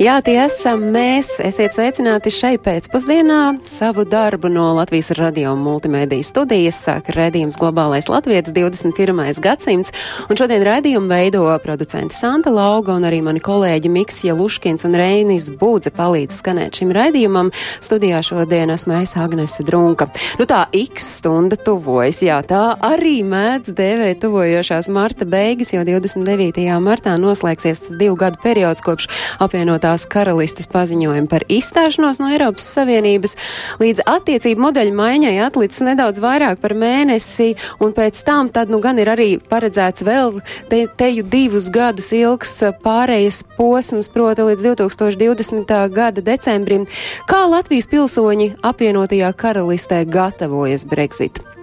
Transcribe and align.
Jā, 0.00 0.14
tie 0.24 0.38
esam 0.40 0.80
mēs. 0.94 1.34
Esiet 1.44 1.74
sveicināti 1.76 2.30
šai 2.32 2.54
pēcpusdienā. 2.64 3.58
Savu 3.68 4.06
darbu 4.08 4.48
no 4.48 4.70
Latvijas 4.78 5.10
radio 5.18 5.50
multimediju 5.60 6.24
studijas 6.24 6.78
sāk 6.86 7.10
redzījums 7.12 7.58
Globālais 7.60 8.08
Latvijas 8.08 8.48
21. 8.56 9.20
gadsimts. 9.44 9.92
Un 10.32 10.40
šodien 10.40 10.64
redzījumu 10.64 11.04
veido 11.04 11.42
producenti 11.60 12.16
Santa 12.16 12.48
Lauga 12.48 12.94
un 12.96 13.04
arī 13.04 13.18
mani 13.26 13.42
kolēģi 13.44 13.90
Miksija 13.92 14.38
Luškins 14.38 14.88
un 14.88 14.96
Reinis 14.96 15.50
Būdze 15.60 15.92
palīdz 15.92 16.40
skanēt 16.40 16.80
šim 16.80 16.96
redzījumam. 16.96 17.52
Studijā 17.84 18.22
šodien 18.24 18.72
esmu 18.72 18.96
es 19.02 19.12
Agnese 19.20 19.68
Drunka. 19.68 20.08
Nu 20.40 20.48
tā 20.48 20.62
X 20.80 21.10
stunda 21.18 21.60
tuvojas, 21.60 22.22
jā, 22.24 22.40
tā 22.48 22.62
arī 22.88 23.18
mēdz 23.28 23.76
dēvēt 23.76 24.24
tuvojošās 24.24 24.88
marta 24.88 25.28
beigas, 25.28 25.76
jo 25.76 25.84
29. 25.84 26.64
martā 26.88 27.20
noslēgsies 27.20 27.84
tas 27.84 28.00
divu 28.00 28.16
gadu 28.24 28.40
periods 28.40 28.80
kopš 28.88 29.12
apvienotā 29.44 29.89
apvienotās 29.90 30.06
karalistes 30.08 30.68
paziņojumu 30.70 31.28
par 31.28 31.44
izstāšanos 31.48 32.20
no 32.20 32.30
Eiropas 32.30 32.66
Savienības. 32.74 33.36
Līdz 33.80 34.04
attiecību 34.06 34.60
modeļu 34.60 34.94
maiņai 34.94 35.40
atlicis 35.42 35.82
nedaudz 35.82 36.20
vairāk 36.20 36.60
par 36.60 36.74
mēnesi, 36.74 37.56
un 37.80 37.92
pēc 37.92 38.22
tam 38.24 38.50
tad 38.50 38.70
nu 38.70 38.80
gan 38.80 38.98
ir 38.98 39.08
arī 39.08 39.38
paredzēts 39.38 40.04
vēl 40.04 40.40
te, 40.70 40.86
teju 40.86 41.24
divus 41.24 41.70
gadus 41.70 42.12
ilgs 42.12 42.62
pārējas 42.84 43.42
posms, 43.56 44.08
proti 44.08 44.42
līdz 44.42 44.74
2020. 44.76 45.90
gada 45.90 46.20
decembrim. 46.20 46.86
Kā 47.26 47.46
Latvijas 47.48 47.90
pilsoņi 47.90 48.54
apvienotajā 48.62 49.32
karalistē 49.34 50.04
gatavojas 50.06 50.86
Brexit? 50.86 51.59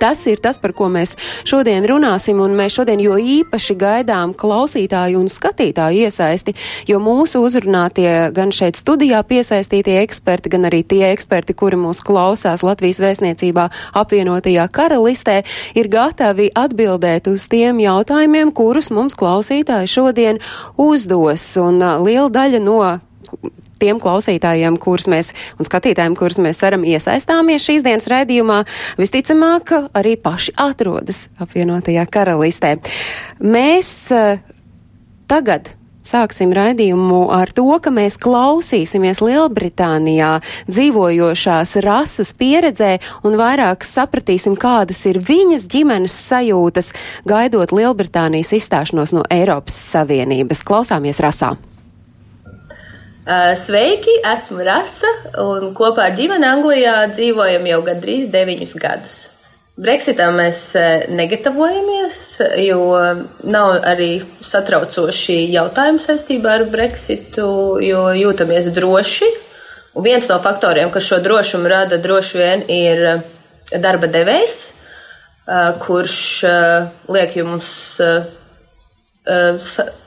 Tas 0.00 0.22
ir 0.30 0.40
tas, 0.40 0.56
par 0.56 0.72
ko 0.72 0.86
mēs 0.88 1.12
šodien 1.44 1.84
runāsim, 1.84 2.38
un 2.40 2.54
mēs 2.56 2.78
šodien 2.78 3.02
jo 3.04 3.18
īpaši 3.20 3.76
gaidām 3.76 4.32
klausītāju 4.32 5.20
un 5.20 5.28
skatītāju 5.28 6.06
iesaisti, 6.06 6.54
jo 6.88 6.96
mūsu 7.04 7.42
uzrunātie 7.44 8.08
gan 8.32 8.48
šeit 8.54 8.80
studijā 8.80 9.20
piesaistītie 9.28 9.98
eksperti, 10.00 10.54
gan 10.54 10.64
arī 10.70 10.80
tie 10.88 11.04
eksperti, 11.10 11.52
kuri 11.52 11.76
mūs 11.80 12.00
klausās 12.06 12.64
Latvijas 12.64 13.02
vēstniecībā 13.04 13.68
apvienotajā 14.00 14.66
karalistē, 14.72 15.42
ir 15.76 15.92
gatavi 15.92 16.48
atbildēt 16.56 17.28
uz 17.28 17.44
tiem 17.52 17.84
jautājumiem, 17.84 18.54
kurus 18.56 18.88
mums 18.88 19.18
klausītāji 19.20 19.92
šodien 19.98 20.40
uzdos, 20.80 21.44
un 21.60 21.82
uh, 21.84 21.98
liela 22.00 22.30
daļa 22.32 22.64
no 22.64 22.80
tiem 23.80 24.00
klausītājiem, 24.02 24.78
kurus 24.80 25.08
mēs 25.10 25.32
un 25.58 25.68
skatītājiem, 25.68 26.16
kurus 26.18 26.40
mēs 26.42 26.60
ceram 26.62 26.86
iesaistāmies 26.86 27.66
šīs 27.66 27.84
dienas 27.86 28.08
raidījumā, 28.10 28.62
visticamāk 29.00 29.74
arī 29.96 30.16
paši 30.20 30.56
atrodas 30.60 31.26
apvienotajā 31.42 32.06
karalistē. 32.12 32.76
Mēs 33.40 33.92
uh, 34.14 34.40
tagad 35.30 35.74
Sāksim 36.00 36.54
raidījumu 36.56 37.26
ar 37.28 37.50
to, 37.52 37.66
ka 37.84 37.92
mēs 37.92 38.16
klausīsimies 38.22 39.20
Lielbritānijā 39.20 40.30
dzīvojošās 40.70 41.76
rases 41.84 42.32
pieredzē 42.40 42.94
un 43.28 43.36
vairāk 43.36 43.84
sapratīsim, 43.84 44.56
kādas 44.56 45.04
ir 45.10 45.20
viņas 45.20 45.68
ģimenes 45.68 46.16
sajūtas, 46.30 46.94
gaidot 47.28 47.76
Lielbritānijas 47.76 48.54
izstāšanos 48.56 49.12
no 49.12 49.28
Eiropas 49.28 49.76
Savienības. 49.92 50.64
Klausāmies 50.64 51.20
rasā! 51.20 51.58
Sveiki, 53.30 54.10
esmu 54.26 54.64
Rasa 54.66 55.10
un 55.38 55.68
kopā 55.76 56.08
ar 56.08 56.14
ģimeni 56.18 56.48
Anglijā 56.48 56.94
dzīvojam 57.12 57.68
jau 57.68 57.76
gandrīz 57.86 58.24
deviņus 58.32 58.72
gadus. 58.82 59.18
Brexitam 59.80 60.34
mēs 60.40 60.58
negatavojamies, 61.14 62.16
jo 62.64 62.80
nav 63.46 63.76
arī 63.86 64.08
satraucoši 64.42 65.38
jautājumi 65.54 66.02
saistībā 66.02 66.56
ar 66.58 66.66
Brexitu, 66.72 67.46
jo 67.86 68.02
jūtamies 68.18 68.72
droši. 68.74 69.30
Un 69.94 70.08
viens 70.08 70.26
no 70.26 70.40
faktoriem, 70.42 70.90
kas 70.90 71.06
šo 71.06 71.22
drošumu 71.22 71.70
rada, 71.70 72.02
droši 72.02 72.42
vien 72.42 72.66
ir 72.66 73.06
darba 73.78 74.10
devējs, 74.10 74.58
kurš 75.86 76.20
liek 77.14 77.38
jums 77.38 77.72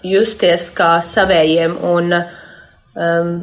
justies 0.03 0.71
kā 0.75 0.97
savējiem 1.07 1.79
un 1.87 2.17
um, 2.95 3.35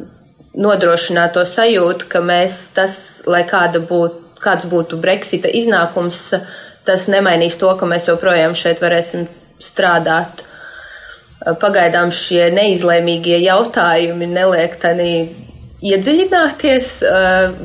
nodrošināt 0.57 1.35
to 1.35 1.45
sajūtu, 1.47 2.07
ka 2.11 2.21
mēs 2.23 2.69
tas, 2.75 2.95
lai 3.29 3.43
kāda 3.47 3.81
būtu, 3.83 4.39
kāds 4.41 4.67
būtu 4.69 4.99
Brexita 5.01 5.51
iznākums, 5.51 6.31
tas 6.87 7.07
nemainīs 7.11 7.59
to, 7.61 7.69
ka 7.77 7.87
mēs 7.87 8.09
joprojām 8.09 8.55
šeit 8.57 8.81
varēsim 8.83 9.27
strādāt. 9.61 10.43
Pagaidām 11.41 12.11
šie 12.13 12.51
neizlēmīgie 12.53 13.39
jautājumi 13.41 14.27
neliek 14.29 14.75
tani 14.81 15.13
iedziļināties, 15.81 16.89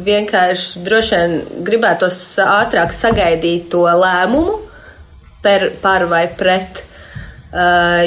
vienkārši 0.06 0.84
droši 0.84 1.18
vien 1.18 1.34
gribētos 1.66 2.16
ātrāk 2.40 2.94
sagaidīt 2.94 3.68
to 3.74 3.82
lēmumu 3.84 4.62
par, 5.44 5.68
par 5.82 6.06
vai 6.08 6.24
pret, 6.38 6.80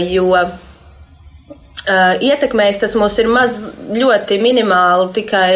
jo 0.09 0.31
Uh, 0.33 0.68
ietekmējis 1.87 2.81
tas 2.83 2.95
mūs 2.99 3.17
ir 3.21 3.29
maz 3.31 3.59
ļoti 3.93 4.39
minimāli 4.43 5.09
tikai 5.15 5.49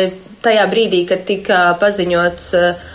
tajā 0.44 0.66
brīdī, 0.72 1.03
kad 1.07 1.23
tika 1.28 1.61
paziņots 1.81 2.50
uh, 2.59 2.89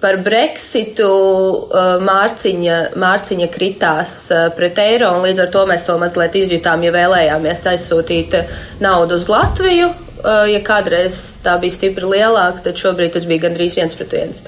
par 0.00 0.18
Brexitu, 0.24 1.08
uh, 1.08 1.96
mārciņa, 2.04 2.78
mārciņa 3.00 3.48
kritās 3.52 4.14
pret 4.56 4.80
eiro, 4.80 5.12
un 5.16 5.26
līdz 5.28 5.44
ar 5.44 5.50
to 5.54 5.64
mēs 5.68 5.84
to 5.88 5.96
mazliet 6.00 6.38
izjutām, 6.40 6.84
ja 6.84 6.94
vēlējāmies 6.94 7.66
aizsūtīt 7.74 8.38
naudu 8.84 9.20
uz 9.20 9.28
Latviju. 9.30 9.90
Ja 10.20 10.58
kādreiz 10.60 11.14
tā 11.40 11.54
bija 11.62 11.72
stipri 11.72 12.04
lielāka, 12.04 12.60
tad 12.66 12.76
šobrīd 12.76 13.14
tas 13.14 13.24
bija 13.24 13.46
gandrīz 13.46 13.78
viens 13.78 13.94
pret 13.96 14.12
viens. 14.12 14.42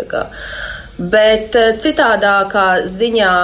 Bet 1.00 1.56
citādākā 1.80 2.66
ziņā 2.92 3.36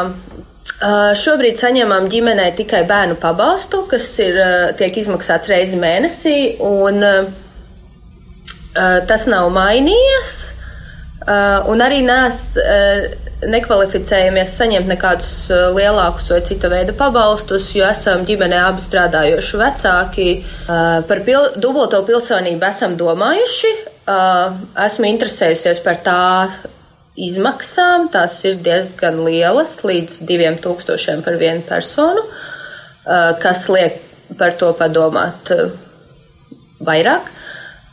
Uh, 0.78 1.10
šobrīd 1.18 1.58
saņemam 1.58 2.06
ģimenē 2.12 2.52
tikai 2.54 2.84
bērnu 2.86 3.16
pabalstu, 3.18 3.80
kas 3.90 4.04
ir, 4.22 4.36
uh, 4.38 4.68
tiek 4.78 4.94
izmaksāts 5.00 5.50
reizi 5.50 5.78
mēnesī, 5.80 6.36
un 6.62 7.02
uh, 7.02 7.32
tas 9.08 9.26
nav 9.26 9.50
mainījies. 9.50 10.36
Un 11.68 11.82
arī 11.84 11.98
nes, 12.06 12.36
nekvalificējamies 13.52 14.52
saņemt 14.56 14.88
nekādus 14.88 15.32
lielākus 15.76 16.30
vai 16.32 16.38
cita 16.46 16.70
veida 16.72 16.94
pabalstus, 16.96 17.66
jo 17.76 17.84
esam 17.84 18.22
ģimenē 18.24 18.62
abi 18.62 18.80
strādājoši 18.80 19.60
vecāki. 19.60 20.28
Par 21.10 21.20
pil 21.26 21.50
dubulto 21.60 22.00
pilsonību 22.06 22.64
esam 22.70 22.96
domājuši. 22.96 23.74
Esmu 24.86 25.10
interesējusies 25.10 25.82
par 25.84 26.00
tā 26.06 26.22
izmaksām. 27.18 28.08
Tās 28.14 28.36
ir 28.46 28.60
diezgan 28.62 29.18
lielas, 29.26 29.78
līdz 29.86 30.20
2000 30.28 31.24
par 31.26 31.38
vienu 31.40 31.64
personu, 31.66 32.22
kas 33.42 33.66
liek 33.72 33.98
par 34.38 34.54
to 34.60 34.70
padomāt 34.78 35.50
vairāk. 36.84 37.32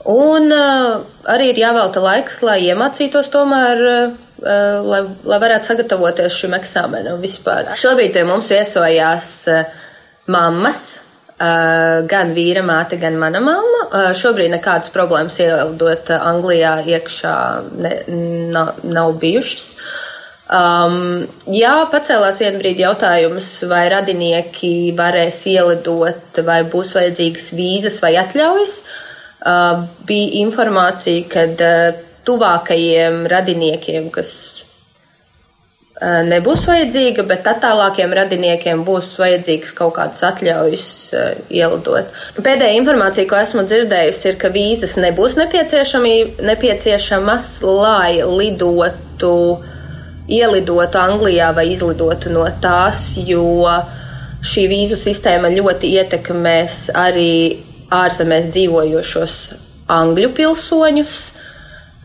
Un 0.05 0.51
arī 0.53 1.49
ir 1.49 1.63
jāvelta 1.63 2.03
laiks, 2.03 2.43
lai 2.45 2.59
iemācītos 2.67 3.31
tomēr, 3.33 3.81
lai, 4.85 4.99
lai 5.25 5.39
varētu 5.41 5.71
sagatavoties 5.71 6.35
šim 6.37 6.53
eksāmenam 6.59 7.17
vispār. 7.23 7.71
Šobrīd 7.73 8.13
pie 8.13 8.25
mums 8.27 8.51
viesojās 8.53 9.31
mammas, 10.29 10.83
gan 11.37 12.31
vīra 12.35 12.63
māte, 12.63 12.95
gan 13.01 13.17
mana 13.19 13.41
mamma. 13.43 14.11
Šobrīd 14.15 14.53
nekādas 14.53 14.93
problēmas 14.93 15.39
ielidot 15.43 16.11
Anglijā 16.15 16.77
iekšā 16.87 17.35
ne, 17.75 17.93
nav, 18.55 18.79
nav 18.87 19.15
bijušas. 19.19 19.69
Um, 20.45 21.25
jā, 21.49 21.73
pacēlās 21.89 22.37
vienā 22.43 22.59
brīdī 22.61 22.83
jautājums, 22.83 23.47
vai 23.65 23.87
radinieki 23.89 24.93
varēs 24.97 25.39
ielidot, 25.49 26.37
vai 26.45 26.59
būs 26.69 26.93
vajadzīgas 26.99 27.47
vīzas 27.57 27.97
vai 28.03 28.13
atļaujas. 28.21 28.75
Uh, 29.45 29.85
bija 30.05 30.43
informācija, 30.43 31.25
ka 31.29 31.47
uh, 31.49 32.03
tuvākajiem 32.25 33.25
radiniekiem, 33.29 34.11
kas 34.13 34.31
nebūs 36.01 36.65
vajadzīga, 36.67 37.23
bet 37.27 37.47
attālākiem 37.47 38.13
radiniekiem 38.13 38.83
būs 38.87 39.13
vajadzīgs 39.19 39.71
kaut 39.77 39.95
kāds 39.95 40.23
atļaujas 40.27 40.87
ielidot. 41.47 42.11
Pēdējā 42.35 42.75
informācija, 42.81 43.27
ko 43.29 43.37
esmu 43.39 43.63
dzirdējusi, 43.63 44.27
ir, 44.31 44.39
ka 44.41 44.51
vīzas 44.51 44.97
nebūs 44.99 45.37
nepieciešamas, 45.39 47.47
lai 47.63 48.19
lidotu, 48.27 49.61
ielidotu 50.27 50.99
Anglijā 50.99 51.53
vai 51.55 51.69
izlidotu 51.71 52.33
no 52.33 52.43
tās, 52.61 53.13
jo 53.15 53.63
šī 54.45 54.67
vīzu 54.69 54.99
sistēma 54.99 55.53
ļoti 55.53 55.93
ietekmēs 55.95 56.89
arī 56.97 57.63
ārzemēs 57.93 58.51
dzīvojošos 58.51 59.37
angļu 59.95 60.33
pilsoņus. 60.35 61.15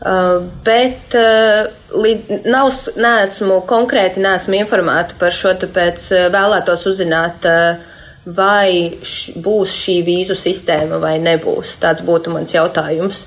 Uh, 0.01 0.47
bet 0.65 1.13
uh, 1.13 1.67
nav, 2.49 2.71
neesmu 2.97 3.59
konkrēti 3.69 4.23
neesmu 4.23 4.57
informēta 4.57 5.13
par 5.21 5.35
šo, 5.35 5.51
tāpēc 5.61 6.07
uh, 6.15 6.23
vēlētos 6.33 6.87
uzzināt, 6.89 7.45
vai 8.25 8.97
š, 8.97 9.35
būs 9.45 9.75
šī 9.83 9.99
vīzu 10.07 10.37
sistēma 10.37 10.97
vai 11.01 11.19
nebūs. 11.21 11.75
Tāds 11.81 12.01
būtu 12.05 12.33
mans 12.33 12.53
jautājums. 12.53 13.23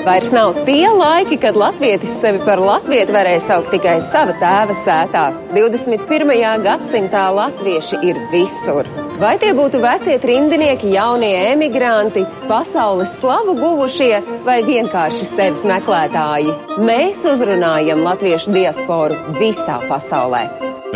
Vairs 0.00 0.30
nav 0.34 0.56
tie 0.66 0.88
laiki, 0.88 1.38
kad 1.42 1.58
latvietis 1.60 2.14
sevi 2.22 2.40
par 2.46 2.58
latvieti 2.62 3.14
varēja 3.14 3.44
saukt 3.44 3.70
tikai 3.74 3.98
sava 4.02 4.34
tēva 4.40 4.74
sētā. 4.82 5.28
21. 5.54 6.34
gadsimtā 6.64 7.28
latvieši 7.36 8.02
ir 8.10 8.18
visur. 8.32 8.88
Vai 9.20 9.34
tie 9.36 9.50
būtu 9.52 9.82
vecie 9.82 10.14
trimdinieki, 10.16 10.94
jaunie 10.94 11.34
emigranti, 11.50 12.22
pasaules 12.48 13.10
slavu 13.18 13.52
guvušie 13.58 14.14
vai 14.46 14.62
vienkārši 14.64 15.26
sevis 15.28 15.64
meklētāji? 15.68 16.54
Mēs 16.80 17.20
uzrunājam 17.28 18.00
latviešu 18.06 18.54
diasporu 18.54 19.18
visā 19.36 19.76
pasaulē. 19.90 20.46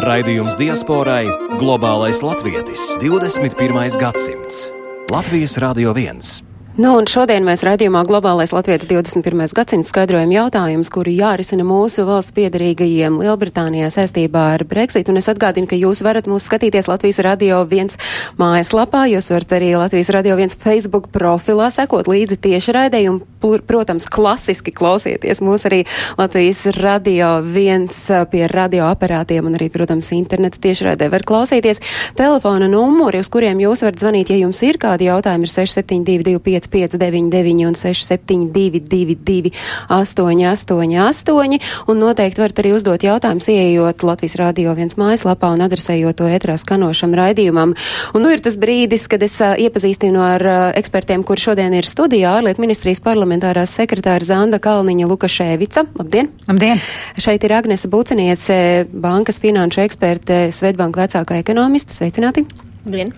Raidījums 0.01 0.57
diasporai- 0.57 1.29
globālais 1.61 2.25
latvietis 2.25 2.97
21. 3.05 4.01
gadsimts. 4.01 4.71
Latvijas 5.13 5.59
Radio 5.61 5.93
1. 5.93 6.54
Nu, 6.75 6.97
un 6.99 7.07
šodien 7.07 7.45
mēs 7.47 7.61
redzījumā 7.63 8.01
Globālais 8.09 8.51
Latvijas 8.51 8.89
21. 8.91 9.45
gadsimts 9.55 9.93
skaidrojam 9.93 10.33
jautājumus, 10.35 10.89
kuri 10.91 11.13
jārisina 11.15 11.63
mūsu 11.63 12.03
valsts 12.09 12.35
piedarīgajiem 12.35 13.21
Lielbritānijā 13.23 13.93
saistībā 13.95 14.43
ar 14.57 14.65
Brexit. 14.67 15.07
Un 15.07 15.21
es 15.21 15.31
atgādinu, 15.31 15.69
ka 15.71 15.79
jūs 15.79 16.03
varat 16.03 16.27
mūs 16.27 16.49
skatīties 16.51 16.91
Latvijas 16.91 17.23
Radio 17.23 17.61
1 17.63 17.95
mājaslapā, 18.43 19.05
jūs 19.13 19.31
varat 19.31 19.55
arī 19.55 19.71
Latvijas 19.79 20.11
Radio 20.19 20.35
1 20.35 20.59
Facebook 20.59 21.13
profilā 21.15 21.71
sekot 21.71 22.11
līdzi 22.11 22.43
tieši 22.43 22.75
raidējumu. 22.81 23.23
Protams, 23.45 24.07
klasiski 24.09 24.73
klausieties 24.73 25.43
mūs 25.45 25.67
arī 25.69 25.83
Latvijas 26.17 26.63
Radio 26.79 27.37
1 27.45 27.89
pie 28.33 28.47
radioaparātiem 28.49 29.45
un 29.45 29.59
arī, 29.59 29.69
protams, 29.73 30.09
interneta 30.17 30.61
tiešraidē 30.65 31.11
var 31.13 31.25
klausīties. 31.29 31.83
Telefona 32.17 32.69
numuri, 32.71 33.21
uz 33.21 33.29
kuriem 33.33 33.61
jūs 33.61 33.85
varat 33.85 34.01
zvanīt, 34.01 34.33
ja 34.33 34.39
jums 34.41 34.63
ir 34.65 34.79
kādi 34.81 35.11
jautājumi, 35.11 35.45
ir 35.45 35.53
6722 35.53 36.71
559 36.71 37.69
un 37.69 37.77
6722 37.79 39.53
888, 39.93 41.61
un 41.89 42.01
noteikti 42.01 42.43
varat 42.43 42.65
arī 42.65 42.75
uzdot 42.79 43.05
jautājumus, 43.05 43.51
ieejot 43.53 44.07
Latvijas 44.09 44.39
Rādio 44.41 44.75
viens 44.79 44.97
mājaslapā 45.01 45.53
un 45.55 45.65
adresējot 45.67 46.19
to 46.19 46.31
ētrā 46.33 46.57
skanošam 46.61 47.15
raidījumam. 47.19 47.75
Un 48.15 48.25
nu 48.25 48.33
ir 48.33 48.43
tas 48.45 48.57
brīdis, 48.61 49.07
kad 49.11 49.23
es 49.27 49.37
iepazīstinu 49.41 50.23
ar 50.25 50.47
ekspertiem, 50.79 51.25
kur 51.27 51.41
šodien 51.41 51.75
ir 51.77 51.89
studijā 51.89 52.39
ārlietu 52.39 52.63
ministrijas 52.65 53.03
parlamentārās 53.35 53.75
sekretāra 53.75 54.25
Zanda 54.25 54.61
Kalniņa 54.63 55.09
Lukaševica. 55.09 55.87
Labdien! 55.99 56.31
Labdien! 56.47 56.79
Šeit 57.19 57.45
ir 57.45 57.53
Agnese 57.53 57.89
Buciniece, 57.89 58.87
bankas 58.93 59.41
finanšu 59.41 59.83
eksperte, 59.83 60.53
Svetbanka 60.53 61.07
vecākā 61.07 61.41
ekonomista. 61.43 61.95
Sveicināti! 61.95 62.47
Vien. 62.85 63.09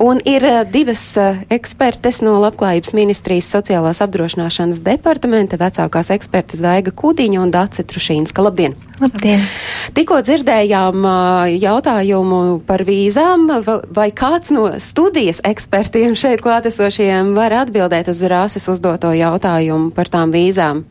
Un 0.00 0.20
ir 0.24 0.44
uh, 0.46 0.62
divas 0.64 1.02
uh, 1.20 1.36
ekspertes 1.52 2.22
no 2.24 2.38
Labklājības 2.40 2.94
ministrijas 2.96 3.50
sociālās 3.52 4.00
apdrošināšanas 4.00 4.80
departamenta, 4.84 5.58
vecākās 5.60 6.08
ekspertes 6.14 6.62
Daiga 6.64 6.94
Kūdiņa 6.96 7.42
un 7.42 7.52
Dace 7.52 7.84
Trušīnska. 7.84 8.44
Labdien! 8.46 8.76
Labdien! 9.02 9.44
Tikko 9.92 10.22
dzirdējām 10.24 11.04
uh, 11.04 11.44
jautājumu 11.52 12.62
par 12.64 12.86
vīzām, 12.88 13.50
vai 13.92 14.08
kāds 14.16 14.54
no 14.54 14.70
studijas 14.80 15.42
ekspertiem 15.44 16.16
šeit 16.16 16.40
klātesošajiem 16.44 17.34
var 17.36 17.58
atbildēt 17.66 18.08
uz 18.12 18.24
Rāses 18.24 18.70
uzdoto 18.72 19.12
jautājumu 19.12 19.92
par 19.92 20.08
tām 20.08 20.32
vīzām? 20.32 20.86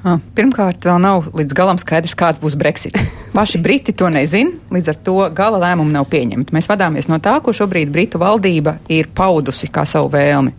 Pirmkārt, 0.00 0.86
vēl 0.88 1.00
nav 1.02 1.26
līdz 1.36 1.54
galam 1.56 1.78
skaidrs, 1.80 2.16
kāds 2.16 2.40
būs 2.40 2.56
Brexit. 2.60 2.96
Paši 3.36 3.60
Briti 3.60 3.92
to 3.92 4.08
nezina, 4.12 4.54
līdz 4.72 4.92
ar 4.94 5.00
to 5.04 5.16
gala 5.36 5.60
lēmumu 5.60 5.92
nav 5.92 6.08
pieņemta. 6.08 6.54
Mēs 6.56 6.70
vadāmies 6.70 7.10
no 7.10 7.20
tā, 7.20 7.36
ko 7.44 7.52
šobrīd 7.56 7.92
Britu 7.92 8.20
valdība 8.22 8.78
ir 8.88 9.10
paudusi 9.12 9.68
kā 9.68 9.84
savu 9.88 10.08
vēlmi. 10.14 10.56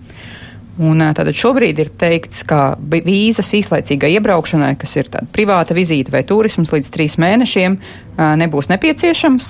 Un 0.81 1.03
tātad 1.03 1.35
šobrīd 1.35 1.81
ir 1.83 1.89
teikts, 1.99 2.45
ka 2.47 2.77
vīzas 2.79 3.49
īslaicīgai 3.57 4.13
iebraukšanai, 4.15 4.71
kas 4.79 4.95
ir 4.97 5.09
privāta 5.33 5.75
vizīte 5.77 6.13
vai 6.13 6.23
turisms 6.25 6.71
līdz 6.71 6.89
trīs 6.94 7.17
mēnešiem, 7.21 7.75
nebūs 8.39 8.69
nepieciešams. 8.71 9.49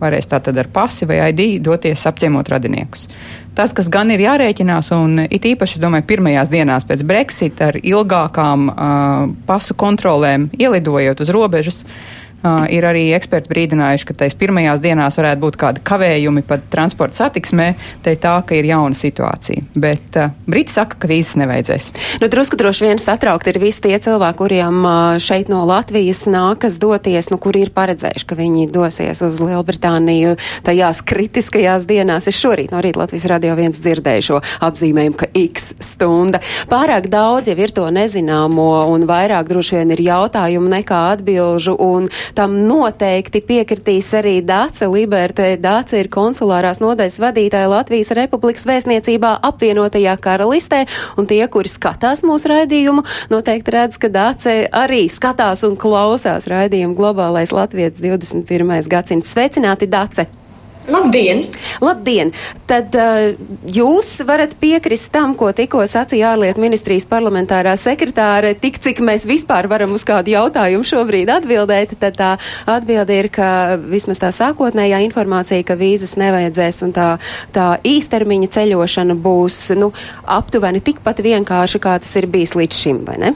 Varēs 0.00 0.30
tātad 0.32 0.58
ar 0.58 0.70
pasi 0.72 1.06
vai 1.06 1.20
ID 1.28 1.60
doties 1.62 2.06
apciemot 2.08 2.48
radiniekus. 2.50 3.04
Tas, 3.52 3.74
kas 3.76 3.90
gan 3.92 4.08
ir 4.14 4.22
jārēķinās, 4.24 4.88
un 4.96 5.26
it 5.26 5.44
īpaši, 5.44 5.76
es 5.76 5.82
domāju, 5.82 6.06
pirmajās 6.08 6.48
dienās 6.52 6.86
pēc 6.88 7.02
Brexit 7.04 7.60
ar 7.60 7.76
ilgākām 7.76 8.70
uh, 8.70 9.26
pasu 9.44 9.76
kontrolēm 9.76 10.48
ielidojot 10.56 11.20
uz 11.20 11.32
robežas, 11.36 11.82
uh, 11.84 12.22
Uh, 12.42 12.64
ir 12.74 12.82
arī 12.82 13.04
eksperti 13.14 13.46
brīdinājuši, 13.52 14.06
ka 14.08 14.16
tais 14.24 14.34
pirmajās 14.34 14.80
dienās 14.82 15.14
varētu 15.14 15.38
būt 15.44 15.56
kādi 15.60 15.82
kavējumi 15.86 16.42
pat 16.42 16.64
transporta 16.72 17.20
satiksmē, 17.20 17.68
te 18.02 18.16
tā, 18.18 18.32
ka 18.42 18.56
ir 18.58 18.66
jauna 18.66 18.98
situācija. 18.98 19.62
Bet 19.78 20.18
uh, 20.18 20.32
Briti 20.50 20.74
saka, 20.74 20.98
ka 20.98 21.06
vīzes 21.06 21.36
nevajadzēs. 21.38 21.86
Nu, 22.18 22.26
drusku 22.32 22.58
droši 22.58 22.88
vien 22.88 22.98
satraukt 22.98 23.46
ir 23.46 23.60
visi 23.62 23.84
tie 23.84 23.94
cilvēki, 24.02 24.38
kuriem 24.40 24.80
uh, 24.82 25.20
šeit 25.22 25.52
no 25.52 25.60
Latvijas 25.68 26.24
nākas 26.26 26.80
doties, 26.82 27.30
nu, 27.30 27.38
kuri 27.38 27.62
ir 27.68 27.70
paredzējuši, 27.76 28.26
ka 28.26 28.38
viņi 28.40 28.66
dosies 28.74 29.22
uz 29.22 29.38
Lielbritāniju 29.38 30.34
tajās 30.66 31.04
kritiskajās 31.06 31.86
dienās. 31.86 32.26
Es 32.26 32.42
šorīt 32.42 32.74
no 32.74 32.82
rīta 32.82 33.04
Latvijas 33.04 33.28
radio 33.30 33.54
viens 33.54 33.78
dzirdēju 33.78 34.26
šo 34.32 34.42
apzīmējumu, 34.66 35.20
ka 35.22 35.30
x 35.44 35.76
stunda. 35.78 36.42
Pārāk 36.66 37.06
daudz 37.12 37.52
jau 37.52 37.56
ir 37.62 37.70
to 37.70 37.86
nezināmo 37.94 38.68
un 38.90 39.06
vairāk 39.06 39.46
droši 39.46 39.78
vien 39.78 39.94
ir 39.94 40.04
jautājumu 40.10 40.74
nekā 40.74 41.06
atbilžu. 41.14 41.78
Un 41.78 42.10
Tam 42.36 42.54
noteikti 42.64 43.42
piekritīs 43.44 44.08
arī 44.16 44.38
Dāce 44.46 44.88
Libertē. 44.88 45.52
Dāce 45.60 46.00
ir 46.00 46.08
konsulārās 46.12 46.80
nodaļas 46.80 47.18
vadītāja 47.20 47.68
Latvijas 47.68 48.12
Republikas 48.16 48.64
vēstniecībā 48.68 49.34
apvienotajā 49.50 50.16
karalistē, 50.22 50.84
un 51.20 51.28
tie, 51.28 51.42
kuri 51.52 51.68
skatās 51.68 52.24
mūsu 52.24 52.52
raidījumu, 52.54 53.04
noteikti 53.32 53.76
redz, 53.76 54.00
ka 54.00 54.12
Dāce 54.12 54.62
arī 54.72 55.04
skatās 55.12 55.66
un 55.68 55.76
klausās 55.76 56.48
raidījumu 56.48 56.96
globālais 56.96 57.52
Latvijas 57.52 58.00
21. 58.00 58.78
gadsimts. 58.88 59.34
Sveicināti, 59.36 59.90
Dāce! 59.90 60.41
Labdien! 60.90 61.44
Labdien! 61.82 62.32
Tad 62.66 62.94
uh, 62.98 63.34
jūs 63.70 64.10
varat 64.26 64.56
piekrist 64.58 65.12
tam, 65.14 65.36
ko 65.38 65.52
tikko 65.54 65.84
sacīja 65.90 66.32
ārlietu 66.32 66.62
ministrijas 66.62 67.06
parlamentārā 67.10 67.76
sekretāre, 67.78 68.54
tik 68.58 68.80
cik 68.82 69.02
mēs 69.04 69.26
vispār 69.28 69.68
varam 69.70 69.94
uz 69.94 70.02
kādu 70.08 70.34
jautājumu 70.34 70.86
šobrīd 70.88 71.30
atbildēt, 71.36 71.94
tad 72.02 72.18
tā 72.18 72.32
atbilde 72.66 73.20
ir, 73.20 73.30
ka 73.32 73.78
vismaz 73.78 74.22
tā 74.22 74.32
sākotnējā 74.34 75.04
informācija, 75.06 75.62
ka 75.66 75.78
vīzas 75.78 76.16
nevajadzēs 76.18 76.82
un 76.88 76.96
tā, 76.96 77.08
tā 77.54 77.68
īstermiņa 77.86 78.50
ceļošana 78.58 79.18
būs, 79.22 79.62
nu, 79.78 79.92
aptuveni 80.26 80.82
tikpat 80.82 81.22
vienkārši, 81.22 81.82
kā 81.82 81.96
tas 82.02 82.18
ir 82.18 82.30
bijis 82.32 82.56
līdz 82.58 82.84
šim, 82.84 83.02
vai 83.06 83.22
ne? 83.22 83.34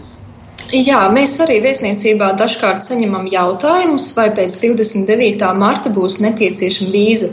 Jā, 0.74 1.04
mēs 1.14 1.36
arī 1.44 1.60
viesniecībā 1.62 2.32
dažkārt 2.40 2.82
saņemam 2.82 3.28
jautājumus, 3.30 4.08
vai 4.16 4.32
pēc 4.34 4.56
29. 4.64 5.50
marta 5.54 5.92
būs 5.94 6.18
nepieciešama 6.24 6.90
vīza. 6.90 7.28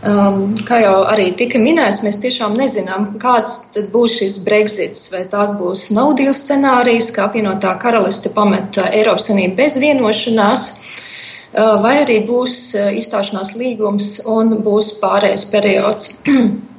Um, 0.00 0.54
kā 0.64 0.78
jau 0.80 1.02
arī 1.12 1.26
tika 1.36 1.60
minēts, 1.60 2.00
mēs 2.00 2.22
tiešām 2.22 2.54
nezinām, 2.56 3.18
kāds 3.20 3.76
būs 3.92 4.14
šis 4.22 4.38
Brexits. 4.46 5.10
Vai 5.12 5.26
tās 5.28 5.52
būs 5.58 5.90
naudīls 5.92 6.40
scenārijs, 6.46 7.10
kā 7.12 7.26
apvienotā 7.28 7.74
karaliste 7.82 8.32
pameta 8.32 8.88
Eiropas 8.88 9.28
Savienību 9.28 9.60
bez 9.60 9.76
vienošanās, 9.82 10.66
uh, 10.72 11.76
vai 11.84 11.98
arī 12.06 12.22
būs 12.24 12.56
uh, 12.78 12.88
izstāšanās 12.96 13.58
līgums 13.60 14.22
un 14.24 14.56
būs 14.64 14.94
pārējais 15.04 15.46
periods. 15.52 16.14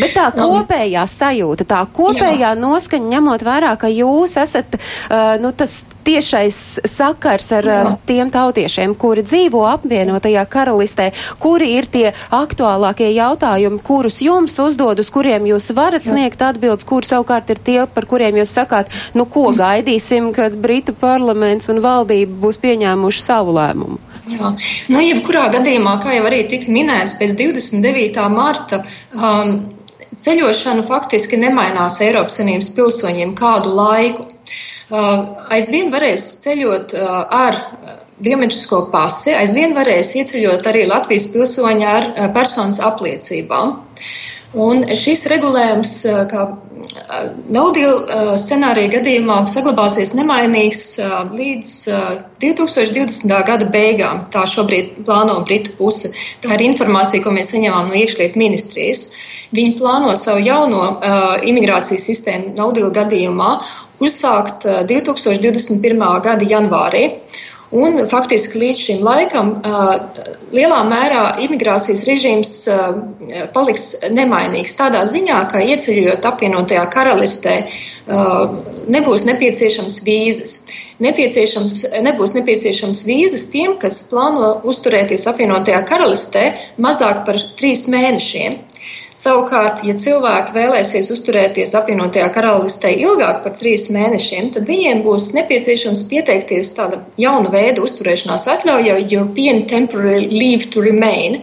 Bet 0.00 0.14
tā 0.16 0.28
kopējā 0.34 1.04
sajūta, 1.10 1.66
tā 1.68 1.80
kopējā 1.94 2.52
Jā. 2.52 2.54
noskaņa, 2.58 3.10
ņemot 3.14 3.44
vērā, 3.46 3.74
ka 3.80 3.90
jūs 3.92 4.36
esat 4.40 4.78
uh, 4.78 5.34
nu, 5.42 5.52
tas 5.54 5.82
tiešais 6.04 6.58
sakars 6.88 7.48
ar 7.56 7.68
Jā. 7.68 7.80
tiem 8.06 8.30
tautiešiem, 8.32 8.94
kuri 8.98 9.24
dzīvo 9.24 9.64
apvienotajā 9.70 10.44
karalistē, 10.50 11.10
kuri 11.40 11.70
ir 11.78 11.88
tie 11.90 12.12
aktuālākie 12.34 13.08
jautājumi, 13.14 13.80
kurus 13.84 14.20
jums 14.24 14.58
uzdod, 14.60 15.00
uz 15.00 15.10
kuriem 15.14 15.48
jūs 15.48 15.70
varat 15.76 16.04
Jā. 16.04 16.12
sniegt 16.12 16.42
atbildes, 16.44 16.86
kur 16.88 17.06
savukārt 17.06 17.54
ir 17.54 17.62
tie, 17.64 17.80
par 17.86 18.08
kuriem 18.10 18.40
jūs 18.42 18.52
sakāt, 18.56 18.92
nu 19.16 19.28
ko 19.30 19.50
gaidīsim, 19.56 20.32
kad 20.36 20.56
Britu 20.60 20.96
parlaments 20.98 21.70
un 21.72 21.80
valdība 21.84 22.36
būs 22.46 22.60
pieņēmuši 22.62 23.24
savu 23.24 23.56
lēmumu. 23.56 24.02
Jā, 24.24 24.54
nu, 24.88 25.00
jebkurā 25.04 25.48
gadījumā, 25.52 25.98
kā 26.00 26.14
jau 26.16 26.24
arī 26.24 26.44
tika 26.48 26.72
minēts, 26.72 27.18
pēc 27.20 27.34
29. 27.36 28.22
marta 28.32 28.80
um, 29.12 29.58
Ceļošana 30.24 30.84
faktiski 30.86 31.38
nemainās 31.40 32.00
Eiropas 32.04 32.38
Savienības 32.38 32.70
pilsoņiem 32.76 33.34
kādu 33.38 33.74
laiku. 33.76 34.30
Uh, 34.94 35.34
aizvien 35.54 35.90
varēs 35.92 36.24
ceļot 36.44 36.92
uh, 36.96 37.12
ar 37.32 37.58
biometrisko 38.24 38.84
pasi 38.92 39.34
aizvien 39.34 39.74
varēs 39.76 40.14
ieceļot 40.20 40.68
arī 40.70 40.84
Latvijas 40.88 41.30
pilsoņi 41.34 41.88
ar 41.88 42.10
personas 42.36 42.80
apliecībām. 42.84 43.74
Un 44.64 44.84
šis 44.94 45.26
regulējums, 45.32 45.96
kā 46.30 46.44
Naudīla 47.54 48.34
scenārija 48.38 48.92
gadījumā, 48.92 49.40
saglabāsies 49.50 50.12
nemainīgs 50.14 50.82
līdz 51.34 51.70
2020. 52.44 53.34
gada 53.48 53.66
beigām. 53.72 54.22
Tā 54.34 54.44
šobrīd 54.50 55.00
plāno 55.06 55.40
Britu 55.48 55.74
puse. 55.78 56.12
Tā 56.44 56.54
ir 56.54 56.66
informācija, 56.68 57.24
ko 57.24 57.32
mēs 57.34 57.54
saņēmām 57.54 57.90
no 57.90 57.98
iekšlietu 57.98 58.40
ministrijas. 58.40 59.08
Viņi 59.54 59.76
plāno 59.78 60.14
savu 60.18 60.42
jauno 60.44 60.84
uh, 60.84 61.24
imigrācijas 61.46 62.06
sistēmu 62.10 62.54
Naudīla 62.58 62.90
gadījumā 62.94 63.50
uzsākt 64.02 64.66
2021. 64.90 66.06
gada 66.24 66.48
janvārī. 66.50 67.08
Un 67.74 68.04
faktiski 68.06 68.60
līdz 68.60 68.80
šim 68.86 69.00
laikam 69.02 69.48
lielā 70.54 70.80
mērā 70.86 71.22
imigrācijas 71.42 72.04
režīms 72.06 72.52
paliks 73.56 73.86
nemainīgs. 74.14 74.76
Tādā 74.78 75.00
ziņā, 75.10 75.40
ka 75.50 75.62
ieceļojot 75.72 76.28
apvienotajā 76.30 76.84
karalistē, 76.94 77.56
nebūs 78.94 79.26
nepieciešams 79.26 79.98
vīzas. 80.06 80.54
Nepieciešams, 81.02 81.80
nebūs 82.06 82.36
nepieciešams 82.36 83.02
vīzas 83.08 83.48
tiem, 83.50 83.74
kas 83.82 84.04
plāno 84.12 84.52
uzturēties 84.70 85.26
apvienotajā 85.32 85.80
karalistē 85.88 86.44
mazāk 86.78 87.24
par 87.26 87.40
trīs 87.58 87.88
mēnešiem. 87.90 88.60
Savukārt, 89.14 89.84
ja 89.86 89.94
cilvēki 89.94 90.56
vēlēsies 90.56 91.06
uzturēties 91.14 91.76
apvienotajā 91.78 92.26
karalistē 92.34 92.90
ilgāk 92.98 93.44
par 93.44 93.52
trīs 93.54 93.86
mēnešiem, 93.94 94.48
tad 94.56 94.66
viņiem 94.66 95.04
būs 95.04 95.28
nepieciešams 95.36 96.02
pieteikties 96.10 96.72
tāda 96.74 96.98
jauna 97.20 97.52
veida 97.54 97.84
uzturēšanās 97.86 98.48
atļauja, 98.56 98.98
European 99.06 99.62
Temporary 99.70 100.26
Leave 100.32 100.66
to 100.74 100.82
Remain. 100.82 101.38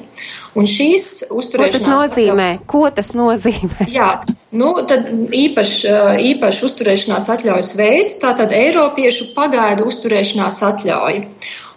Un 0.60 0.68
šīs 0.68 1.32
uzturēšanās. 1.32 1.80
Ko 1.80 1.96
tas 1.96 2.12
nozīmē? 2.12 2.50
Atļaujas, 2.58 2.68
Ko 2.74 2.84
tas 2.98 3.14
nozīmē? 3.16 3.88
Jā, 3.96 4.10
nu, 4.52 4.74
tad 4.92 5.08
īpaši 5.32 5.96
īpaš 6.34 6.62
uzturēšanās 6.68 7.32
atļaujas 7.38 7.72
veids, 7.80 8.20
tātad 8.20 8.52
Eiropiešu 8.52 9.32
pagaidu 9.38 9.88
uzturēšanās 9.88 10.60
atļauja. 10.74 11.24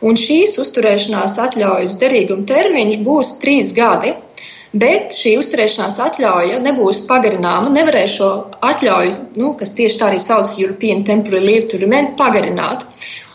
Un 0.03 0.19
šīs 0.19 0.59
uzturēšanās 0.59 1.39
atļaujas 1.47 2.01
derīguma 2.03 2.51
termiņš 2.51 3.03
būs 3.07 3.37
trīs 3.45 3.71
gadi 3.79 4.17
bet 4.75 5.15
šī 5.15 5.37
uzturēšanās 5.41 6.01
atļauja 6.03 6.61
nebūs 6.65 7.05
pagarināma. 7.09 7.73
Nevarēs 7.75 8.17
šo 8.19 8.31
atļauju, 8.67 9.19
nu, 9.41 9.53
kas 9.59 9.75
tieši 9.79 10.01
tā 10.01 10.11
arī 10.11 10.23
sauc 10.23 10.51
European 10.59 11.05
Temporary 11.07 11.45
Leave 11.45 11.69
to 11.71 11.79
Remain, 11.83 12.15
pagarināt. 12.19 12.87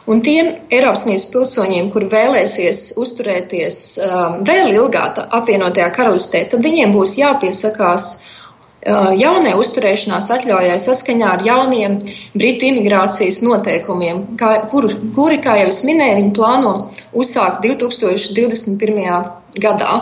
Un 0.10 0.24
tiem 0.26 0.50
Eiropas 0.74 1.04
Savienības 1.06 1.28
pilsoņiem, 1.34 1.92
kuri 1.94 2.10
vēlēsies 2.10 2.82
uzturēties 2.98 3.78
um, 4.02 4.40
vēl 4.48 4.74
ilgāk 4.74 5.22
apvienotajā 5.38 5.92
karalistē, 5.94 6.44
tad 6.50 6.66
viņiem 6.66 6.96
būs 6.96 7.14
jāpiesakās 7.20 8.08
uh, 8.18 9.12
jaunai 9.14 9.54
uzturēšanās 9.62 10.32
atļaujai 10.34 10.80
saskaņā 10.82 11.34
ar 11.38 11.46
jauniem 11.46 12.00
Britu 12.34 12.72
imigrācijas 12.72 13.44
noteikumiem, 13.46 14.26
kā, 14.42 14.56
kur, 14.74 14.90
kuri, 15.16 15.38
kā 15.46 15.60
jau 15.62 15.70
es 15.70 15.84
minēju, 15.86 16.24
viņi 16.24 16.38
plāno 16.42 16.74
uzsākt 17.14 17.62
2021. 17.68 19.30
gadā. 19.62 20.00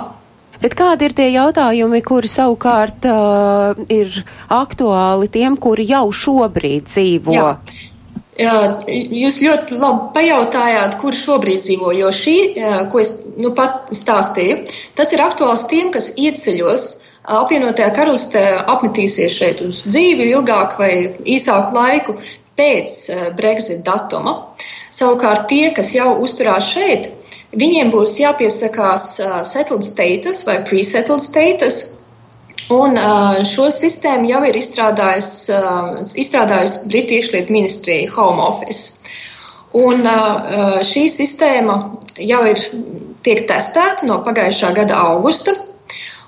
Bet 0.61 0.77
kādi 0.77 1.07
ir 1.07 1.13
tie 1.17 1.27
jautājumi, 1.33 2.01
kuri 2.05 2.29
savukārt 2.31 3.05
uh, 3.09 3.77
ir 3.93 4.23
aktuāli 4.53 5.29
tiem, 5.33 5.57
kuri 5.61 5.85
jau 5.89 6.07
šobrīd 6.13 6.89
dzīvo? 6.89 7.35
Jā. 7.35 7.51
Jā, 8.37 8.53
jūs 8.93 9.39
ļoti 9.41 9.79
labi 9.81 10.11
pajautājāt, 10.13 10.99
kur 11.01 11.15
šobrīd 11.17 11.63
dzīvo, 11.63 11.89
jo 11.97 12.11
šī, 12.13 12.35
ko 12.91 12.99
es 13.01 13.13
nu 13.41 13.49
pat 13.57 13.89
stāstīju, 13.97 14.59
tas 14.93 15.09
ir 15.15 15.23
aktuāls 15.25 15.65
tiem, 15.71 15.89
kas 15.95 16.11
ieceļos 16.21 16.85
apvienotajā 17.37 17.87
karalistē, 17.97 18.43
apmetīsies 18.69 19.39
šeit 19.39 19.63
uz 19.65 19.81
dzīvi 19.89 20.29
ilgāk 20.35 20.77
vai 20.77 20.91
īsāku 21.25 21.73
laiku 21.75 22.17
pēc 22.57 22.99
Brexit 23.37 23.81
datuma. 23.87 24.37
Savukārt 24.93 25.49
tie, 25.49 25.71
kas 25.73 25.91
jau 25.95 26.13
uzturās 26.21 26.69
šeit, 26.75 27.09
Viņiem 27.57 27.89
būs 27.93 28.19
jāpiesakās 28.21 29.05
uh, 29.23 29.37
settled 29.47 29.85
status 29.85 30.43
vai 30.45 30.59
pre-settled 30.67 31.23
status, 31.23 31.97
Un 32.67 32.97
uh, 32.99 33.37
šo 33.47 33.69
sistēmu 33.71 34.27
jau 34.27 34.41
ir 34.43 34.57
izstrādājis, 34.59 35.29
uh, 35.55 36.01
izstrādājis 36.19 36.81
Britu 36.91 37.15
iekšlietu 37.15 37.53
ministrija 37.55 38.09
Home 38.17 38.43
Office. 38.43 39.05
Un 39.77 40.03
uh, 40.03 40.81
šī 40.83 41.05
sistēma 41.11 41.77
jau 42.19 42.41
ir 42.49 42.59
tiek 43.23 43.45
testēta 43.47 44.09
no 44.09 44.19
pagājušā 44.25 44.73
gada 44.75 44.99
augusta. 45.13 45.55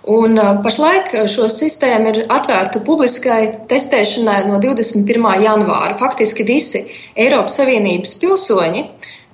Un 0.10 0.40
pašlaik 0.64 1.12
šo 1.30 1.50
sistēmu 1.52 2.14
ir 2.14 2.22
atvērta 2.32 2.80
publiskai 2.88 3.42
testēšanai 3.70 4.40
no 4.48 4.58
21. 4.64 5.28
janvāra. 5.44 5.98
Faktiski 6.00 6.48
visi 6.48 6.86
Eiropas 7.20 7.60
Savienības 7.60 8.16
pilsoņi 8.22 8.86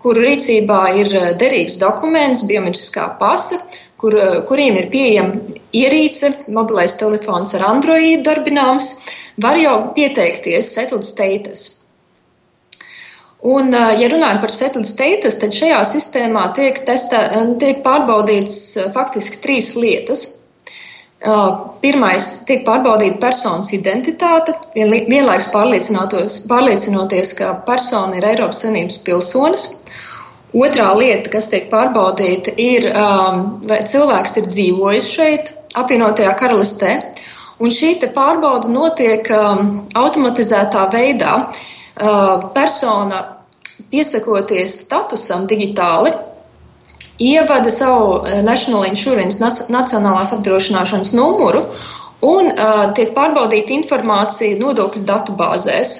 kuru 0.05 0.21
rīcībā 0.21 0.81
ir 1.01 1.09
eh, 1.17 1.31
derīgs 1.41 1.79
dokuments, 1.81 2.45
biometriskā 2.49 3.07
pasa, 3.21 3.57
kur, 4.01 4.13
eh, 4.13 4.41
kuriem 4.49 4.77
ir 4.81 4.91
pieejama 4.93 5.57
ierīce, 5.73 6.29
mobilais 6.53 6.93
telefons 6.99 7.55
ar 7.57 7.65
Android 7.71 8.21
darbināms, 8.27 8.91
var 9.41 9.57
jau 9.57 9.79
pieteikties 9.97 10.69
settled 10.77 11.07
status. 11.07 11.65
Un, 13.45 13.73
eh, 13.73 13.97
ja 14.03 14.11
runājam 14.13 14.43
par 14.45 14.53
settled 14.53 14.85
status, 14.89 15.39
tad 15.41 15.57
šajā 15.57 15.81
sistēmā 15.95 16.47
tiek, 16.59 16.85
testā, 16.85 17.25
tiek 17.61 17.81
pārbaudīts 17.85 18.77
faktiski 18.93 19.41
trīs 19.41 19.73
lietas. 19.73 20.27
Pirmais 21.81 22.25
tiek 22.45 22.61
pārbaudīta 22.67 23.17
personas 23.21 23.71
identitāte, 23.73 24.53
vienlaikus 24.75 25.47
pārliecinoties, 25.53 27.31
ka 27.39 27.53
persona 27.65 28.19
ir 28.19 28.27
Eiropas 28.29 28.61
Savienības 28.61 28.99
pilsonis. 29.07 29.65
Otrā 30.55 30.91
lieta, 30.95 31.31
kas 31.33 31.49
tiek 31.51 31.65
pārbaudīta, 31.71 32.53
ir, 32.61 32.85
vai 33.69 33.79
cilvēks 33.89 34.37
ir 34.39 34.49
dzīvojis 34.51 35.07
šeit, 35.17 35.51
apvienotajā 35.75 36.35
karalistē. 36.39 36.91
Un 37.59 37.73
šī 37.73 37.95
pārbauda 38.15 38.69
notiek 38.69 39.27
automatizētā 39.33 40.85
veidā. 40.93 41.33
Persona 42.55 43.21
piesakoties 43.91 44.77
statusam 44.85 45.47
digitāli, 45.49 46.13
ievada 47.19 47.71
savu 47.71 48.07
uh, 48.19 48.41
National 48.43 48.85
Insurance 48.89 49.39
nacionālās 49.71 50.33
apdrošināšanas 50.35 51.13
numuru 51.15 51.65
un 52.25 52.51
uh, 52.51 52.89
tiek 52.97 53.13
pārbaudīta 53.15 53.75
informācija 53.75 54.59
nodokļu 54.59 55.05
datu 55.07 55.35
bāzēs. 55.39 55.95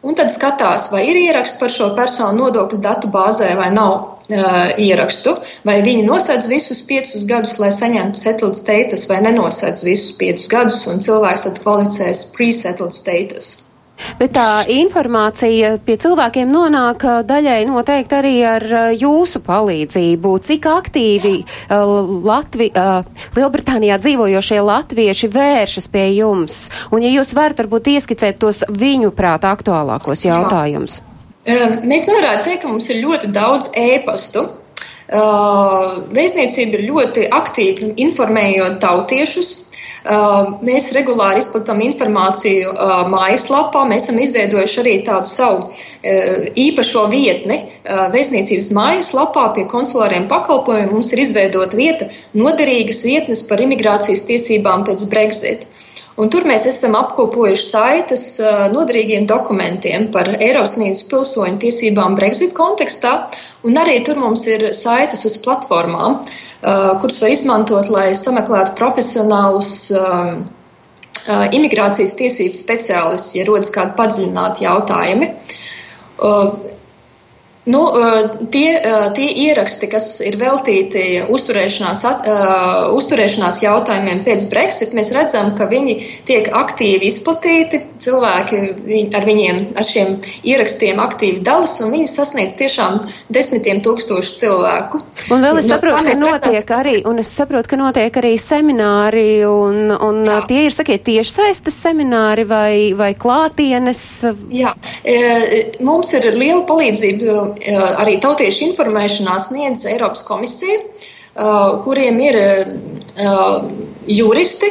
Un 0.00 0.16
tad 0.16 0.32
skatās, 0.32 0.88
vai 0.92 1.02
ir 1.10 1.18
ieraksts 1.20 1.60
par 1.60 1.68
šo 1.72 1.90
personu 1.96 2.46
nodokļu 2.46 2.78
datu 2.80 3.10
bāzē 3.12 3.50
vai 3.58 3.68
nav 3.74 3.92
uh, 3.92 4.70
ierakstu, 4.80 5.36
vai 5.68 5.80
viņi 5.84 6.06
nosedz 6.08 6.48
visus 6.48 6.80
piecus 6.88 7.26
gadus, 7.28 7.58
lai 7.60 7.68
saņemtu 7.74 8.18
settled 8.18 8.56
status, 8.56 9.04
vai 9.10 9.20
nenosedz 9.26 9.84
visus 9.84 10.16
piecus 10.16 10.48
gadus, 10.48 10.86
un 10.88 11.04
cilvēks 11.04 11.44
tad 11.48 11.60
kvalificēs 11.64 12.30
pre-settled 12.36 12.96
status. 12.96 13.69
Bet 14.20 14.34
tā 14.36 14.62
informācija 14.70 15.74
pie 15.84 15.96
cilvēkiem 16.00 16.50
nonāk 16.52 17.04
daļai 17.28 17.58
noteikti 17.68 18.16
arī 18.18 18.34
ar 18.46 18.66
jūsu 18.96 19.42
palīdzību. 19.46 20.34
Cik 20.46 20.68
aktīvi 20.70 21.34
Latvi, 22.26 22.70
Lielbritānijā 23.36 24.00
dzīvojošie 24.02 24.60
latvieši 24.64 25.30
vēršas 25.34 25.90
pie 25.92 26.06
jums? 26.16 26.62
Un 26.94 27.04
ja 27.04 27.12
jūs 27.12 27.34
varat 27.36 27.60
varbūt 27.62 27.92
ieskicēt 27.96 28.40
tos 28.42 28.64
viņu 28.68 29.12
prāt 29.16 29.46
aktuālākos 29.48 30.26
jautājumus. 30.26 31.00
Mēs 31.48 32.04
nevarētu 32.06 32.44
teikt, 32.46 32.62
ka 32.64 32.68
mums 32.68 32.90
ir 32.92 33.00
ļoti 33.04 33.30
daudz 33.34 33.72
ēpastu. 33.78 34.44
Vēstniecība 35.10 36.78
ir 36.78 36.86
ļoti 36.86 37.26
aktīvi 37.34 37.94
informējot 38.04 38.78
tautiešus 38.82 39.69
mēs 40.64 40.90
regulāri 40.96 41.42
izplatām 41.42 41.80
informāciju 41.84 42.72
uh, 42.72 42.92
mājaslapā. 43.12 43.84
Mēs 43.88 44.08
esam 44.08 44.20
izveidojuši 44.22 44.80
arī 44.80 44.94
tādu 45.06 45.28
savu 45.28 45.66
uh, 45.66 46.46
īpašo 46.56 47.06
vietni 47.12 47.60
vēstniecības 47.84 48.70
mājaslapā 48.76 49.48
pie 49.56 49.64
konsulāriem 49.68 50.28
pakalpojumiem. 50.30 50.92
Mums 50.92 51.12
ir 51.12 51.24
izveidota 51.24 51.76
vieta 51.76 52.08
noderīgas 52.36 53.02
vietnes 53.04 53.42
par 53.48 53.60
imigrācijas 53.60 54.26
tiesībām 54.28 54.84
pēc 54.88 55.06
Brexit. 55.10 55.66
Un 56.20 56.28
tur 56.32 56.44
mēs 56.48 56.66
esam 56.68 56.96
apkopojuši 56.98 57.64
saites 57.64 58.24
noderīgiem 58.74 59.24
dokumentiem 59.30 60.08
par 60.12 60.28
Eiropas 60.36 60.74
Savienības 60.76 61.02
pilsoņu 61.08 61.60
tiesībām 61.62 62.16
Brexit 62.18 62.52
kontekstā, 62.56 63.12
un 63.64 63.80
arī 63.80 64.00
tur 64.04 64.20
mums 64.20 64.44
ir 64.50 64.66
saites 64.76 65.24
uz 65.28 65.38
platformām, 65.46 66.18
kuras 67.00 67.20
var 67.22 67.32
izmantot, 67.32 67.88
lai 67.94 68.10
sameklētu 68.18 68.76
profesionālus 68.80 69.72
imigrācijas 71.56 72.14
tiesību 72.20 72.58
speciālistus, 72.58 73.34
ja 73.38 73.46
rodas 73.48 73.72
kādi 73.74 73.96
padziļināti 73.96 74.66
jautājumi. 74.66 75.32
Nu, 77.70 77.82
tie, 78.54 78.68
tie 79.16 79.28
ieraksti, 79.46 79.88
kas 79.92 80.08
ir 80.24 80.38
veltīti 80.40 81.04
uzturēšanās, 81.30 82.04
uzturēšanās 82.96 83.62
jautājumiem 83.64 84.24
pēc 84.26 84.48
Brexit, 84.52 84.96
mēs 84.96 85.12
redzam, 85.16 85.54
ka 85.58 85.68
viņi 85.70 85.96
tiek 86.28 86.50
aktīvi 86.62 87.10
izplatīti. 87.10 87.84
Cilvēki 88.00 88.60
ar 89.16 89.26
viņiem, 89.28 89.58
ar 89.78 89.86
šiem 89.86 90.14
ierakstiem 90.48 91.00
aktīvi 91.02 91.42
dalas, 91.44 91.76
un 91.84 91.92
viņi 91.94 92.08
sasniedz 92.08 92.56
tiešām 92.58 93.00
desmitiem 93.32 93.82
tūkstošu 93.84 94.36
cilvēku. 94.38 95.02
Un 95.34 95.44
vēl 95.44 95.60
es 95.60 95.68
nu, 95.68 95.74
saprotu, 95.74 96.00
ka 96.06 96.16
notiek 96.16 96.56
redzam, 96.56 96.78
arī, 96.80 96.94
un 97.10 97.20
es 97.22 97.32
saprotu, 97.36 97.72
ka 97.72 97.80
notiek 97.80 98.18
arī 98.22 98.32
semināri, 98.40 99.26
un, 99.48 99.92
un 99.92 100.22
jā. 100.26 100.40
tie 100.48 100.64
ir, 100.68 100.74
sakiet, 100.74 101.04
tieši 101.06 101.34
saistas 101.36 101.76
semināri 101.82 102.46
vai, 102.48 102.74
vai 102.96 103.12
klātienes. 103.18 104.02
Jā, 104.54 104.74
mums 105.84 106.12
ir 106.16 106.30
liela 106.34 106.64
palīdzība 106.68 107.38
arī 108.00 108.18
tautiešu 108.22 108.70
informēšanā 108.70 109.36
sniedz 109.42 109.86
Eiropas 109.90 110.24
komisija, 110.26 110.80
kuriem 111.84 112.20
ir 112.24 112.38
juristi, 114.10 114.70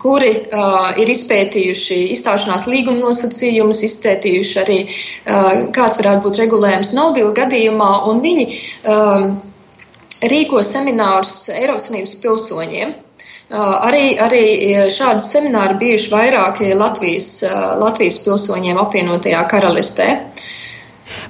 kuri 0.00 0.30
uh, 0.32 0.90
ir 1.00 1.10
izpētījuši 1.12 1.98
izstāšanās 2.14 2.66
līguma 2.72 3.04
nosacījumus, 3.04 3.82
izpētījuši 3.88 4.58
arī, 4.62 4.78
uh, 4.86 5.50
kāds 5.76 6.00
varētu 6.00 6.26
būt 6.26 6.40
regulējums 6.44 6.94
naudīlu 6.96 7.34
gadījumā, 7.36 7.90
un 8.10 8.22
viņi 8.24 8.46
uh, 8.48 9.28
rīko 10.32 10.64
seminārus 10.64 11.34
Eiropas 11.52 11.90
Savienības 11.90 12.16
pilsoņiem. 12.24 12.96
Uh, 13.50 13.74
arī, 13.88 14.04
arī 14.22 14.44
šādi 14.94 15.24
semināri 15.26 15.76
bijuši 15.80 16.12
vairāki 16.14 16.72
Latvijas, 16.78 17.32
uh, 17.44 17.74
Latvijas 17.82 18.22
pilsoņiem 18.24 18.78
apvienotajā 18.80 19.44
karalistē. 19.50 20.08
Uh, 20.16 20.48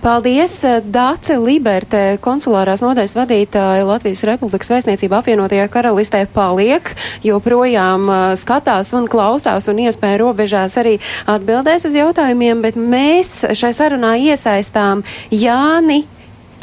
Paldies, 0.00 0.54
Dāce 0.88 1.34
Liberte, 1.36 2.16
konsulārās 2.24 2.80
nodaļas 2.80 3.12
vadītāja 3.18 3.84
Latvijas 3.84 4.22
Republikas 4.24 4.70
vēstniecība 4.72 5.18
apvienotajā 5.18 5.66
karalistē 5.68 6.22
paliek, 6.32 6.88
joprojām 7.20 8.06
uh, 8.08 8.20
skatās 8.40 8.94
un 8.96 9.04
klausās 9.12 9.68
un 9.68 9.82
iespēja 9.84 10.22
robežās 10.22 10.78
arī 10.80 10.94
atbildēs 11.28 11.84
uz 11.90 11.98
jautājumiem, 12.00 12.62
bet 12.64 12.78
mēs 12.80 13.42
šai 13.52 13.74
sarunā 13.76 14.14
iesaistām 14.24 15.02
Jāni 15.36 16.06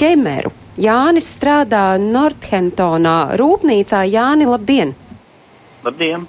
Ķemeru. 0.02 0.50
Jānis 0.82 1.30
strādā 1.38 1.92
Northentonā 2.02 3.38
rūpnīcā. 3.38 4.02
Jāni, 4.10 4.50
labdien! 4.50 4.96
Labdien! 5.86 6.26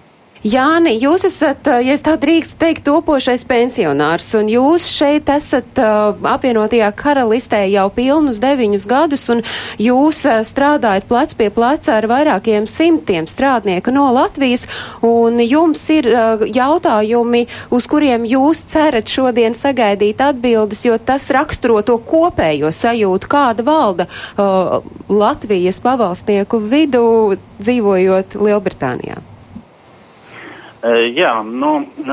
Jāni, 0.47 0.93
jūs 1.03 1.25
esat, 1.27 1.67
ja 1.83 1.95
es 1.97 2.05
tā 2.07 2.13
drīkstu 2.15 2.61
teikt, 2.61 2.85
topošais 2.87 3.43
pensionārs, 3.49 4.29
un 4.39 4.47
jūs 4.47 4.85
šeit 4.87 5.27
esat 5.35 5.81
uh, 5.83 6.15
apvienotajā 6.31 6.93
karalistē 6.95 7.65
jau 7.67 7.89
pilnus 7.91 8.39
deviņus 8.39 8.85
gadus, 8.87 9.25
un 9.35 9.43
jūs 9.83 10.21
uh, 10.29 10.45
strādājat 10.47 11.09
plec 11.11 11.35
pie 11.35 11.49
pleca 11.51 11.97
ar 11.99 12.07
vairākiem 12.07 12.69
simtiem 12.71 13.27
strādnieku 13.27 13.91
no 13.91 14.07
Latvijas, 14.15 14.69
un 15.03 15.43
jums 15.43 15.83
ir 15.91 16.07
uh, 16.13 16.45
jautājumi, 16.47 17.49
uz 17.75 17.89
kuriem 17.91 18.27
jūs 18.31 18.63
cerat 18.71 19.11
šodien 19.11 19.59
sagaidīt 19.59 20.23
atbildes, 20.23 20.85
jo 20.87 21.01
tas 21.03 21.27
raksturo 21.35 21.81
to 21.83 21.99
kopējo 21.99 22.71
sajūtu, 22.71 23.31
kāda 23.33 23.67
valda 23.67 24.07
Latvijas 25.11 25.83
pavalstnieku 25.83 26.63
vidū 26.63 27.09
dzīvojot 27.59 28.39
Lielbritānijā. 28.39 29.28
Jā, 30.87 31.33
nu, 31.43 31.73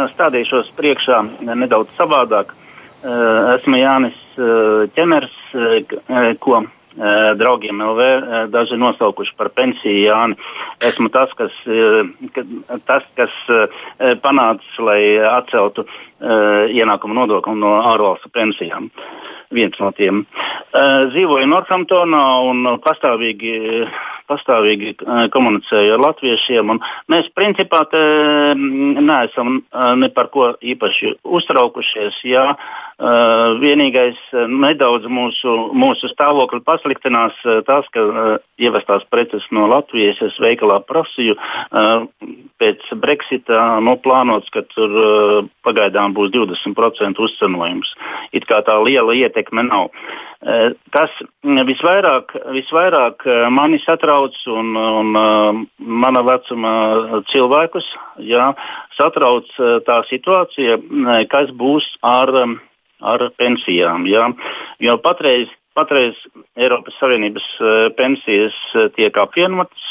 stādīšos 0.10 0.72
priekšā 0.78 1.20
nedaudz 1.54 1.92
savādāk. 1.98 2.56
Esmu 3.06 3.78
Jānis 3.78 4.18
Čemers, 4.96 5.36
ko 6.42 6.64
draugiem 7.38 7.84
LV 7.84 8.08
daži 8.50 8.80
nosaukuši 8.82 9.36
par 9.38 9.52
pensiju 9.54 10.08
Jāni. 10.08 10.40
Esmu 10.82 11.12
tas, 11.14 11.30
kas, 11.38 11.54
tas, 12.88 13.06
kas 13.20 13.38
panācis, 14.24 14.80
lai 14.80 15.00
atceltu 15.30 15.86
ienākumu 16.26 17.16
nodokli 17.18 17.54
no 17.60 17.78
ārvalstu 17.92 18.32
pensijām. 18.34 18.90
Viens 19.54 19.78
no 19.78 19.92
tiem. 19.94 20.24
Dzīvoju 20.74 21.48
Northamptonā 21.48 22.24
un 22.50 22.66
pastāvīgi 22.82 23.54
pastāvīgi 24.30 24.94
eh, 24.96 25.28
komunicēju 25.34 25.96
ar 25.96 26.04
latviešiem. 26.04 26.74
Mēs 27.12 27.30
principā 27.38 27.84
mm, 27.92 29.04
neesam 29.06 29.62
ne 30.02 30.10
par 30.14 30.32
ko 30.34 30.52
īpaši 30.62 31.16
uztraukušies. 31.24 32.22
Jā. 32.32 32.48
Eh, 32.56 33.48
vienīgais 33.62 34.20
nedaudz 34.50 35.08
mūsu, 35.12 35.56
mūsu 35.76 36.10
stāvokli 36.14 36.62
pasliktinās 36.66 37.38
tas, 37.68 37.88
ka 37.94 38.40
ievestās 38.62 39.06
preces 39.12 39.46
no 39.52 39.68
Latvijas 39.72 40.22
es 40.24 40.38
veikalā 40.42 40.80
prasīju 40.88 41.36
pēc 42.62 42.86
Brexita 43.02 43.82
nu, 43.84 43.98
plānots, 44.00 44.48
ka 44.54 44.64
tur 44.72 45.50
pagaidām 45.66 46.15
būs 46.16 46.32
20% 46.34 47.22
uzcenojums. 47.28 47.92
It 48.36 48.48
kā 48.50 48.62
tā 48.66 48.78
liela 48.84 49.16
ietekme 49.16 49.66
nav. 49.68 49.92
Kas 50.94 51.14
visvairāk, 51.44 52.36
visvairāk 52.56 53.26
mani 53.54 53.80
satrauc 53.86 54.38
un, 54.52 54.72
un 54.76 55.12
mana 55.80 56.24
vecuma 56.28 56.74
cilvēkus, 57.32 57.88
jā, 58.30 58.52
satrauc 59.00 59.50
tā 59.88 60.00
situācija, 60.12 60.80
kas 61.32 61.54
būs 61.56 61.88
ar, 62.06 62.34
ar 63.02 63.30
pensijām. 63.40 64.06
Jā. 64.10 64.30
Jo 64.84 65.00
patreiz 65.04 65.52
Patreiz 65.76 66.16
Eiropas 66.56 66.96
Savienības 67.02 67.46
pensijas 67.98 68.56
tiek 68.96 69.18
apvienotas, 69.20 69.88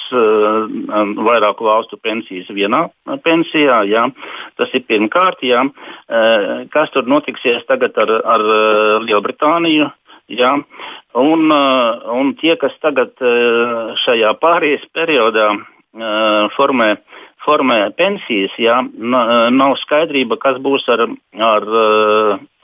vairāku 1.27 1.67
valstu 1.67 1.99
pensijas 2.01 2.49
vienā 2.57 2.87
pensijā. 3.25 3.83
Jā. 3.91 4.07
Tas 4.57 4.73
ir 4.73 4.87
pirmkārt, 4.89 5.45
jā. 5.45 5.61
kas 6.73 6.93
tur 6.95 7.05
notiksies 7.11 7.67
tagad 7.69 7.99
ar, 8.01 8.15
ar 8.37 8.45
Lielbritāniju. 9.05 9.91
Ja? 10.33 10.55
Un, 11.21 11.53
un 11.53 12.33
tie, 12.41 12.55
kas 12.57 12.73
tagad 12.81 13.21
šajā 14.07 14.33
pārējais 14.41 14.87
periodā 14.97 15.51
formē, 16.57 16.89
formē 17.45 17.79
pensijas, 17.99 18.57
ja? 18.57 18.81
nav 19.53 19.77
skaidrība, 19.83 20.41
kas 20.41 20.57
būs 20.65 20.89
ar, 20.97 21.05
ar 21.53 21.69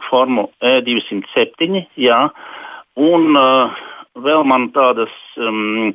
formu 0.09 0.49
E207. 0.65 1.85
Ja? 2.01 2.31
Un 2.96 3.37
vēl 4.20 4.42
man 4.48 4.70
tādas 4.74 5.12
um, 5.38 5.92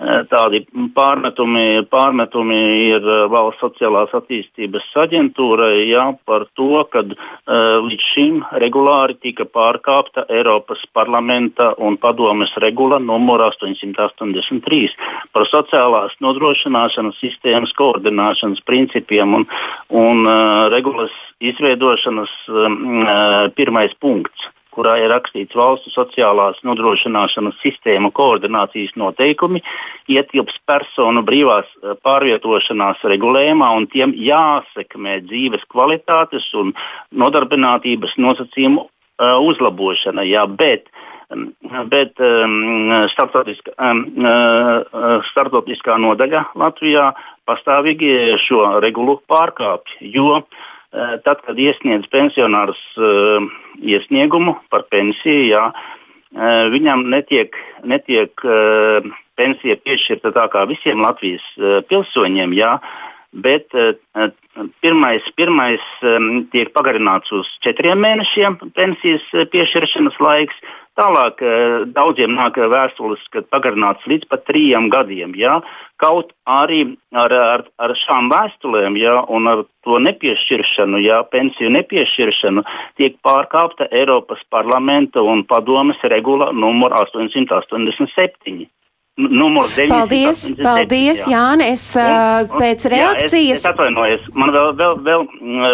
Eh, 0.00 0.22
tādi 0.32 0.62
pārmetumi, 0.96 1.82
pārmetumi 1.92 2.58
ir 2.86 3.04
eh, 3.04 3.24
valsts 3.28 3.60
sociālās 3.60 4.14
attīstības 4.16 4.86
aģentūrai 5.02 5.90
jā, 5.90 6.06
par 6.24 6.46
to, 6.56 6.78
ka 6.88 7.02
uh, 7.04 7.82
līdz 7.84 8.06
šim 8.14 8.38
regulāri 8.62 9.18
tika 9.20 9.44
pārkāpta 9.44 10.24
Eiropas 10.32 10.80
parlamenta 10.96 11.74
un 11.84 11.98
padomes 12.00 12.54
regula 12.64 12.96
numur 13.02 13.44
883 13.44 14.88
par 15.36 15.44
sociālās 15.50 16.14
nodrošināšanas 16.24 17.20
sistēmas 17.20 17.74
koordinēšanas 17.76 18.64
principiem 18.64 19.36
un, 19.42 19.44
un 19.90 20.24
uh, 20.24 20.70
regulas 20.72 21.12
izveidošanas 21.44 22.32
um, 22.48 22.80
uh, 23.04 23.52
pirmais 23.58 23.92
punkts 24.00 24.48
kurā 24.74 24.96
ir 25.02 25.10
rakstīts 25.12 25.56
valstu 25.56 25.92
sociālās 25.94 26.60
nodrošināšanas 26.66 27.58
sistēmu 27.62 28.12
koordinācijas 28.16 28.94
noteikumi, 29.00 29.62
ietilps 30.10 30.56
personu 30.68 31.24
brīvās 31.26 31.68
eh, 31.68 31.96
pārvietošanās 32.04 33.04
regulējumā 33.12 33.70
un 33.76 33.88
tiem 33.92 34.14
jāsekmē 34.16 35.20
dzīves 35.28 35.66
kvalitātes 35.72 36.48
un 36.58 36.74
nodarbinātības 37.10 38.16
nosacījumu 38.20 38.82
uh, 38.84 39.36
uzlabošana. 39.50 40.24
Jā, 40.28 40.46
bet 40.46 40.88
mm, 41.34 41.86
bet 41.92 42.20
um, 42.24 42.92
starptautiskā, 43.12 43.74
um, 43.76 44.02
uh, 44.22 45.22
starptautiskā 45.30 45.98
nodaļa 46.02 46.44
Latvijā 46.60 47.10
pastāvīgi 47.48 48.36
šo 48.46 48.66
regulu 48.82 49.18
pārkāpj, 49.30 49.98
jo 50.14 50.40
uh, 50.40 50.44
Eh, 50.44 50.78
tad, 51.24 51.42
kad 51.46 51.58
iesniedz 51.58 52.08
pensionārs 52.10 52.80
uh, 52.98 53.44
iesniegumu 53.78 54.56
par 54.72 54.86
pensiju, 54.90 55.46
jā, 55.52 55.64
uh, 55.70 55.90
viņam 56.72 57.06
netiek, 57.10 57.56
netiek 57.84 58.34
pensija 59.40 59.76
piešķirta 59.84 60.34
tā 60.36 60.46
kā 60.52 60.66
visiem 60.68 61.00
Latvijas 61.00 61.44
pilsoņiem. 61.88 62.52
Jā, 62.58 62.76
bet 63.32 63.70
pirmais, 64.82 65.26
pirmais 65.38 65.84
tiek 66.50 66.72
pagarināts 66.74 67.30
uz 67.32 67.50
četriem 67.64 68.00
mēnešiem 68.02 68.58
pensijas 68.74 69.26
piešķiršanas 69.52 70.18
laiks, 70.20 70.58
Tālāk 71.00 71.38
daudziem 71.94 72.34
nāk 72.36 72.58
vēstules, 72.58 73.22
kad 73.32 73.46
pagarināts 73.48 74.04
līdz 74.10 74.26
pat 74.28 74.42
trījiem 74.48 74.90
gadiem. 74.92 75.32
Ja? 75.38 75.60
Kaut 76.02 76.34
arī 76.44 76.82
ar, 77.14 77.32
ar, 77.32 77.64
ar 77.80 77.94
šām 78.02 78.28
vēstulēm 78.32 78.98
ja, 79.00 79.20
un 79.30 79.48
ar 79.48 79.62
to 79.86 80.00
nepiešķiršanu, 80.02 81.00
ja, 81.04 81.22
pensiju 81.32 81.70
nepiešķiršanu, 81.76 82.64
tiek 83.00 83.16
pārkāpta 83.24 83.88
Eiropas 84.02 84.42
parlamenta 84.52 85.22
un 85.22 85.46
padomes 85.48 86.02
regula 86.12 86.50
numur 86.52 86.92
887. 86.98 88.66
Numurs 89.18 89.74
9, 89.76 89.90
paldies, 89.90 90.42
87, 90.46 90.64
paldies, 90.64 91.20
jā. 91.20 91.30
Jāni. 91.34 91.68
Es 91.74 91.84
un, 91.98 92.08
un, 92.46 92.58
pēc 92.62 92.86
reakcijas. 92.88 93.32
Jā, 93.34 93.58
es, 93.58 93.62
es 93.64 93.68
atvainojos. 93.68 94.26
Man 94.38 94.52
vēl, 94.54 94.74
vēl, 94.78 94.98
vēl, 95.06 95.24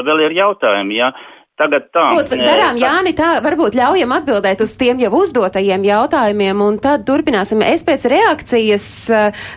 vēl 0.09 0.23
ir 0.27 0.39
jautājumi. 0.41 1.01
Jā. 1.03 1.13
Tagad 1.57 1.87
tā. 1.89 2.03
Lūd, 2.13 2.35
darām, 2.37 2.77
Jāni, 2.77 3.15
tā 3.17 3.39
varbūt 3.41 3.79
ļaujam 3.79 4.13
atbildēt 4.19 4.61
uz 4.61 4.75
tiem 4.77 4.99
jau 5.01 5.09
uzdotajiem 5.23 5.87
jautājumiem, 5.89 6.61
un 6.61 6.77
tad 6.85 7.07
turpināsim. 7.09 7.63
Es 7.65 7.81
pēc 7.87 8.05
reakcijas 8.13 8.85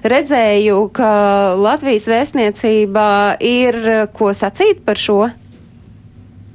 redzēju, 0.07 0.77
ka 0.95 1.11
Latvijas 1.59 2.07
vēstniecībā 2.07 3.09
ir 3.43 3.81
ko 4.15 4.31
sacīt 4.31 4.85
par 4.87 5.01
šo. 5.01 5.25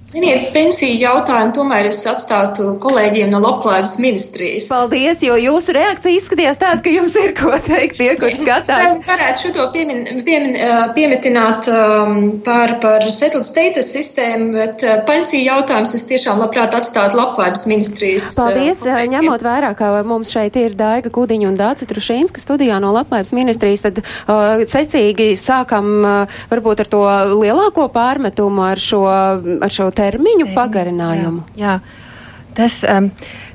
Ziniet, 0.05 0.51
pensiju 0.53 0.99
jautājumu 1.01 1.55
tomēr 1.57 1.87
es 1.89 2.03
atstātu 2.05 2.75
kolēģiem 2.83 3.31
no 3.33 3.39
Labklājības 3.41 3.95
ministrijas. 4.05 4.67
Paldies, 4.69 5.23
jo 5.25 5.39
jūsu 5.41 5.73
reakcija 5.73 6.19
izskatījās 6.19 6.61
tāda, 6.61 6.83
ka 6.85 6.93
jums 6.93 7.15
ir 7.17 7.31
ko 7.39 7.55
teikt 7.65 7.97
tie, 7.97 8.11
kur 8.21 8.37
skatās. 8.37 8.83
Es 8.85 9.07
varētu 9.07 9.55
šo 9.55 9.65
piemin, 9.73 10.03
piemin, 10.27 10.59
piemetināt 10.93 11.71
um, 11.73 12.19
par, 12.45 12.75
par 12.83 13.07
settled 13.09 13.49
status 13.49 13.95
sistēmu, 13.95 14.51
bet 14.59 14.85
pensiju 15.09 15.47
jautājums 15.47 15.97
es 15.97 16.05
tiešām 16.11 16.43
labprāt 16.43 16.77
atstātu 16.77 17.17
Labklājības 17.23 17.65
ministrijas. 17.73 18.29
Paldies, 18.37 18.85
uh, 18.85 19.01
ņemot 19.09 19.47
vērā, 19.49 19.73
ka 19.79 19.89
mums 20.05 20.35
šeit 20.37 20.61
ir 20.61 20.77
Daiga 20.77 21.09
Kudiņa 21.17 21.49
un 21.49 21.59
Dāca 21.63 21.89
Trušīnska 21.89 22.45
studijā 22.45 22.77
no 22.85 22.93
Labklājības 22.99 23.33
ministrijas, 23.41 23.87
tad 23.89 24.05
uh, 24.05 24.67
secīgi 24.69 25.33
sākam 25.41 25.91
uh, 26.05 26.39
varbūt 26.53 26.85
ar 26.85 26.93
to 26.93 27.03
lielāko 27.41 27.89
pārmetumu, 27.97 28.69
ar 28.69 28.87
šo, 28.91 29.03
ar 29.09 29.73
šo 29.73 29.94
termiņu 29.97 30.51
pagarinājumu? 30.57 31.47
Jā, 31.59 31.79
jā. 31.79 32.11
Tas, 32.55 32.79
um, 32.87 33.09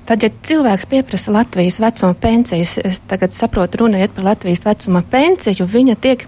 tad, 0.08 0.24
ja 0.26 0.30
cilvēks 0.44 0.90
pieprasa 0.92 1.32
Latvijas 1.32 1.80
vecuma 1.80 2.16
pensijas, 2.20 2.76
es 2.84 3.00
tagad 3.08 3.32
saprotu, 3.36 3.86
runa 3.86 4.02
iet 4.04 4.12
par 4.16 4.28
Latvijas 4.34 4.66
vecuma 4.66 5.02
pensiju, 5.08 5.68
viņa 5.72 5.96
tiek 6.04 6.26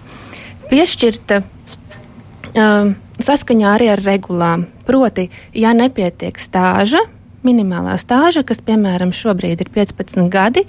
piešķirta 0.70 1.42
um, 1.42 2.94
saskaņā 3.20 3.74
arī 3.76 3.90
ar 3.92 4.00
regulām. 4.04 4.64
Proti, 4.88 5.28
ja 5.52 5.74
nepietiek 5.76 6.40
stāža, 6.40 7.04
minimālā 7.44 7.98
stāža, 8.00 8.44
kas, 8.46 8.62
piemēram, 8.64 9.12
šobrīd 9.14 9.60
ir 9.64 9.70
15 9.74 10.30
gadi, 10.32 10.64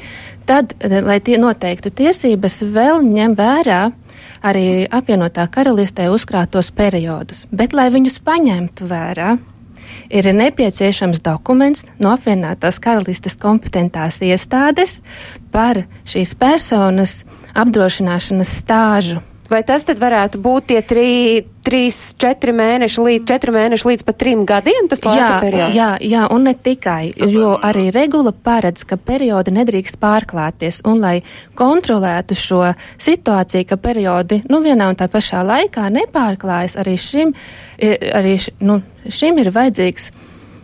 tad, 0.50 0.76
lai 0.84 1.20
tie 1.24 1.40
noteiktu 1.40 1.94
tiesības, 2.04 2.60
vēl 2.74 3.04
ņem 3.06 3.38
vērā 3.40 3.82
arī 4.44 4.86
apvienotā 4.92 5.48
karalistē 5.52 6.10
uzkrātos 6.12 6.72
periodus. 6.76 7.46
Bet, 7.52 7.74
lai 7.74 7.90
viņus 7.94 8.20
paņemtu 8.26 8.88
vērā, 8.90 9.36
ir 10.10 10.30
nepieciešams 10.36 11.24
dokuments 11.26 11.88
no 12.04 12.14
apvienotās 12.18 12.80
karalistes 12.84 13.38
kompetentās 13.40 14.22
iestādes 14.24 15.00
par 15.54 15.84
šīs 16.06 16.36
personas 16.40 17.22
apdrošināšanas 17.54 18.58
stāžu. 18.64 19.22
Vai 19.54 19.62
tas 19.62 19.84
tad 19.86 20.00
varētu 20.02 20.40
būt 20.42 20.72
tie 20.72 20.80
trī, 20.82 21.10
trīs, 21.62 21.98
četri 22.18 22.50
mēneši 22.58 23.04
līdz, 23.06 23.26
četri 23.30 23.54
mēneši 23.54 23.86
līdz 23.86 24.06
pat 24.08 24.18
trim 24.18 24.42
gadiem? 24.50 24.88
Tas 24.90 25.04
jā, 25.06 25.28
periods? 25.44 25.78
jā, 25.78 25.90
jā, 26.02 26.24
un 26.34 26.48
ne 26.48 26.56
tikai, 26.58 27.12
jo 27.30 27.52
arī 27.62 27.92
regula 27.94 28.34
paredz, 28.34 28.82
ka 28.90 28.98
periodi 28.98 29.54
nedrīkst 29.54 30.00
pārklāties, 30.02 30.82
un 30.90 30.98
lai 31.04 31.20
kontrolētu 31.60 32.38
šo 32.40 32.64
situāciju, 32.98 33.70
ka 33.70 33.78
periodi, 33.78 34.42
nu, 34.50 34.64
vienā 34.66 34.90
un 34.90 34.98
tā 34.98 35.06
pašā 35.14 35.46
laikā 35.46 35.86
nepārklājas, 36.00 36.80
arī 36.82 36.98
šim, 36.98 37.38
arī, 37.78 38.40
nu, 38.66 38.82
šim 39.06 39.38
ir 39.44 39.54
vajadzīgs 39.54 40.10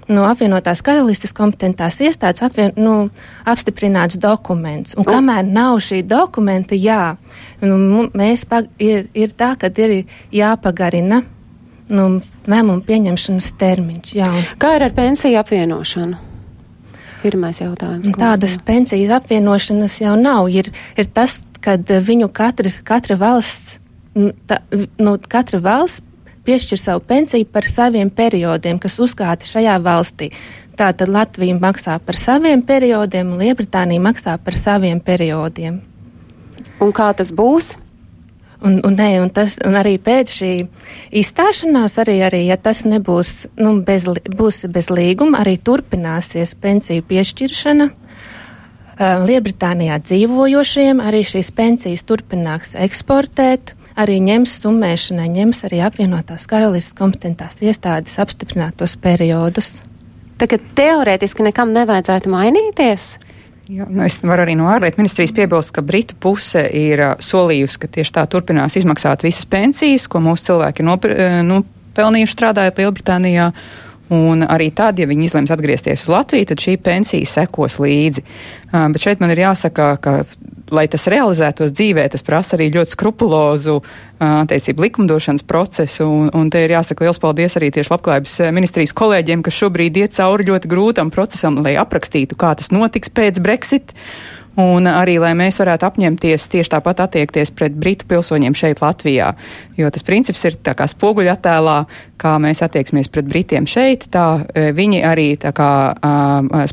no 0.10 0.26
apvienotās 0.30 0.82
karalistes 0.86 1.34
kompetentās 1.36 2.00
iestādes 2.04 2.44
apvien, 2.46 2.74
nu, 2.80 3.10
apstiprināts 3.50 4.20
dokuments. 4.22 4.96
Un 5.00 5.08
kamēr 5.08 5.46
nav 5.48 5.80
šī 5.86 6.02
dokumenta, 6.08 6.78
jā, 6.78 7.16
nu, 7.62 8.08
mēs 8.18 8.46
pag, 8.50 8.72
ir, 8.82 9.08
ir 9.14 9.36
tā, 9.38 9.54
ka 9.60 9.72
ir 9.78 10.02
jāpagarina 10.34 11.22
nu, 11.94 12.08
lēmumu 12.50 12.84
pieņemšanas 12.86 13.54
termiņš. 13.60 14.16
Jā. 14.18 14.32
Kā 14.62 14.76
ir 14.78 14.88
ar 14.90 14.96
pensiju 14.98 15.40
apvienošanu? 15.42 16.26
Pirmais 17.20 17.60
jautājums. 17.60 18.14
Tādas 18.16 18.56
pensijas 18.64 19.12
apvienošanas 19.18 19.98
jau 20.00 20.14
nav. 20.16 20.48
Ir, 20.54 20.70
ir 20.96 21.10
tas, 21.12 21.42
kad 21.64 21.84
viņu 21.84 22.30
katras, 22.32 22.78
katra 22.86 23.18
valsts, 23.20 23.76
tā, 24.48 24.62
nu, 25.02 25.18
katra 25.28 25.60
valsts 25.64 26.06
piešķir 26.50 26.82
savu 26.82 27.04
pensiju 27.06 27.46
par 27.54 27.68
saviem 27.70 28.10
periodiem, 28.10 28.80
kas 28.82 28.98
uzkrāti 29.04 29.46
šajā 29.50 29.78
valstī. 29.86 30.32
Tātad 30.80 31.12
Latvija 31.12 31.58
maksā 31.60 32.00
par 32.02 32.18
saviem 32.18 32.64
periodiem, 32.66 33.34
un 33.34 33.44
Lielbritānija 33.44 34.02
maksā 34.02 34.38
par 34.42 34.58
saviem 34.58 35.02
periodiem. 35.04 35.82
Un 36.80 36.94
kā 36.96 37.12
tas 37.14 37.34
būs? 37.36 37.76
Un, 38.60 38.82
un, 38.84 38.96
ne, 38.96 39.22
un, 39.22 39.30
tas, 39.32 39.56
un 39.64 39.78
arī 39.80 39.94
pēc 40.04 40.32
šī 40.36 40.52
izstāšanās, 41.22 41.96
arī, 42.02 42.18
arī 42.28 42.42
ja 42.48 42.58
tas 42.60 42.82
nebūs 42.84 43.46
nu, 43.60 43.78
bez, 43.88 44.08
būs 44.36 44.66
bez 44.68 44.90
līguma, 44.92 45.46
arī 45.46 45.56
turpināsies 45.64 46.58
pensiju 46.60 47.06
piešķiršana. 47.08 47.88
Uh, 49.00 49.22
Lielbritānijā 49.24 50.02
dzīvojošiem 50.04 51.00
arī 51.00 51.22
šīs 51.24 51.54
pensijas 51.56 52.04
turpinās 52.04 52.74
eksportēt 52.76 53.78
arī 54.00 54.20
ņems 54.24 54.56
summēšanai, 54.64 55.28
ņems 55.36 55.64
arī 55.68 55.82
apvienotās 55.86 56.48
karalistas 56.50 56.98
kompetentās 56.98 57.60
iestādes 57.64 58.16
apstiprinātos 58.22 58.96
periodus. 59.02 59.80
Tagad 60.40 60.64
teorētiski 60.78 61.44
nekam 61.50 61.74
nevajadzētu 61.76 62.32
mainīties. 62.32 63.18
Jā, 63.70 63.86
nu 63.86 64.02
es 64.02 64.16
varu 64.26 64.48
arī 64.48 64.56
no 64.58 64.70
ārlietu 64.72 64.98
ministrijas 64.98 65.34
piebilst, 65.36 65.74
ka 65.76 65.84
Britu 65.86 66.16
puse 66.18 66.64
ir 66.74 67.04
uh, 67.06 67.12
solījusi, 67.22 67.82
ka 67.84 67.90
tieši 68.00 68.16
tā 68.16 68.24
turpinās 68.32 68.80
izmaksāt 68.80 69.28
visas 69.28 69.46
pensijas, 69.46 70.08
ko 70.10 70.24
mūsu 70.26 70.48
cilvēki 70.48 70.86
nopr, 70.88 71.14
nu, 71.46 71.62
strādājot 72.34 72.82
Lielbritānijā. 72.82 73.52
Un 74.16 74.42
arī 74.42 74.72
tad, 74.74 74.98
ja 74.98 75.06
viņi 75.10 75.28
izlems 75.28 75.52
atgriezties 75.54 76.06
uz 76.06 76.10
Latviju, 76.10 76.48
tad 76.50 76.64
šī 76.64 76.80
pensija 76.82 77.30
sekos 77.30 77.78
līdzi. 77.82 78.24
Uh, 78.70 78.88
bet 78.94 79.04
šeit 79.04 79.22
man 79.22 79.34
ir 79.34 79.44
jāsaka, 79.44 79.92
ka 80.02 80.16
lai 80.74 80.86
tas 80.92 81.08
realizētos 81.10 81.74
dzīvē, 81.74 82.06
tas 82.14 82.26
prasa 82.26 82.56
arī 82.58 82.70
ļoti 82.74 82.96
skrupulozu 82.96 83.80
attiecību 84.20 84.86
likumdošanas 84.86 85.46
procesu. 85.48 86.08
Un, 86.08 86.32
un 86.36 86.50
te 86.52 86.64
ir 86.66 86.76
jāsaka 86.76 87.06
liels 87.06 87.22
paldies 87.22 87.58
arī 87.60 87.72
tieši 87.76 87.94
labklājības 87.94 88.36
ministrijas 88.56 88.96
kolēģiem, 88.98 89.44
kas 89.46 89.60
šobrīd 89.62 90.02
iet 90.02 90.18
cauri 90.18 90.50
ļoti 90.50 90.72
grūtam 90.72 91.14
procesam, 91.14 91.62
lai 91.66 91.78
aprakstītu, 91.80 92.38
kā 92.40 92.54
tas 92.60 92.74
notiks 92.76 93.14
pēc 93.14 93.42
Brexit 93.44 93.96
un 94.60 94.90
arī, 94.92 95.18
lai 95.22 95.32
mēs 95.40 95.62
varētu 95.62 95.88
apņemties 95.88 96.50
tieši 96.52 96.74
tāpat 96.76 97.06
attiekties 97.06 97.54
pret 97.56 97.76
britu 97.80 98.08
pilsoņiem 98.10 98.58
šeit 98.58 98.84
Latvijā. 98.84 99.34
Jo 99.80 99.90
tas 99.94 100.04
princips 100.04 100.44
ir 100.50 100.60
tā 100.64 100.76
kā 100.76 100.88
spoguļa 100.90 101.38
attēlā, 101.38 101.78
kā 102.20 102.36
mēs 102.42 102.60
attieksimies 102.66 103.08
pret 103.12 103.30
britiem 103.30 103.68
šeit, 103.70 104.10
tā 104.12 104.44
e, 104.52 104.70
viņi 104.76 105.00
arī 105.08 105.30
tā 105.40 105.54
kā 105.56 105.70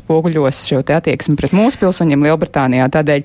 spoguļos 0.01 0.59
šo 0.67 0.81
te 0.85 0.97
attieksmi 0.97 1.37
pret 1.39 1.53
mūsu 1.55 1.79
pilsoņiem 1.81 2.25
Lielbritānijā. 2.27 2.89
Tādēļ 2.91 3.23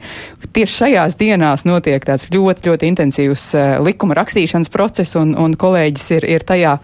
tieši 0.54 0.76
šajās 0.82 1.18
dienās 1.18 1.66
notiek 1.66 2.04
tāds 2.06 2.28
ļoti, 2.32 2.66
ļoti 2.68 2.90
intensīvs 2.92 3.46
uh, 3.56 3.64
likuma 3.84 4.16
rakstīšanas 4.18 4.70
process, 4.72 5.16
un, 5.18 5.34
un 5.38 5.56
kolēģis 5.58 6.06
ir, 6.18 6.26
ir 6.36 6.46
tajā 6.46 6.76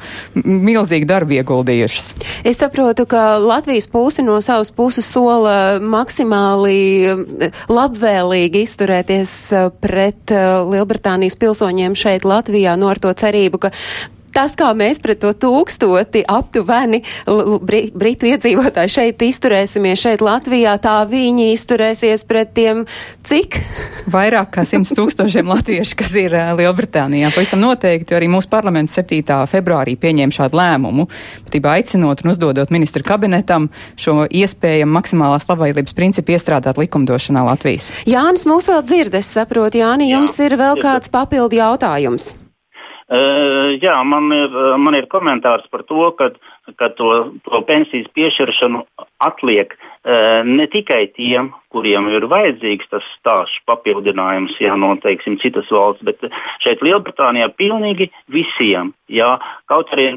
milzīgi 0.43 1.09
darbu 1.09 1.39
ieguldījušas. 1.39 2.11
Es 2.49 2.61
saprotu, 2.61 3.07
ka 3.11 3.37
Latvijas 3.43 3.89
puse 3.93 4.25
no 4.27 4.41
savas 4.45 4.73
puses 4.75 5.07
sola 5.07 5.79
maksimāli 5.83 6.79
labvēlīgi 7.69 8.65
izturēties 8.67 9.33
pret 9.83 10.33
Lielbritānijas 10.69 11.39
pilsoņiem 11.41 11.97
šeit 11.99 12.27
Latvijā, 12.29 12.77
no 12.81 12.89
ar 12.93 13.01
to 13.03 13.13
cerību, 13.13 13.61
ka 13.67 13.73
tas, 14.35 14.55
kā 14.59 14.71
mēs 14.77 15.01
pret 15.03 15.21
to 15.23 15.33
tūkstoti 15.33 16.25
aptuveni 16.29 17.03
britu 17.29 18.29
iedzīvotāji 18.31 18.95
šeit 18.95 19.25
izturēsimies, 19.29 20.03
šeit 20.03 20.25
Latvijā, 20.25 20.77
tā 20.83 21.01
viņi 21.09 21.51
izturēsies 21.55 22.25
pret 22.29 22.55
tiem 22.57 22.85
cik? 23.27 23.61
Vairāk 24.09 24.53
kā 24.57 24.65
simts 24.69 24.95
tūkstošiem 24.97 25.51
latviešu, 25.51 25.99
kas 25.99 26.15
ir 26.21 26.35
uh, 26.37 26.53
Lielbritānijā. 26.59 27.33
Pavisam 27.35 27.63
noteikti 27.63 28.17
arī 28.17 28.31
mūsu 28.33 28.51
parlaments 28.53 28.97
7. 28.99 29.23
februārī 29.51 29.99
pieņēma 30.01 30.35
šādu 30.39 30.59
lēmumu, 30.59 31.09
būtībā 31.49 31.77
aicinot 31.79 32.25
un 32.25 32.33
uzdodot 32.33 32.73
ministru 32.75 33.05
kabinetam 33.07 33.69
šo 34.01 34.25
iespējamu 34.27 34.99
maksimālās 34.99 35.49
labvēlības 35.51 35.97
principu 35.99 36.37
iestrādāt 36.37 36.81
likumdošanā 36.81 37.45
Latvijas. 37.51 37.93
Jānis 38.09 38.49
mūs 38.49 38.71
vēl 38.73 38.85
dzird, 38.89 39.21
es 39.21 39.33
saprotu, 39.37 39.83
Jāni, 39.83 40.11
jums 40.13 40.39
Jā, 40.39 40.49
ir 40.49 40.59
vēl 40.61 40.81
kāds 40.83 41.13
papildu 41.13 41.61
jautājums. 41.61 42.33
Jā, 43.09 43.95
man 44.05 44.29
ir, 44.37 44.53
man 44.77 44.97
ir 44.99 45.07
komentārs 45.09 45.65
par 45.73 45.81
to, 45.89 46.11
ka, 46.19 46.29
ka 46.77 46.91
to, 46.93 47.13
to 47.47 47.61
pensijas 47.65 48.11
piešķiršanu 48.13 48.83
atliek 49.25 49.73
ne 50.45 50.67
tikai 50.69 51.07
tiem, 51.17 51.49
kuriem 51.73 52.11
ir 52.13 52.27
vajadzīgs 52.29 52.91
tas 52.93 53.07
stāsts 53.17 53.65
papildinājums, 53.69 54.55
ja 54.61 54.77
no 54.77 54.93
teiksim, 55.01 55.39
citas 55.41 55.69
valsts, 55.73 56.05
bet 56.05 56.21
šeit 56.65 56.85
Lielbritānijā 56.85 57.49
pilnīgi 57.57 58.11
visiem. 58.33 58.93
Jā, 59.09 59.35
kaut 59.73 59.89
arī, 59.97 60.11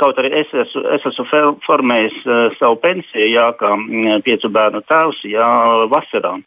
kaut 0.00 0.20
arī 0.20 0.32
es, 0.40 0.52
esmu, 0.64 0.84
es 0.96 1.06
esmu 1.12 1.28
formējis 1.66 2.18
savu 2.56 2.80
pensiju, 2.80 3.28
jā, 3.28 3.50
kā 3.60 3.76
piecu 4.24 4.48
bērnu 4.48 4.80
tēvs, 4.88 5.24
jā, 5.28 5.48
vasarā. 5.92 6.38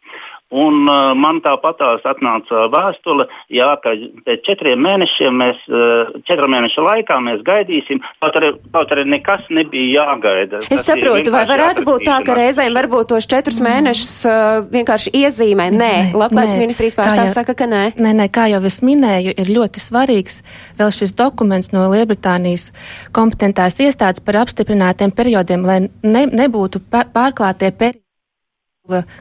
Un 0.54 0.84
uh, 0.86 1.12
man 1.18 1.40
tāpatās 1.42 2.04
atnāca 2.06 2.68
vēstule, 2.70 3.26
jā, 3.50 3.72
ka 3.82 3.90
pēc 4.26 4.44
četriem 4.46 4.78
mēnešiem 4.86 5.34
mēs, 5.40 5.62
uh, 5.66 6.12
četru 6.28 6.46
mēnešu 6.52 6.84
laikā 6.84 7.16
mēs 7.26 7.40
gaidīsim, 7.46 7.98
kaut 8.22 8.38
arī, 8.38 8.52
kaut 8.74 8.92
arī 8.94 9.02
nekas 9.16 9.48
nebija 9.50 10.04
jāgaida. 10.04 10.60
Es 10.62 10.70
Tas 10.70 10.84
saprotu, 10.86 11.32
vai 11.34 11.42
varētu 11.48 11.82
būt 11.88 12.04
tā, 12.06 12.20
ka 12.26 12.36
reizēm 12.38 12.76
varbūt 12.78 13.10
tos 13.10 13.26
četrus 13.30 13.58
mm. 13.58 13.66
mēnešus 13.66 14.12
uh, 14.30 14.60
vienkārši 14.70 15.14
iezīmē? 15.24 15.66
Nē, 15.74 15.90
labklājības 16.14 16.60
ministrijas 16.60 16.98
pārstāvs 17.00 17.34
saka, 17.34 17.56
ka 17.58 17.68
nē. 17.70 17.82
Nē, 17.98 18.14
nē, 18.20 18.28
kā 18.34 18.46
jau 18.52 18.62
es 18.70 18.78
minēju, 18.86 19.34
ir 19.34 19.50
ļoti 19.56 19.82
svarīgs 19.82 20.38
vēl 20.78 20.94
šis 20.94 21.16
dokuments 21.18 21.72
no 21.74 21.88
Lielbritānijas 21.90 22.68
kompetentās 23.16 23.80
iestādes 23.82 24.22
par 24.22 24.38
apstiprinātiem 24.44 25.10
periodiem, 25.18 25.66
lai 25.66 25.80
ne, 26.06 26.24
nebūtu 26.30 26.84
pārklātie 26.92 27.74
periodi 27.74 28.02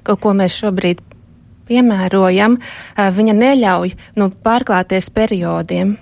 ko 0.04 0.34
mēs 0.36 0.60
šobrīd 0.60 1.00
piemērojam, 1.70 2.58
viņa 3.18 3.38
neļauj 3.40 3.96
nu, 4.20 4.30
pārklāties 4.46 5.10
periodiem. 5.14 5.98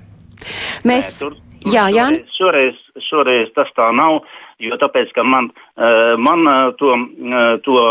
Mēs, 0.88 1.14
Nē, 1.14 1.20
tur, 1.20 1.38
tur, 1.38 1.74
jā, 1.76 1.88
jā. 1.94 2.10
Šoreiz, 2.10 2.36
šoreiz, 2.38 2.84
šoreiz 3.10 3.56
tas 3.58 3.72
tā 3.78 3.92
nav, 3.96 4.24
jo 4.62 4.78
tāpēc, 4.82 5.14
ka 5.16 5.26
man, 5.26 5.52
man 6.22 6.50
to, 6.80 6.96
to 7.66 7.82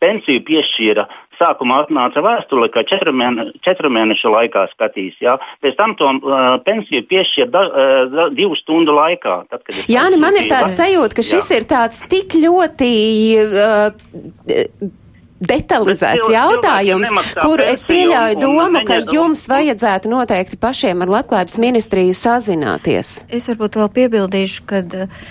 pensiju 0.00 0.42
piešķīra. 0.46 1.04
Sākumā 1.36 1.82
atnāca 1.84 2.22
vēstule, 2.24 2.70
ka 2.72 2.80
četru, 2.88 3.12
mēne, 3.12 3.50
četru 3.64 3.90
mēnešu 3.92 4.30
laikā 4.32 4.62
skatīs. 4.70 5.18
Jā. 5.20 5.36
Pēc 5.60 5.76
tam 5.76 5.92
to 6.00 6.08
uh, 6.16 6.56
pensiju 6.64 7.04
piešķīra 7.10 7.48
da, 7.52 7.64
uh, 7.66 8.22
divu 8.32 8.56
stundu 8.56 8.94
laikā. 8.96 9.42
Tad, 9.52 9.66
Jā, 9.92 10.06
man 10.16 10.38
ir 10.40 10.48
tāds 10.48 10.78
sajūta, 10.80 11.18
ka 11.18 11.26
šis 11.26 11.50
jā. 11.52 11.60
ir 11.60 11.68
tāds 11.68 12.00
tik 12.08 12.38
ļoti. 12.40 12.92
Uh, 13.44 15.02
detalizēts 15.40 16.30
jautājums, 16.32 17.10
kuru 17.36 17.64
es 17.66 17.82
pieļauju 17.86 18.38
domu, 18.40 18.82
ka 18.88 18.98
jums 19.12 19.44
vajadzētu 19.50 20.10
noteikti 20.10 20.58
pašiem 20.60 21.04
ar 21.04 21.12
Labklājības 21.16 21.58
ministriju 21.60 22.14
sazināties. 22.16 23.12
Es 23.28 23.48
varbūt 23.50 23.76
vēl 23.80 23.90
piebildīšu, 23.98 24.64
ka 24.68 24.82
uh, 24.84 25.26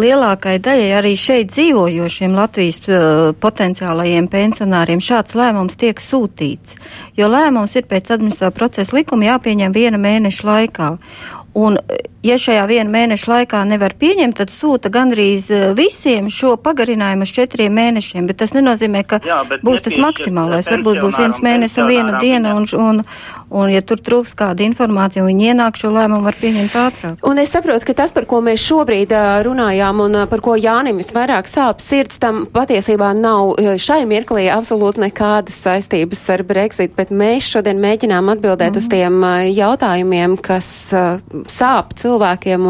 lielākai 0.00 0.56
daļai 0.62 0.88
arī 0.98 1.12
šeit 1.20 1.52
dzīvojošiem 1.52 2.36
Latvijas 2.38 2.80
uh, 2.88 3.32
potenciālajiem 3.42 4.30
pensionāriem 4.32 5.02
šāds 5.04 5.36
lēmums 5.38 5.76
tiek 5.80 6.00
sūtīts, 6.00 6.78
jo 7.18 7.28
lēmums 7.28 7.76
ir 7.76 7.88
pēc 7.90 8.14
administratīvā 8.16 8.54
procesa 8.56 8.96
likuma 8.96 9.32
jāpieņem 9.34 9.76
viena 9.76 10.00
mēneša 10.00 10.48
laikā. 10.48 10.94
Un, 11.60 11.76
ja 12.22 12.38
šajā 12.38 12.62
viena 12.70 12.90
mēneša 12.90 13.30
laikā 13.30 13.62
nevar 13.66 13.94
pieņemt, 13.98 14.36
tad 14.38 14.52
sūta 14.54 14.90
gandrīz 14.92 15.48
eh, 15.50 15.64
visiem 15.76 16.28
šo 16.32 16.54
pagarinājumu 16.62 17.26
uz 17.26 17.32
četriem 17.34 17.74
mēnešiem. 17.74 18.28
Bet 18.30 18.38
tas 18.42 18.54
nenozīmē, 18.54 19.02
ka 19.08 19.18
Jā, 19.26 19.42
būs 19.64 19.82
tas 19.86 19.98
maksimālais. 20.00 20.70
Varbūt 20.70 21.02
būs 21.02 21.18
viens 21.18 21.42
mēnesis 21.42 21.82
un 21.82 21.90
viena 21.90 22.20
diena, 22.22 22.54
un, 22.58 22.66
un, 22.78 23.02
un, 23.50 23.72
ja 23.72 23.82
tur 23.82 24.00
trūks 24.02 24.36
kāda 24.38 24.64
informācija, 24.66 25.24
un 25.24 25.32
viņi 25.32 25.50
ienāk 25.52 25.80
šo 25.80 25.92
lēmumu, 25.94 26.24
var 26.26 26.38
pieņemt 26.38 26.78
ātrāk. 26.78 27.18
Un 27.26 27.42
es 27.42 27.52
saprotu, 27.54 27.88
ka 27.90 27.96
tas, 28.02 28.14
par 28.14 28.28
ko 28.30 28.40
mēs 28.44 28.62
šobrīd 28.62 29.14
uh, 29.16 29.40
runājām, 29.46 30.04
un 30.06 30.22
uh, 30.22 30.28
par 30.30 30.44
ko 30.44 30.54
Jānim 30.58 31.00
visvairāk 31.02 31.50
sāp 31.50 31.82
sirds, 31.82 32.20
tam 32.22 32.44
patiesībā 32.52 33.10
nav 33.18 33.56
šai 33.82 34.02
mirklī 34.08 34.46
absolūti 34.52 35.02
nekādas 35.02 35.58
saistības 35.64 36.22
ar 36.34 36.46
Brexit, 36.46 36.94
bet 36.96 37.10
mēs 37.10 37.50
šodien 37.50 37.82
mēģinām 37.82 38.30
atbildēt 38.36 38.76
mm. 38.76 38.78
uz 38.78 38.88
tiem 38.92 39.18
uh, 39.26 39.42
jautājumiem, 39.50 40.38
kas 40.42 40.70
sāp 41.50 41.96
cilvēkiem 41.98 42.11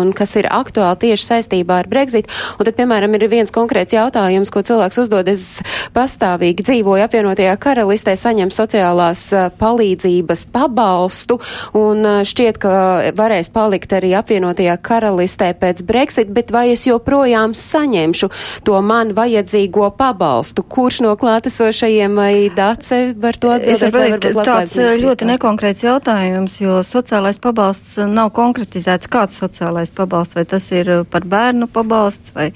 un 0.03 0.13
kas 0.17 0.37
ir 0.37 0.49
aktuāli 0.51 1.01
tieši 1.07 1.27
saistībā 1.29 1.81
ar 1.83 1.89
Brexit. 1.91 2.29
Un 2.59 2.67
tad, 2.69 2.77
piemēram, 2.79 3.15
ir 3.17 3.27
viens 3.33 3.53
konkrēts 3.55 3.95
jautājums, 3.97 4.51
ko 4.53 4.63
cilvēks 4.63 5.01
uzdod. 5.03 5.29
Es 5.33 5.63
pastāvīgi 5.95 6.65
dzīvoju 6.67 7.07
apvienotajā 7.07 7.57
karalistē, 7.63 8.15
saņem 8.19 8.53
sociālās 8.55 9.25
palīdzības 9.59 10.47
pabalstu 10.53 11.39
un 11.79 12.25
šķiet, 12.27 12.61
ka 12.63 12.73
varēs 13.17 13.53
palikt 13.55 13.95
arī 13.97 14.13
apvienotajā 14.19 14.77
karalistē 14.83 15.53
pēc 15.59 15.83
Brexit, 15.89 16.33
bet 16.35 16.53
vai 16.55 16.73
es 16.75 16.85
joprojām 16.87 17.57
saņemšu 17.57 18.31
to 18.67 18.81
man 18.85 19.15
vajadzīgo 19.17 19.91
pabalstu? 19.99 20.65
Kurš 20.65 21.03
no 21.07 21.15
klātesošajiem 21.21 22.19
vai 22.19 22.35
dace 22.55 23.01
var 23.17 23.39
to 23.41 23.53
atbildēt? 23.55 24.29
Tāds 24.43 24.77
ļoti 24.77 25.29
nekonkrēts 25.33 25.87
jautājums, 25.87 26.59
jo 26.61 26.81
sociālais 26.87 27.39
pabalsts 27.43 27.97
nav 28.11 28.33
konkretizēts, 28.37 29.09
kāds 29.13 29.32
sociālais 29.35 29.93
pabalsts, 29.95 30.37
vai 30.39 30.45
tas 30.49 30.67
ir 30.75 30.91
uh, 30.91 31.05
par 31.09 31.27
bērnu 31.29 31.69
pabalsts, 31.73 32.35
vai 32.37 32.51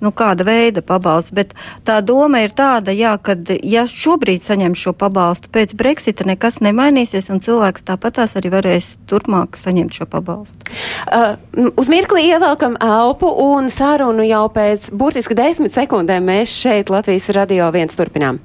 nu, 0.00 0.12
kāda 0.16 0.46
veida 0.46 0.82
pabalsts. 0.86 1.34
Bet 1.36 1.54
tā 1.86 2.00
doma 2.04 2.42
ir 2.44 2.54
tāda, 2.56 2.94
jā, 2.96 3.14
ka 3.22 3.36
ja 3.66 3.86
šobrīd 3.88 4.44
saņem 4.46 4.76
šo 4.78 4.94
pabalstu, 4.96 5.50
pēc 5.52 5.74
Brexita 5.78 6.26
nekas 6.28 6.60
nemainīsies, 6.64 7.30
un 7.32 7.42
cilvēks 7.44 7.86
tāpatās 7.90 8.36
arī 8.40 8.52
varēs 8.54 8.94
turpmāk 9.10 9.58
saņemt 9.60 10.00
šo 10.00 10.08
pabalstu. 10.10 10.70
Uh, 11.06 11.72
uz 11.80 11.90
mirkli 11.92 12.28
ievelkam 12.30 12.78
elpu 12.80 13.30
un 13.46 13.70
sarunu 13.72 14.26
jau 14.28 14.46
pēc 14.54 14.90
burtiski 14.94 15.36
desmit 15.38 15.76
sekundēm 15.76 16.30
mēs 16.30 16.54
šeit 16.62 16.92
Latvijas 16.92 17.30
radio 17.36 17.70
viens 17.74 17.98
turpinām. 17.98 18.40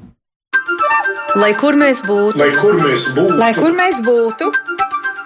Lai 1.36 1.52
kur 1.60 1.76
mēs 1.76 2.00
būtu, 2.08 2.39
lai 2.39 2.54
kur 2.56 2.78
mēs 2.80 3.10
būtu, 3.12 3.36
lai 3.41 3.52
kur 3.58 3.74
mēs 3.76 4.00
būtu 4.06 4.52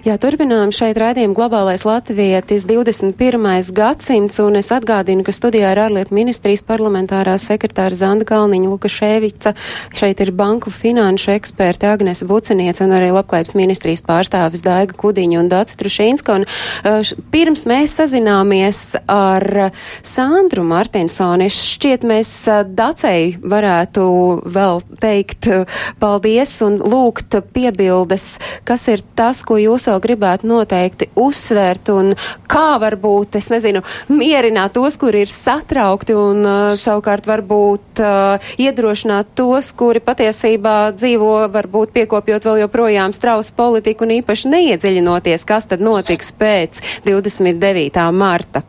Jā, 0.00 0.14
turpinām 0.16 0.70
šeit 0.72 0.96
raidījumu 0.96 1.34
globālais 1.36 1.82
latvietis 1.84 2.62
21. 2.64 3.66
gadsimts, 3.76 4.38
un 4.40 4.54
es 4.56 4.70
atgādinu, 4.72 5.20
ka 5.26 5.32
studijā 5.36 5.74
ir 5.74 5.80
ārlietu 5.82 6.14
ministrijas 6.16 6.62
parlamentārā 6.64 7.34
sekretāra 7.36 7.92
Zanda 7.92 8.24
Kalniņa 8.24 8.70
Lukaševica, 8.70 9.52
šeit 9.92 10.22
ir 10.24 10.32
banku 10.32 10.72
finanšu 10.72 11.34
eksperti 11.34 11.90
Agnese 11.90 12.24
Buciniec 12.24 12.80
un 12.80 12.94
arī 12.96 13.10
labklājības 13.12 13.52
ministrijas 13.60 14.00
pārstāvis 14.06 14.64
Daiga 14.64 14.96
Kudiņa 14.96 15.42
un 15.42 15.50
Dācis 15.52 15.76
Trušīnska. 15.82 16.38
Un 16.38 16.48
uh, 16.48 17.12
pirms 17.28 17.66
mēs 17.68 17.98
sazināmies 18.00 18.80
ar 19.04 19.68
Sandru 20.00 20.64
Martinsoni, 20.64 21.50
šķiet 21.52 22.08
mēs 22.08 22.32
uh, 22.48 22.62
Dacei 22.64 23.34
varētu 23.36 24.08
vēl 24.48 24.80
teikt 25.04 25.52
uh, 25.52 25.84
paldies 26.00 26.56
un 26.64 26.80
lūgt 26.80 27.36
piebildes, 27.52 28.30
kas 28.64 28.88
ir 28.88 29.04
tas, 29.12 29.44
ko 29.44 29.60
jūs 29.60 29.89
vēl 29.90 30.00
gribētu 30.04 30.48
noteikti 30.50 31.10
uzsvērt 31.18 31.92
un 31.94 32.12
kā 32.50 32.78
varbūt, 32.82 33.38
es 33.40 33.50
nezinu, 33.52 33.82
mierināt 34.12 34.74
tos, 34.78 34.96
kuri 35.00 35.24
ir 35.26 35.32
satraukti 35.32 36.16
un 36.16 36.42
uh, 36.46 36.72
savukārt 36.80 37.28
varbūt 37.30 38.02
uh, 38.04 38.50
iedrošināt 38.60 39.34
tos, 39.38 39.72
kuri 39.76 40.02
patiesībā 40.04 40.76
dzīvo, 40.96 41.32
varbūt 41.54 41.94
piekopjot 41.96 42.48
vēl 42.50 42.64
joprojām 42.64 43.14
strausu 43.16 43.54
politiku 43.58 44.06
un 44.06 44.16
īpaši 44.20 44.52
neiedziļinoties, 44.54 45.46
kas 45.48 45.70
tad 45.70 45.82
notiks 45.84 46.34
pēc 46.38 46.82
29. 47.06 48.10
marta. 48.14 48.64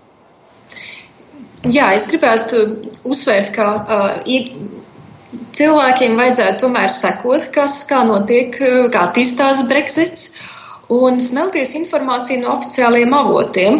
Jā, 1.61 1.91
es 1.93 2.07
gribētu 2.09 2.63
uzsvērt, 3.05 3.51
ka 3.53 3.65
uh, 3.77 4.15
cilvēkiem 5.53 6.15
vajadzētu 6.17 6.63
tomēr 6.63 6.89
sekot, 6.89 7.51
kas, 7.53 7.83
kā 7.89 8.01
notiek, 8.07 8.57
uh, 8.57 8.87
kā 8.93 9.05
attīstās 9.11 9.61
Brexits 9.69 10.40
un 10.91 11.21
smelties 11.23 11.75
informāciju 11.79 12.43
no 12.43 12.57
oficiālajiem 12.57 13.15
avotiem. 13.15 13.79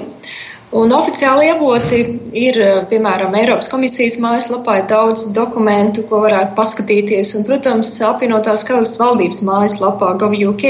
Un 0.71 0.93
oficiāli 0.95 1.49
avoti 1.51 1.97
ir, 2.39 2.57
piemēram, 2.87 3.33
Eiropas 3.35 3.67
komisijas 3.67 4.15
mājaslapā 4.23 4.77
ir 4.79 4.85
daudz 4.87 5.25
dokumentu, 5.35 6.05
ko 6.07 6.21
varētu 6.23 6.55
paskatīties, 6.55 7.33
un, 7.35 7.43
protams, 7.49 7.91
apvienotās 8.07 8.63
karalistas 8.69 9.01
valdības 9.01 9.41
mājaslapā 9.49 10.13
GovUK. 10.21 10.63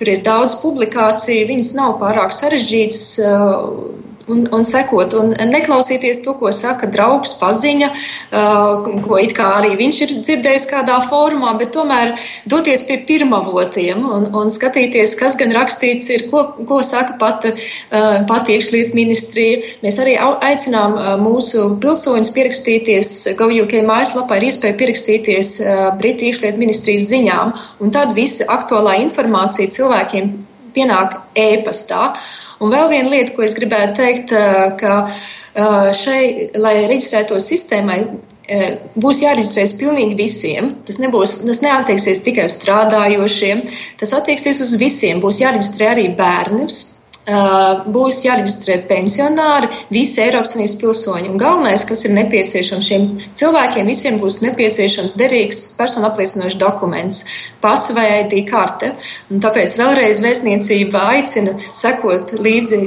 Tur 0.00 0.12
ir 0.14 0.24
daudz 0.24 0.56
publikāciju, 0.62 1.50
viņas 1.52 1.74
nav 1.76 1.98
pārāk 2.00 2.32
sarežģītas, 2.32 3.04
un, 4.32 4.42
un 4.54 4.64
sekot, 4.66 5.14
un 5.18 5.32
neklausīties 5.50 6.22
to, 6.24 6.34
ko 6.40 6.50
saka 6.54 6.88
draugs, 6.92 7.36
paziņa, 7.40 7.88
uh, 7.90 8.86
ko 9.04 9.18
it 9.22 9.34
kā 9.36 9.46
arī 9.60 9.74
viņš 9.78 10.00
ir 10.06 10.14
dzirdējis 10.20 10.66
kādā 10.70 10.98
formā, 11.10 11.54
bet 11.60 11.72
tomēr 11.76 12.14
doties 12.50 12.86
pie 12.88 12.98
pirmavotiem 13.08 14.02
un, 14.02 14.28
un 14.36 14.52
skatīties, 14.52 15.16
kas 15.20 15.38
gan 15.40 15.54
rakstīts 15.56 16.10
ir, 16.14 16.26
ko, 16.32 16.46
ko 16.68 16.80
saka 16.86 17.18
pat, 17.22 17.46
uh, 17.50 18.18
pat 18.28 18.50
iekšliet 18.52 18.96
ministrija. 18.98 19.62
Mēs 19.84 20.00
arī 20.02 20.16
aicinām 20.20 20.98
uh, 20.98 21.12
mūsu 21.22 21.68
pilsoņus 21.82 22.32
pierakstīties, 22.36 23.14
GovUK 23.38 23.78
mājaslapā 23.86 24.40
ir 24.40 24.50
iespēja 24.50 24.78
pierakstīties 24.80 25.54
Britu 26.00 26.26
iekšliet 26.28 26.58
ministrijas 26.60 27.08
ziņām, 27.10 27.52
un 27.82 27.92
tad 27.94 28.14
visa 28.18 28.46
aktuālā 28.52 28.96
informācija 29.04 29.70
cilvēkiem 29.72 30.34
pienāk 30.76 31.20
ēpastā. 31.38 32.10
Un 32.60 32.72
vēl 32.72 32.88
viena 32.92 33.12
lieta, 33.12 33.34
ko 33.36 33.44
es 33.44 33.56
gribētu 33.58 33.98
teikt, 34.00 34.32
ka 34.80 34.94
šai, 35.96 36.50
lai 36.60 36.74
reģistrētos 36.86 37.48
sistēmai, 37.52 38.00
būs 38.96 39.22
jāreģistrējas 39.24 39.76
pilnīgi 39.80 40.16
visiem. 40.18 40.74
Tas, 40.86 41.00
nebūs, 41.02 41.40
tas 41.44 41.62
neattieksies 41.64 42.24
tikai 42.24 42.46
uz 42.48 42.58
strādājošiem, 42.60 43.64
tas 44.00 44.14
attieksies 44.16 44.62
uz 44.64 44.76
visiem. 44.80 45.20
Būs 45.24 45.40
jāreģistrē 45.42 45.92
arī 45.92 46.06
bērnus, 46.16 46.95
būs 47.26 48.20
jāreģistrē 48.22 48.76
pensionāri, 48.86 49.68
visi 49.90 50.20
Eiropas 50.22 50.52
Savienības 50.54 50.76
pilsoņi. 50.80 51.30
Un 51.32 51.38
galvenais, 51.38 51.84
kas 51.84 52.04
ir 52.06 52.14
nepieciešams 52.14 52.86
šiem 52.86 53.08
cilvēkiem, 53.34 53.86
visiem 53.86 54.20
būs 54.20 54.42
nepieciešams 54.44 55.16
derīgs 55.18 55.74
personu 55.78 56.06
apliecinošs 56.06 56.58
dokuments, 56.60 57.24
pasa 57.60 57.94
vai 57.94 58.06
ID 58.22 58.46
karte. 58.50 58.92
Un 59.30 59.42
tāpēc 59.42 59.74
vēlreiz 59.80 60.22
vēstniecība 60.22 61.02
aicina 61.16 61.56
sekot 61.72 62.36
līdzi 62.38 62.84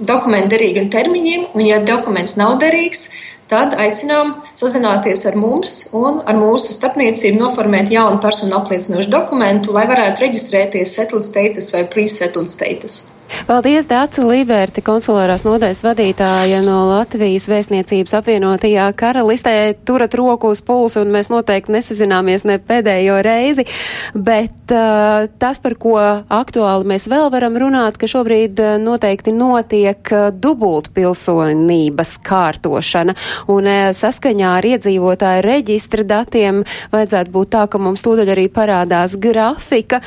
dokumentu 0.00 0.56
derīgiem 0.56 0.88
termiņiem, 0.90 1.52
un 1.54 1.66
ja 1.66 1.82
dokuments 1.84 2.38
nav 2.40 2.56
derīgs, 2.64 3.10
tad 3.52 3.74
aicinām 3.76 4.38
sazināties 4.56 5.26
ar 5.28 5.36
mums 5.36 5.90
un 5.92 6.22
ar 6.24 6.38
mūsu 6.40 6.72
starpniecību 6.72 7.42
noformēt 7.44 7.92
jaunu 7.92 8.22
personu 8.24 8.56
apliecinošu 8.56 9.12
dokumentu, 9.12 9.76
lai 9.76 9.84
varētu 9.90 10.24
reģistrēties 10.24 10.96
settled 10.96 11.28
status 11.28 11.68
vai 11.74 11.84
pre-settled 11.92 12.48
status. 12.48 13.02
Paldies, 13.46 13.86
Dāca 13.90 14.22
Liberti, 14.26 14.82
konsulārās 14.84 15.42
nodaļas 15.46 15.82
vadītāja 15.84 16.60
no 16.64 16.84
Latvijas 16.90 17.48
vēstniecības 17.50 18.14
apvienotajā 18.18 18.86
karalistē. 18.98 19.54
Turat 19.88 20.14
roku 20.18 20.52
uz 20.52 20.62
pulsu 20.64 21.02
un 21.02 21.12
mēs 21.14 21.30
noteikti 21.32 21.74
nesazināmies 21.74 22.46
ne 22.48 22.58
pēdējo 22.62 23.18
reizi, 23.24 23.66
bet 24.14 24.74
uh, 24.74 25.26
tas, 25.42 25.60
par 25.64 25.76
ko 25.80 25.96
aktuāli 25.98 26.88
mēs 26.94 27.08
vēl 27.10 27.30
varam 27.34 27.58
runāt, 27.60 27.98
ka 28.00 28.10
šobrīd 28.10 28.62
uh, 28.62 28.74
noteikti 28.82 29.34
notiek 29.36 30.14
uh, 30.14 30.28
dubult 30.32 30.92
pilsonības 30.94 32.16
kārtošana 32.26 33.16
un 33.52 33.70
uh, 33.70 33.90
saskaņā 33.96 34.56
ar 34.60 34.70
iedzīvotāju 34.74 35.46
reģistra 35.46 36.06
datiem 36.06 36.62
vajadzētu 36.94 37.34
būt 37.34 37.54
tā, 37.56 37.66
ka 37.70 37.80
mums 37.82 38.04
tūdaļ 38.06 38.34
arī 38.36 38.48
parādās 38.52 39.16
grafika, 39.20 40.02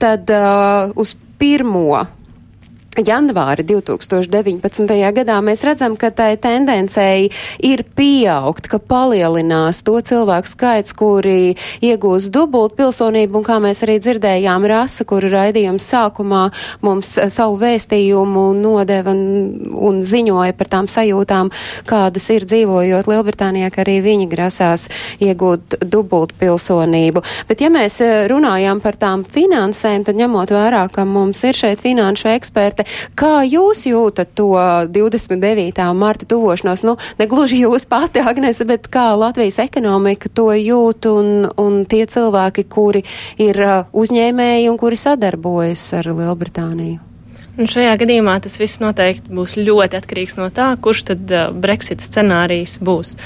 tad 0.00 0.30
uh, 0.32 0.94
uz 0.96 1.16
pirmo 1.38 2.06
janvāri 3.04 3.64
2019. 3.66 4.88
gadā 5.14 5.38
mēs 5.44 5.62
redzam, 5.66 5.96
ka 5.98 6.10
tai 6.14 6.36
tendencei 6.40 7.28
ir 7.64 7.84
pieaugt, 7.96 8.68
ka 8.70 8.80
palielinās 8.82 9.82
to 9.86 9.98
cilvēku 10.02 10.50
skaits, 10.50 10.94
kuri 10.96 11.54
iegūs 11.84 12.28
dubult 12.34 12.76
pilsonību, 12.78 13.38
un 13.40 13.46
kā 13.46 13.58
mēs 13.62 13.82
arī 13.86 13.98
dzirdējām 14.02 14.66
rasa, 14.68 15.06
kuru 15.08 15.30
raidījums 15.32 15.86
sākumā 15.92 16.48
mums 16.86 17.14
savu 17.34 17.58
vēstījumu 17.62 18.48
nodeva 18.58 19.14
un, 19.14 19.22
un 19.74 20.02
ziņoja 20.02 20.56
par 20.58 20.72
tām 20.72 20.90
sajūtām, 20.90 21.52
kādas 21.88 22.28
ir 22.34 22.46
dzīvojot 22.48 23.10
Lielbritānijā, 23.10 23.70
ka 23.74 23.84
arī 23.84 23.98
viņi 24.04 24.28
grasās 24.30 24.88
iegūt 25.22 25.78
dubult 25.86 26.34
pilsonību. 26.40 27.22
Bet 27.48 27.62
ja 27.64 27.70
mēs 27.72 28.00
runājam 28.30 28.82
par 28.84 28.98
tām 28.98 29.24
finansēm, 29.28 30.06
tad 30.08 30.18
ņemot 30.18 30.52
vērā, 30.54 30.86
ka 30.92 31.06
mums 31.08 31.42
ir 31.46 31.56
šeit 31.56 31.82
finanšu 31.84 32.32
eksperti, 32.34 32.87
Kā 33.18 33.42
jūs 33.46 33.84
jūtat 33.88 34.34
to 34.38 34.52
29. 34.92 35.82
marta 35.98 36.28
tuvošanos? 36.28 36.84
Nu, 36.86 36.96
negluži 37.18 37.62
jūs 37.64 37.86
pati, 37.88 38.22
Agnese, 38.22 38.66
bet 38.68 38.88
kā 38.92 39.10
Latvijas 39.18 39.60
ekonomika 39.62 40.30
to 40.32 40.50
jūt 40.54 41.08
un, 41.10 41.48
un 41.58 41.82
tie 41.88 42.04
cilvēki, 42.08 42.68
kuri 42.70 43.04
ir 43.42 43.60
uh, 43.64 43.76
uzņēmēji 43.92 44.70
un 44.70 44.80
kuri 44.80 44.98
sadarbojas 44.98 45.84
ar 45.98 46.10
Lielbritāniju? 46.12 47.04
Un 47.58 47.66
šajā 47.66 47.96
gadījumā 47.98 48.36
tas 48.42 48.54
viss 48.60 48.78
noteikti 48.78 49.32
būs 49.34 49.56
ļoti 49.58 49.98
atkarīgs 49.98 50.36
no 50.38 50.46
tā, 50.54 50.70
kurš 50.82 51.08
tad 51.10 51.32
uh, 51.34 51.48
Brexit 51.50 52.04
scenārijs 52.04 52.76
būs. 52.84 53.16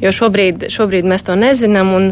Jo 0.00 0.12
šobrīd, 0.14 0.70
šobrīd 0.72 1.08
mēs 1.08 1.26
to 1.26 1.36
nezinām. 1.36 1.92
Un, 1.92 2.10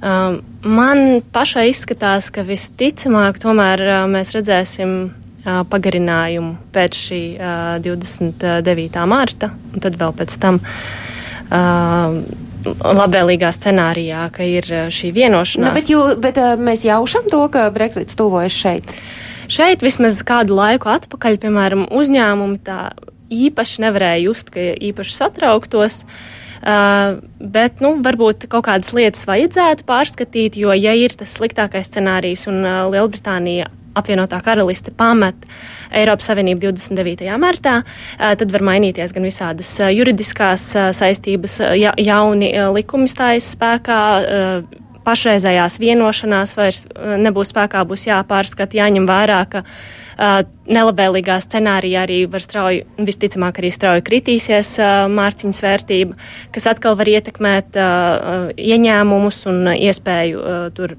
um, 0.00 0.40
man 0.64 1.20
pašai 1.32 1.68
izskatās, 1.74 2.30
ka 2.32 2.46
visticamāk 2.48 3.40
tomēr 3.42 3.84
mēs 4.08 4.32
redzēsim 4.36 4.96
pagarinājumu 5.44 6.56
pēc 6.74 7.00
šī 7.06 7.22
29. 7.84 9.06
marta, 9.08 9.50
un 9.72 9.84
tad 9.84 9.96
vēl 10.00 10.12
pēc 10.18 10.36
tam 10.42 10.60
labvēlīgā 13.00 13.48
scenārijā, 13.56 14.26
ka 14.34 14.44
ir 14.44 14.68
šī 14.92 15.14
vienošanās. 15.16 15.70
Nu, 15.70 15.74
bet 15.74 15.88
jū, 15.90 16.02
bet 16.20 16.40
mēs 16.60 16.84
jaušam 16.84 17.30
to, 17.32 17.46
ka 17.52 17.70
Brexits 17.74 18.18
tuvojas 18.18 18.54
šeit. 18.54 18.92
Šeit 19.50 19.82
vismaz 19.82 20.20
kādu 20.22 20.54
laiku 20.58 20.92
atpakaļ, 20.92 21.40
piemēram, 21.42 21.88
uzņēmumi 21.90 22.60
tā 22.66 22.92
īpaši 23.30 23.86
nevarēja 23.86 24.22
just, 24.26 24.52
ka 24.54 24.62
īpaši 24.90 25.16
satrauktos. 25.16 26.04
Uh, 26.60 27.22
bet, 27.40 27.78
nu, 27.80 27.94
varbūt 28.04 28.44
kaut 28.52 28.66
kādas 28.66 28.92
lietas 28.92 29.24
vajadzētu 29.24 29.86
pārskatīt, 29.88 30.58
jo, 30.60 30.74
ja 30.76 30.92
ir 30.92 31.14
tas 31.16 31.38
sliktākais 31.38 31.88
scenārijs 31.88 32.44
un 32.50 32.60
uh, 32.60 32.82
Lielbritānija 32.92 33.70
apvienotā 34.00 34.40
karaliste 34.44 34.92
pamet 34.96 35.46
Eiropas 35.94 36.30
Savienību 36.30 36.68
29. 36.68 37.30
martā, 37.40 37.80
tad 38.18 38.52
var 38.52 38.66
mainīties 38.66 39.14
gan 39.14 39.26
visādas 39.26 39.72
juridiskās 39.90 40.68
saistības, 40.96 41.58
ja, 41.80 41.94
jauni 41.98 42.52
likumi 42.74 43.10
stājas 43.10 43.52
spēkā. 43.56 44.02
Pašreizējās 45.00 45.78
vienošanās 45.80 46.52
vairs 46.58 46.84
nebūs 47.24 47.54
spēkā, 47.54 47.80
būs 47.88 48.04
jāpārskata, 48.04 48.76
jāņem 48.76 49.06
vērā, 49.08 49.38
ka 49.48 49.62
uh, 49.64 50.42
nelabvēlīgā 50.68 51.38
scenārijā 51.40 52.04
arī 52.04 52.18
var 52.30 52.44
strauji, 52.44 52.84
visticamāk, 53.00 53.62
arī 53.62 53.70
strauji 53.74 54.04
kritīsies 54.06 54.74
uh, 54.80 55.06
mārciņas 55.10 55.62
vērtība, 55.64 56.18
kas 56.54 56.68
atkal 56.74 56.98
var 57.00 57.08
ietekmēt 57.10 57.80
uh, 57.80 58.50
ieņēmumus 58.56 59.44
un 59.50 59.72
iespēju 59.72 60.44
tur 60.76 60.98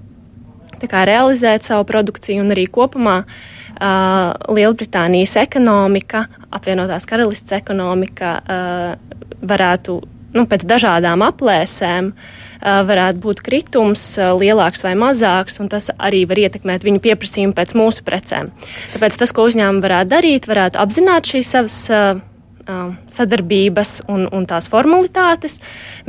kā, 0.90 1.04
realizēt 1.10 1.68
savu 1.68 1.86
produkciju 1.90 2.44
un 2.44 2.54
arī 2.56 2.68
kopumā 2.72 3.22
uh, 3.24 4.54
Lielbritānijas 4.54 5.36
ekonomika, 5.44 6.26
apvienotās 6.50 7.06
karalists 7.10 7.54
ekonomika 7.58 8.38
uh, 8.42 9.20
varētu 9.42 10.00
nu, 10.38 10.46
pēc 10.48 10.66
dažādām 10.68 11.26
aplēsēm 11.26 12.14
varētu 12.62 13.18
būt 13.24 13.40
kritums 13.42 14.04
lielāks 14.38 14.84
vai 14.86 14.94
mazāks, 14.94 15.58
un 15.64 15.70
tas 15.72 15.90
arī 15.98 16.22
var 16.30 16.44
ietekmēt 16.44 16.86
viņu 16.86 17.02
pieprasījumu 17.02 17.56
pēc 17.58 17.74
mūsu 17.74 18.06
precēm. 18.06 18.52
Tāpēc 18.94 19.18
tas, 19.18 19.34
ko 19.34 19.48
uzņēmumi 19.50 19.82
varētu 19.82 20.12
darīt, 20.12 20.46
varētu 20.46 20.78
apzināt 20.84 21.32
šīs 21.34 21.56
savas 21.56 21.80
sadarbības 23.12 23.98
un, 24.12 24.28
un 24.32 24.46
tās 24.50 24.70
formalitātes, 24.72 25.60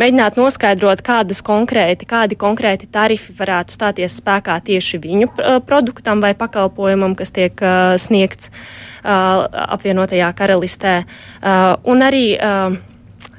mēģināt 0.00 0.38
noskaidrot, 0.40 1.02
kādas 1.06 1.42
konkrēti, 1.46 2.08
kādi 2.08 2.38
konkrēti 2.40 2.90
tarifi 2.92 3.34
varētu 3.38 3.76
stāties 3.76 4.20
spēkā 4.20 4.60
tieši 4.66 5.02
viņu 5.02 5.32
produktam 5.68 6.22
vai 6.24 6.34
pakalpojumam, 6.38 7.16
kas 7.18 7.34
tiek 7.34 7.58
uh, 7.64 7.96
sniegts 8.00 8.52
uh, 8.52 9.44
apvienotajā 9.76 10.32
karalistē. 10.38 11.02
Uh, 11.42 11.74
un 11.88 12.04
arī 12.06 12.26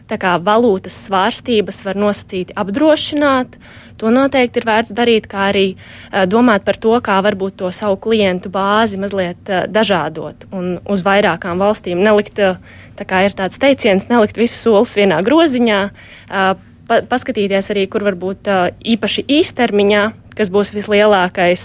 tā 0.09 0.19
kā 0.21 0.35
valūtas 0.43 0.95
svārstības 1.07 1.83
var 1.87 1.99
nosacīti 1.99 2.55
apdrošināt. 2.59 3.57
To 4.03 4.11
noteikti 4.11 4.59
ir 4.59 4.65
vērts 4.67 4.91
darīt, 4.91 5.29
kā 5.31 5.45
arī 5.53 5.67
uh, 5.77 6.25
domāt 6.27 6.65
par 6.67 6.75
to, 6.75 6.91
kā 6.99 7.21
varbūt 7.23 7.61
to 7.61 7.69
savu 7.71 7.95
klientu 8.03 8.51
bāzi 8.51 8.99
mazliet 8.99 9.47
uh, 9.47 9.63
dažādot 9.71 10.43
un 10.51 10.73
uz 10.91 11.05
vairākām 11.05 11.63
valstīm 11.63 12.01
nelikt, 12.03 12.41
uh, 12.43 12.59
tā 12.99 13.07
kā 13.07 13.21
ir 13.23 13.37
tāds 13.37 13.61
teiciens, 13.63 14.09
nelikt 14.11 14.35
visu 14.41 14.59
solis 14.59 14.97
vienā 14.99 15.21
groziņā, 15.23 15.79
pa, 16.27 16.99
paskatīties 17.07 17.71
arī, 17.71 17.87
kur 17.87 18.03
varbūt 18.05 18.51
īpaši 18.93 19.23
īstermiņā 19.39 20.03
kas 20.37 20.49
būs 20.53 20.71
vislielākais 20.73 21.63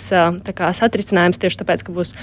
kā, 0.52 0.70
satricinājums 0.76 1.40
tieši 1.40 1.60
tāpēc, 1.62 1.84
ka 1.86 1.94
būs 1.96 2.14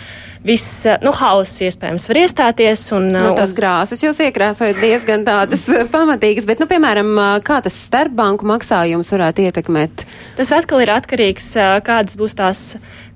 viss, 0.45 0.85
nu, 1.03 1.11
hauss 1.15 1.61
iespējams 1.65 2.07
var 2.09 2.19
iestāties. 2.21 2.83
Un, 2.95 3.09
nu, 3.13 3.31
tas 3.37 3.51
uz... 3.51 3.57
krāsas 3.57 4.03
jūs 4.05 4.19
iekrāsojat 4.27 4.79
diezgan 4.81 5.25
tādas 5.27 5.65
pamatīgas, 5.93 6.47
bet, 6.49 6.61
nu, 6.61 6.69
piemēram, 6.69 7.11
kā 7.45 7.61
tas 7.65 7.77
starpbanku 7.87 8.47
maksājums 8.49 9.11
varētu 9.13 9.47
ietekmēt? 9.47 10.05
Tas 10.39 10.53
atkal 10.55 10.83
ir 10.85 10.93
atkarīgs, 10.95 11.53
kādas 11.85 12.17
būs 12.19 12.37
tās, 12.37 12.63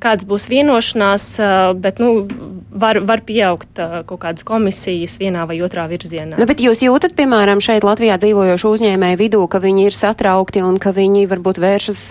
kādas 0.01 0.27
būs 0.29 0.49
vienošanās, 0.51 1.27
bet, 1.83 2.01
nu, 2.01 2.25
var, 2.69 3.01
var 3.05 3.23
pieaugt 3.27 3.81
kaut 4.09 4.23
kādas 4.23 4.47
komisijas 4.47 5.19
vienā 5.21 5.45
vai 5.49 5.59
otrā 5.65 5.85
virzienā. 5.91 6.39
Nu, 6.39 6.47
bet 6.49 6.63
jūs 6.63 6.83
jūtat, 6.85 7.15
piemēram, 7.19 7.61
šeit 7.63 7.85
Latvijā 7.87 8.17
dzīvojošu 8.21 8.73
uzņēmēju 8.77 9.21
vidū, 9.21 9.43
ka 9.51 9.61
viņi 9.63 9.89
ir 9.89 9.97
satraukti 9.97 10.63
un 10.65 10.79
ka 10.81 10.93
viņi 10.95 11.27
varbūt 11.29 11.61
vēršas 11.61 12.01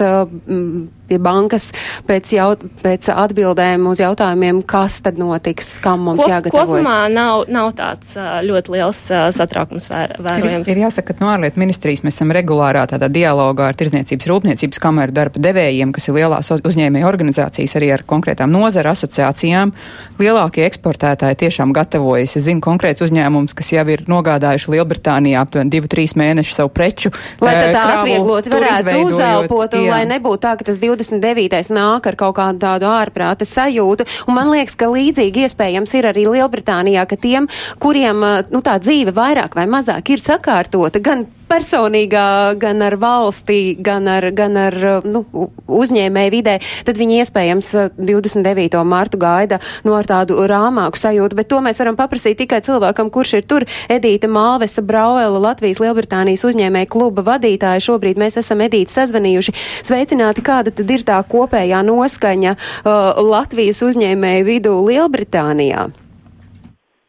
pie 1.09 1.19
bankas 1.23 1.71
pēc, 2.09 2.33
jaut, 2.37 2.65
pēc 2.83 3.09
atbildēm 3.13 3.87
uz 3.89 4.03
jautājumiem, 4.03 4.61
kas 4.69 5.01
tad 5.09 5.19
notiks, 5.21 5.75
kam 5.83 6.05
mums 6.07 6.23
Kop, 6.23 6.31
jāgatavojas? 6.31 6.87
Kopumā 6.87 7.09
nav, 7.13 7.45
nav 7.51 7.73
tāds 7.79 8.15
ļoti 8.47 8.75
liels 8.77 9.01
satraukums 9.35 9.89
vēr, 9.91 10.15
vērojams. 10.23 10.69
Ir, 10.69 10.77
ir 10.77 10.85
jāsaka, 10.85 11.17
ka 11.17 11.25
no 11.25 11.33
ārlietu 11.33 11.61
ministrijas 11.61 12.05
mēs 12.07 12.21
esam 12.21 12.33
regulārā 12.37 12.85
tādā 12.91 13.11
dialogā 13.13 13.71
ar 13.71 13.79
Tirzniecības 13.79 14.29
rūpniecības 14.31 14.83
kameru 14.83 15.17
darba 15.17 15.43
devējiem, 15.49 15.95
kas 15.97 16.09
ir 16.11 16.19
lielās 16.19 16.53
uzņēmēju 16.55 17.09
organizācijas 17.09 17.77
arī 17.81 17.91
ar 17.97 18.05
konkrētām 18.09 18.53
nozara 18.53 18.95
asociācijām. 18.97 19.75
Lielākie 20.21 20.67
eksportētāji 20.69 21.41
tiešām 21.45 21.75
gatavojas. 21.77 22.37
Es 22.39 22.47
zinu 22.47 22.63
konkrēts 22.65 23.05
uzņēmums, 23.07 23.57
kas 23.59 23.73
jau 23.75 23.87
ir 23.91 24.05
nogādājuši 24.11 24.75
Lielbritānijā 24.77 25.43
aptuveni 25.45 25.73
2-3 25.79 26.19
mēnešus 26.21 26.61
savu 26.63 26.73
preču. 26.75 27.13
Lai 27.43 27.57
tā 27.73 27.85
atvieglot 27.99 28.51
varētu 28.53 28.97
uzelpot 29.07 29.79
un 29.79 29.87
jā. 29.87 29.93
lai 29.95 30.03
nebūtu 30.11 30.43
tā, 30.45 30.57
ka 30.59 30.69
tas 30.69 30.81
20 30.83 31.09
29. 31.19 31.73
nāk 31.75 32.07
ar 32.09 32.17
kaut 32.19 32.37
kādu 32.39 32.61
tādu 32.63 32.89
ārprāta 32.91 33.47
sajūtu. 33.49 34.07
Un 34.29 34.37
man 34.37 34.51
liekas, 34.53 34.77
ka 34.79 34.89
līdzīgi 34.99 35.47
iespējams 35.47 35.97
ir 35.99 36.11
arī 36.11 36.27
Lielbritānijā, 36.29 37.07
ka 37.09 37.19
tiem, 37.21 37.49
kuriem 37.83 38.23
nu, 38.53 38.63
tā 38.65 38.79
dzīve 38.83 39.15
vairāk 39.17 39.57
vai 39.59 39.69
mazāk 39.71 40.15
ir 40.15 40.23
sakārtota, 40.23 41.03
gan 41.03 41.27
personīgā, 41.49 42.55
gan 42.61 42.83
ar 42.85 42.99
valstī, 43.01 43.75
gan 43.75 44.09
ar, 44.11 44.29
gan 44.37 44.57
ar 44.61 44.77
nu, 45.05 45.25
uzņēmēju 45.67 46.33
vidē, 46.35 46.59
tad 46.87 47.01
viņi 47.01 47.21
iespējams 47.23 47.71
29. 47.99 48.83
martu 48.89 49.21
gaida 49.21 49.61
no 49.85 49.93
nu, 49.93 49.97
ar 49.99 50.09
tādu 50.09 50.39
rāmāku 50.49 51.01
sajūtu, 51.01 51.39
bet 51.39 51.51
to 51.51 51.61
mēs 51.65 51.81
varam 51.83 51.99
paprasīt 51.99 52.39
tikai 52.43 52.61
cilvēkam, 52.65 53.13
kurš 53.15 53.39
ir 53.41 53.47
tur. 53.49 53.67
Edīta 53.91 54.31
Mālvesa 54.31 54.85
Brauela, 54.85 55.41
Latvijas 55.49 55.81
Lielbritānijas 55.83 56.45
uzņēmēja 56.49 56.91
kluba 56.93 57.25
vadītāja. 57.27 57.85
Šobrīd 57.89 58.21
mēs 58.21 58.39
esam 58.41 58.63
Edīti 58.65 58.95
sazvanījuši. 58.95 59.55
Sveicināti, 59.89 60.45
kāda 60.45 60.75
tad 60.75 60.91
ir 60.93 61.05
tā 61.09 61.19
kopējā 61.29 61.81
noskaņa 61.87 62.55
uh, 62.55 63.23
Latvijas 63.25 63.83
uzņēmēju 63.87 64.49
vidū 64.49 64.77
Lielbritānijā? 64.89 65.89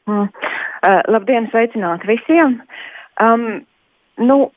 Mm. 0.09 0.29
Uh, 0.79 1.01
labdien, 1.11 1.49
sveicināti 1.51 2.07
visiem! 2.07 2.61
Um, 3.19 3.65
Nu, 4.19 4.51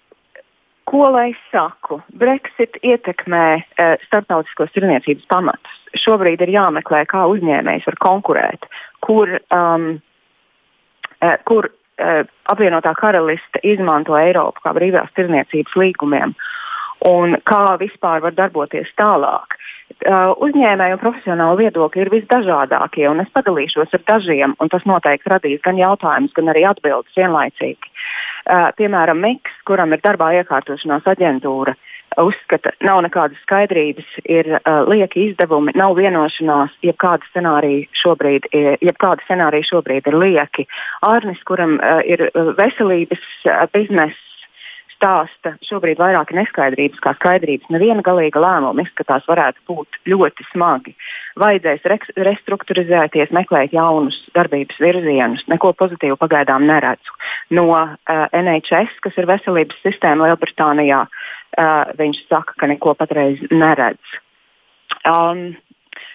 ko 0.90 1.08
lai 1.14 1.30
saku? 1.50 2.00
Brexit 2.18 2.78
ietekmē 2.82 3.44
uh, 3.58 3.94
starptautiskos 4.06 4.72
tirniecības 4.74 5.28
pamatus. 5.30 5.76
Šobrīd 6.02 6.42
ir 6.42 6.54
jāmeklē, 6.54 7.04
kā 7.10 7.26
uzņēmējs 7.30 7.86
var 7.90 7.98
konkurēt, 8.02 8.66
kur, 9.04 9.36
um, 9.54 9.86
uh, 11.22 11.36
kur 11.48 11.70
uh, 11.70 12.24
apvienotā 12.50 12.94
karaliste 12.98 13.62
izmanto 13.62 14.18
Eiropu 14.18 14.64
kā 14.64 14.74
brīvās 14.76 15.14
tirniecības 15.16 15.78
līgumiem 15.78 16.34
un 17.06 17.36
kā 17.46 17.76
vispār 17.80 18.22
var 18.22 18.34
darboties 18.38 18.90
tālāk. 18.98 19.58
Uh, 20.00 20.32
uzņēmēju 20.46 20.96
un 20.96 21.00
profesionālu 21.02 21.58
viedokļi 21.60 22.04
ir 22.04 22.10
visdažādākie, 22.12 23.04
un 23.10 23.22
es 23.22 23.30
padalīšos 23.34 23.92
ar 23.96 24.02
dažiem, 24.08 24.56
un 24.62 24.70
tas 24.72 24.84
noteikti 24.88 25.30
radīs 25.32 25.62
gan 25.64 25.78
jautājumus, 25.80 26.34
gan 26.36 26.50
arī 26.52 26.64
atbildes 26.68 27.18
vienlaicīgi. 27.18 27.90
Uh, 28.42 28.70
piemēram, 28.78 29.20
Miks, 29.22 29.54
kuram 29.68 29.94
ir 29.94 30.02
darbā 30.04 30.32
iekārtošanās 30.40 31.06
aģentūra, 31.12 31.76
uzskata, 32.22 32.74
nav 32.84 33.02
nekādas 33.06 33.38
skaidrības, 33.44 34.08
ir 34.24 34.50
uh, 34.56 34.82
lieki 34.88 35.28
izdevumi, 35.30 35.76
nav 35.78 35.94
vienošanās, 36.00 36.74
jebkāda 36.86 37.28
scenārija 37.30 37.86
šobrīd, 38.02 38.50
jebkāda 38.82 39.24
scenārija 39.28 39.70
šobrīd 39.70 40.10
ir 40.10 40.18
lieki. 40.18 40.66
Ārnis, 41.06 41.42
kuram 41.48 41.78
uh, 41.78 42.00
ir 42.08 42.28
veselības 42.58 43.24
uh, 43.46 43.64
bizness, 43.74 44.31
stāsta 45.02 45.56
šobrīd 45.66 45.98
vairāk 45.98 46.30
neskaidrības 46.36 47.00
kā 47.02 47.12
skaidrības. 47.18 47.66
Neviena 47.74 48.04
galīga 48.06 48.40
lēmuma 48.42 48.84
izskatās 48.84 49.26
varētu 49.26 49.58
būt 49.66 49.98
ļoti 50.06 50.46
smagi. 50.52 50.94
Vajadzēs 51.42 51.86
re 51.90 51.98
restruktūrizēties, 52.28 53.32
meklēt 53.34 53.74
jaunus 53.74 54.18
darbības 54.36 54.78
virzienus. 54.82 55.42
Neko 55.50 55.72
pozitīvu 55.78 56.18
pagaidām 56.20 56.66
neredzu. 56.70 57.16
No 57.50 57.66
uh, 57.74 57.96
NHS, 58.30 59.00
kas 59.02 59.18
ir 59.18 59.26
veselības 59.30 59.82
sistēma 59.82 60.30
Lielbritānijā, 60.30 61.02
uh, 61.02 61.92
viņš 61.98 62.22
saka, 62.28 62.54
ka 62.62 62.70
neko 62.70 62.94
patreiz 62.98 63.42
neredz. 63.50 64.18
Um, 65.02 65.50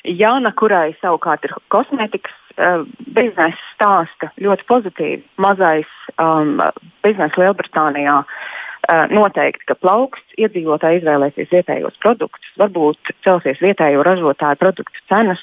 Jāna, 0.08 0.54
kurai 0.56 0.94
savukārt 1.02 1.44
ir 1.44 1.52
kosmētikas 1.74 2.38
uh, 2.56 2.86
biznesa, 3.18 3.60
stāsta 3.74 4.32
ļoti 4.40 4.64
pozitīvi. 4.70 5.20
Mazais 5.44 5.92
um, 6.16 6.62
biznesa 7.04 7.44
Lielbritānijā 7.44 8.22
Eh, 8.22 8.66
noteikti, 9.12 9.66
ka 9.68 9.76
plauks, 9.76 10.22
iedzīvotāji 10.40 11.02
izvēlēsies 11.02 11.52
vietējos 11.52 11.98
produktus, 12.04 12.52
varbūt 12.60 13.12
celsies 13.26 13.60
vietējo 13.62 14.04
ražotāju 14.08 14.60
produktu 14.62 15.04
cenas, 15.10 15.42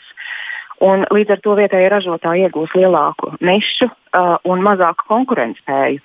un 0.85 1.05
līdz 1.13 1.37
ar 1.37 1.43
to 1.45 1.57
vietējie 1.59 1.91
ražotāji 1.93 2.47
iegūs 2.49 2.75
lielāku 2.79 3.35
nišu 3.45 3.91
uh, 3.91 4.37
un 4.49 4.65
mazāku 4.65 5.09
konkurētspēju. 5.13 6.01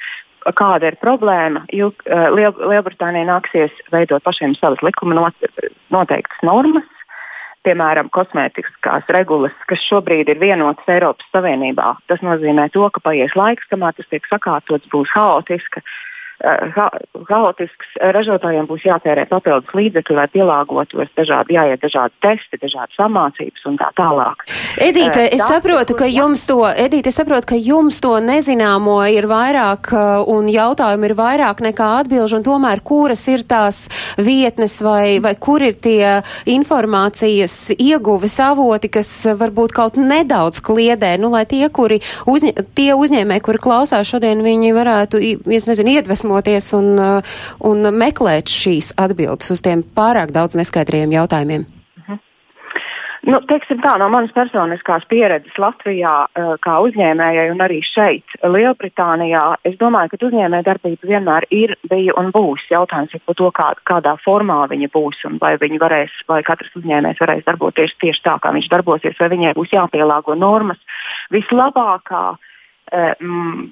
Kāda 0.56 0.92
ir 0.92 1.00
problēma? 1.00 1.66
Ilg, 1.76 2.04
uh, 2.08 2.30
Liel, 2.36 2.54
Lielbritānijai 2.56 3.28
nāksies 3.28 3.76
veidot 3.94 4.24
pašiem 4.24 4.56
savas 4.60 4.84
likuma 4.84 5.18
not, 5.18 5.50
noteiktas 5.94 6.44
normas, 6.44 6.88
piemēram, 7.68 8.12
kosmētiskās 8.16 9.08
regulas, 9.12 9.56
kas 9.68 9.82
šobrīd 9.88 10.32
ir 10.32 10.40
vienotas 10.40 10.92
Eiropas 10.92 11.28
Savienībā. 11.36 11.92
Tas 12.08 12.24
nozīmē 12.24 12.70
to, 12.76 12.86
ka 12.92 13.04
paies 13.04 13.36
laiks, 13.36 13.68
kamēr 13.72 13.98
tas 13.98 14.08
tiek 14.12 14.28
sakārtots, 14.32 14.88
būs 14.92 15.12
haotiska. 15.16 15.84
Uh, 15.84 15.98
ha 16.46 16.90
haotisks, 17.28 17.88
eh, 18.00 18.12
ražotājiem 18.16 18.68
būs 18.70 18.86
jātērē 18.88 19.26
papildus 19.30 19.74
līdzekļi, 19.76 20.16
lai 20.16 20.28
pielāgotos 20.32 21.12
dažādi, 21.18 21.56
jāiet 21.58 21.82
dažādi 21.84 22.16
testi, 22.24 22.60
dažādas 22.62 22.96
samācības 22.98 23.66
un 23.68 23.78
tā 23.80 23.90
tālāk. 23.98 24.46
Edīte, 24.80 25.26
es 25.28 25.44
tā, 25.44 25.58
saprotu, 25.58 25.98
ka 26.00 26.08
jums 26.08 26.46
to, 26.48 26.62
Edīte, 26.70 27.12
es 27.12 27.20
saprotu, 27.20 27.52
ka 27.52 27.60
jums 27.60 28.00
to 28.00 28.16
nezināmo 28.24 29.02
ir 29.12 29.28
vairāk 29.28 29.92
un 30.28 30.48
jautājumi 30.48 31.10
ir 31.10 31.16
vairāk 31.20 31.64
nekā 31.66 31.90
atbilžu, 32.04 32.40
un 32.40 32.46
tomēr 32.48 32.84
kuras 32.84 33.26
ir 33.28 33.44
tās 33.44 33.88
vietnes 34.18 34.80
vai, 34.86 35.20
vai 35.20 35.36
kur 35.36 35.64
ir 35.66 35.76
tie 35.76 36.22
informācijas 36.48 37.74
ieguves 37.76 38.38
avoti, 38.40 38.92
kas 38.94 39.12
varbūt 39.40 39.76
kaut 39.76 40.00
nedaudz 40.00 40.64
kliedē, 40.64 41.18
nu, 41.20 41.34
lai 41.34 41.44
tie, 41.50 41.66
kuri 41.70 42.00
uzņē, 42.30 42.56
tie 42.78 42.94
uzņēmēji, 42.96 43.44
kuri 43.44 43.64
klausās 43.64 44.08
šodien, 44.08 44.44
viņi 44.46 44.74
varētu, 44.78 45.24
es 45.52 45.68
nezinu, 45.68 45.98
iedvesmot 46.00 46.29
iedvesmoties 46.30 46.74
un, 46.74 46.94
uh, 47.00 47.24
un 47.60 47.90
meklēt 47.96 48.50
šīs 48.50 48.94
atbildes 48.98 49.52
uz 49.52 49.62
tiem 49.62 49.84
pārāk 49.84 50.32
daudz 50.32 50.56
neskaidriem 50.56 51.12
jautājumiem? 51.12 51.66
Nu, 53.30 53.42
teiksim 53.46 53.82
tā, 53.84 53.98
no 54.00 54.08
manas 54.10 54.32
personiskās 54.34 55.04
pieredzes 55.12 55.54
Latvijā, 55.60 56.26
uh, 56.26 56.54
kā 56.64 56.78
uzņēmējai 56.82 57.50
un 57.52 57.60
arī 57.62 57.82
šeit, 57.84 58.24
Lielbritānijā, 58.42 59.60
es 59.68 59.76
domāju, 59.78 60.14
ka 60.14 60.30
uzņēmēja 60.30 60.66
darbība 60.66 61.10
vienmēr 61.12 61.46
ir, 61.52 61.76
bija 61.92 62.16
un 62.18 62.32
būs. 62.34 62.64
Jautājums 62.72 63.14
ir 63.14 63.22
par 63.28 63.36
to, 63.36 63.52
kā, 63.52 63.68
kādā 63.86 64.16
formā 64.24 64.64
viņa 64.72 64.90
būs 64.94 65.26
un 65.28 65.38
vai, 65.42 65.58
varēs, 65.60 66.16
vai 66.32 66.42
katrs 66.48 66.74
uzņēmējs 66.80 67.20
varēs 67.22 67.46
darboties 67.46 67.98
tieši 68.02 68.24
tā, 68.24 68.38
kā 68.40 68.54
viņš 68.56 68.72
darbosies, 68.72 69.20
vai 69.20 69.30
viņai 69.36 69.54
būs 69.60 69.76
jāpielāgo 69.76 70.40
normas. 70.40 70.80
Vislabākā 71.36 72.24
mm, 72.96 73.68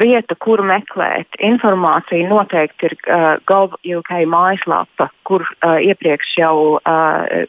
vieta, 0.00 0.36
kur 0.42 0.62
meklēt 0.66 1.38
informāciju, 1.42 2.28
noteikti 2.30 2.90
ir 2.90 2.96
uh, 3.06 3.26
GovUK 3.48 4.12
mājaslapa, 4.32 5.10
kur 5.28 5.44
uh, 5.46 5.76
iepriekš 5.82 6.32
jau 6.40 6.56
uh, 6.78 7.46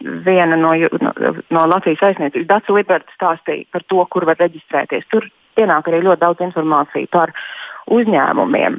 viena 0.00 0.56
no, 0.56 0.72
no, 0.74 1.12
no 1.50 1.66
Latvijas 1.68 2.02
aizniecības 2.10 2.48
Dācis 2.48 2.76
Liberts 2.76 3.16
stāstīja 3.18 3.68
par 3.72 3.84
to, 3.88 4.04
kur 4.12 4.26
var 4.28 4.40
reģistrēties. 4.40 5.08
Tur 5.12 5.26
pienāk 5.58 5.88
arī 5.90 6.02
ļoti 6.04 6.24
daudz 6.24 6.44
informācijas 6.46 7.10
par 7.12 7.34
uzņēmumiem. 7.90 8.78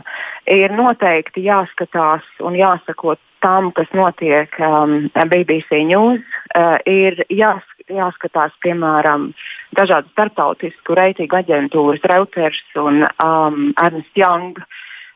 Ir 0.51 0.73
noteikti 0.73 1.43
jāskatās 1.45 2.25
un 2.41 2.55
jāsako 2.57 3.17
tam, 3.41 3.71
kas 3.75 3.89
notiek 3.97 4.53
um, 4.61 5.09
BBC 5.15 5.83
News. 5.89 6.23
Uh, 6.55 6.77
ir 6.85 7.23
jās, 7.29 7.65
jāskatās, 7.95 8.53
piemēram, 8.65 9.31
dažādu 9.77 10.11
starptautisku 10.13 10.95
reitingu 10.97 11.39
aģentūras, 11.41 12.05
Reuters 12.11 12.61
un 12.79 13.03
um, 13.23 13.73
Ernst 13.81 14.17
Young. 14.17 14.61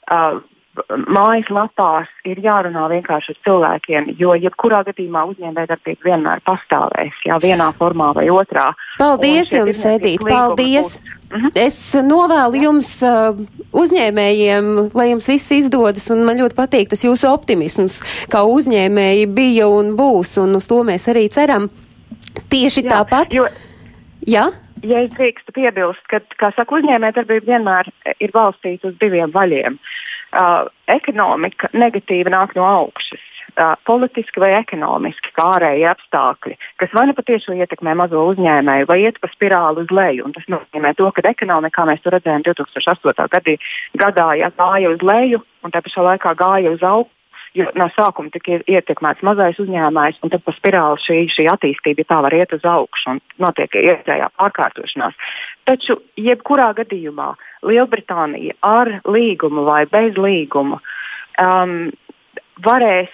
Uh, 0.06 0.44
mājaslapās 1.16 2.10
ir 2.28 2.40
jārunā 2.44 2.88
vienkārši 2.92 3.34
ar 3.34 3.40
cilvēkiem, 3.48 4.10
jo 4.20 4.36
jebkurā 4.40 4.82
gadījumā 4.88 5.24
uzņēmējdarbība 5.32 6.10
vienmēr 6.10 6.42
pastāvēs, 6.48 7.20
jā, 7.28 7.38
vienā 7.42 7.72
formā 7.80 8.12
vai 8.18 8.28
otrā. 8.34 8.72
Paldies 9.00 9.54
jums, 9.56 9.84
Edīt, 9.86 10.26
paldies! 10.28 11.00
Uh 11.26 11.42
-huh. 11.42 11.52
Es 11.56 11.94
novēlu 11.94 12.62
jums 12.64 12.90
uh, 13.04 13.36
uzņēmējiem, 13.74 14.92
lai 14.94 15.10
jums 15.10 15.28
viss 15.28 15.52
izdodas, 15.52 16.10
un 16.10 16.24
man 16.24 16.38
ļoti 16.38 16.56
patīk 16.56 16.90
tas 16.90 17.04
jūsu 17.04 17.28
optimisms, 17.34 18.02
kā 18.30 18.44
uzņēmēji 18.44 19.26
bija 19.34 19.68
un 19.68 19.96
būs, 19.98 20.38
un 20.42 20.56
uz 20.56 20.68
to 20.68 20.84
mēs 20.84 21.08
arī 21.08 21.30
ceram. 21.30 21.70
Tieši 22.52 22.86
Jā, 22.86 22.90
tāpat. 22.92 23.34
Jo, 23.36 23.48
Jā? 24.26 24.50
Ja 24.86 25.02
es 25.06 25.14
drīkstu 25.16 25.54
piebilst, 25.56 26.04
ka, 26.12 26.20
kā 26.40 26.52
saka, 26.58 26.80
uzņēmējdarbība 26.80 27.56
vienmēr 27.56 27.90
ir 28.20 28.34
balstīta 28.34 28.90
uz 28.90 28.98
diviem 29.02 29.32
vaļiem. 29.34 29.78
Uh, 30.36 30.68
ekonomika 30.92 31.70
negatīvi 31.74 32.34
nāk 32.34 32.58
no 32.58 32.66
augšas 32.68 33.22
uh, 33.56 33.78
politiski 33.88 34.42
vai 34.44 34.52
ekonomiski, 34.58 35.32
kā 35.38 35.46
ārēji 35.56 35.86
apstākļi, 35.94 36.58
kas 36.82 36.92
vai 36.98 37.06
nu 37.08 37.16
patiešām 37.16 37.62
ietekmē 37.64 37.96
mazo 37.96 38.26
uzņēmēju, 38.34 38.90
vai 38.90 39.00
iet 39.06 39.22
pa 39.24 39.32
spirāli 39.32 39.86
uz 39.86 39.94
leju. 39.96 40.28
Un 40.28 40.36
tas 40.36 40.50
nozīmē 40.52 40.92
to, 41.00 41.08
ka 41.16 41.24
ekonomikā 41.32 41.88
mēs 41.88 42.04
to 42.04 42.14
redzējām 42.14 42.44
2008. 42.50 43.30
Gadi, 43.38 43.58
gadā, 44.02 44.32
ja 44.42 44.52
gāja 44.60 44.92
uz 44.92 45.06
leju 45.06 45.42
un 45.64 45.74
tā 45.74 45.82
pašā 45.86 46.04
laikā 46.12 46.36
gāja 46.42 46.76
uz 46.76 46.84
augšu. 46.84 47.14
Jo 47.56 47.70
no 47.80 47.88
sākuma 47.96 48.32
tika 48.34 48.60
ietekmēts 48.68 49.24
mazais 49.24 49.60
uzņēmējs, 49.64 50.20
un 50.26 50.32
tad 50.34 50.44
pa 50.44 50.52
spirāli 50.58 51.00
šī, 51.00 51.20
šī 51.32 51.46
attīstība, 51.54 52.04
ja 52.04 52.10
tā 52.10 52.18
var 52.26 52.36
iet 52.36 52.52
uz 52.58 52.66
augšu, 52.68 53.14
un 53.14 53.22
notiek 53.40 53.78
iekšējā 53.80 54.28
pārkārtošanās. 54.36 55.16
Taču, 55.70 56.02
jebkurā 56.20 56.74
gadījumā, 56.76 57.32
Lielbritānija 57.66 58.58
ar 58.68 58.98
līgumu 59.08 59.64
vai 59.66 59.86
bez 59.90 60.20
līgumu 60.20 60.82
um, 61.42 61.78
varēs 62.68 63.14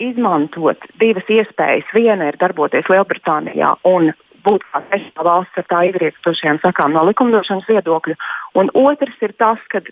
izmantot 0.00 0.86
divas 1.02 1.26
iespējas. 1.28 1.90
Viena 1.94 2.30
ir 2.30 2.38
darboties 2.40 2.88
Lielbritānijā 2.88 3.74
un 3.90 4.12
būt 4.44 4.64
kā 4.70 4.80
trešā 4.90 5.24
valsts 5.26 5.60
ar 5.60 5.66
tā 5.70 5.80
iegriestošajām 5.88 6.60
sakām 6.62 6.94
no 6.94 7.02
likumdošanas 7.08 7.68
viedokļa. 7.68 8.16
Un 8.60 8.70
otrs 8.78 9.22
ir 9.24 9.34
tas, 9.40 9.60
ka 9.72 9.82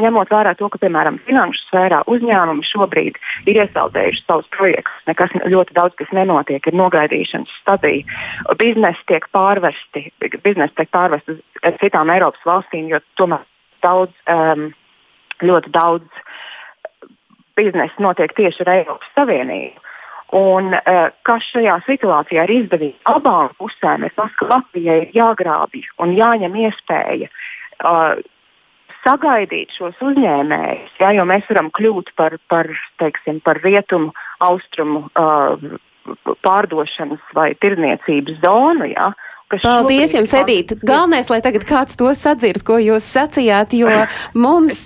ņemot 0.00 0.32
vērā 0.32 0.54
to, 0.58 0.68
ka, 0.72 0.80
piemēram, 0.82 1.18
finanšu 1.26 1.64
sfērā 1.68 2.02
uzņēmumi 2.10 2.68
šobrīd 2.68 3.18
ir 3.50 3.60
iesaldējuši 3.64 4.24
savus 4.26 4.50
projektus, 4.56 5.06
nekas 5.10 5.34
ļoti 5.42 5.76
daudz 5.78 5.98
kas 6.00 6.12
nenotiek, 6.16 6.66
ir 6.66 6.78
nogaidīšanas 6.78 7.58
stadija. 7.62 8.06
Biznesi 8.60 9.08
tiek 9.10 9.28
pārvesti, 9.34 10.06
biznesi 10.44 10.78
tiek 10.78 10.92
pārvesti 10.94 11.38
uz 11.38 11.78
citām 11.82 12.12
Eiropas 12.14 12.44
valstīm, 12.48 12.88
jo 12.92 13.02
tomēr 13.20 13.44
daudz, 13.84 14.14
um, 14.30 14.68
ļoti 15.44 15.72
daudz 15.74 16.24
biznesa 17.58 18.02
notiek 18.02 18.32
tieši 18.36 18.64
ar 18.64 18.72
Eiropas 18.78 19.10
Savienību. 19.16 19.82
Un, 20.34 20.72
uh, 20.74 21.08
kas 21.26 21.46
šajā 21.52 21.78
situācijā 21.86 22.44
ir 22.46 22.52
izdevīgi 22.56 22.96
abām 23.10 23.52
pusēm, 23.60 24.06
ir 24.06 24.14
tas, 24.16 24.32
ka 24.40 24.48
Latvijai 24.50 25.04
ir 25.04 25.12
jāgrābj 25.14 25.84
un 26.02 26.14
jāņem 26.18 26.56
iespēja 26.64 27.28
uh, 27.30 28.16
sagaidīt 29.04 29.74
šos 29.76 30.00
uzņēmējus, 30.02 30.96
ja, 31.00 31.12
jo 31.14 31.26
mēs 31.28 31.46
varam 31.52 31.70
kļūt 31.76 32.14
par, 32.18 32.38
par, 32.50 32.70
teiksim, 33.02 33.38
par 33.44 33.60
rietumu, 33.62 34.10
austrumu 34.42 35.04
uh, 35.12 35.78
pārdošanas 36.44 37.22
vai 37.36 37.52
tirniecības 37.62 38.42
zonu. 38.42 38.90
Ja, 38.90 39.12
uh, 39.12 39.30
Paldies 39.62 40.14
jums, 40.14 40.32
Edīt. 40.34 40.74
Galvenais, 40.84 41.28
lai 41.30 41.40
tagad 41.44 41.66
kāds 41.68 41.98
to 41.98 42.10
sadzird, 42.16 42.62
ko 42.66 42.78
jūs 42.82 43.06
sacījāt, 43.14 43.74
jo 43.78 43.90
mums. 44.34 44.82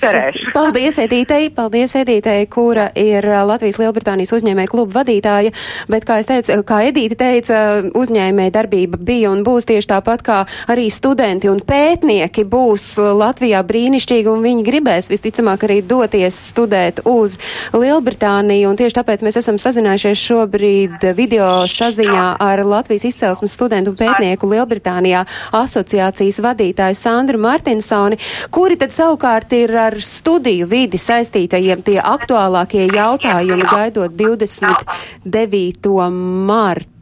Paldies, 0.55 0.99
Edītei, 1.03 1.49
paldies, 1.55 1.95
Edītei, 1.99 2.47
kura 2.51 2.89
ir 2.99 3.25
Latvijas 3.49 3.79
Lielbritānijas 3.81 4.35
uzņēmēja 4.37 4.73
kluba 4.73 5.01
vadītāja, 5.01 5.55
bet, 5.91 6.07
kā 6.09 6.19
es 6.23 6.29
teicu, 6.31 6.61
kā 6.69 6.83
Edīte 6.89 7.19
teica, 7.19 7.61
uzņēmēja 7.99 8.55
darbība 8.55 9.01
bija 9.01 9.33
un 9.33 9.45
būs 9.47 9.69
tieši 9.69 9.91
tāpat 9.93 10.25
kā 10.27 10.39
arī 10.71 10.89
studenti 10.93 11.51
un 11.51 11.61
pētnieki 11.64 12.45
būs 12.49 12.91
Latvijā 12.99 13.62
brīnišķīgi 13.69 14.33
un 14.33 14.45
viņi 14.45 14.66
gribēs 14.66 15.11
visticamāk 15.12 15.66
arī 15.69 15.81
doties 15.87 16.39
studēt 16.53 17.03
uz 17.09 17.39
Lielbritāniju, 17.77 18.71
un 18.71 18.79
tieši 18.79 18.99
tāpēc 19.01 19.25
mēs 19.27 19.41
esam 19.43 19.61
sazinājušies 19.61 20.25
šobrīd 20.29 21.09
video 21.19 21.49
saziņā 21.69 22.27
ar 22.43 22.64
Latvijas 22.66 23.07
izcelsmes 23.11 23.55
studentu 23.57 23.95
un 23.95 24.01
pētnieku 24.01 24.49
Lielbritānijā 24.59 25.23
asociācijas 25.55 26.41
vadītāju 26.43 26.99
Sandru 26.99 27.39
Martinsoni, 27.43 28.19
kuri 28.51 28.77
tad 28.81 28.91
savukārt 28.95 29.53
ir 29.57 29.71
ar 29.79 29.95
studiju 30.03 30.67
vidi 30.71 30.99
saistītajiem 30.99 31.83
tie 31.87 31.99
aktuālākie 32.03 32.89
jautājumi 32.91 33.65
gaidot 33.71 34.13
29. 34.19 36.11
martu 36.49 36.97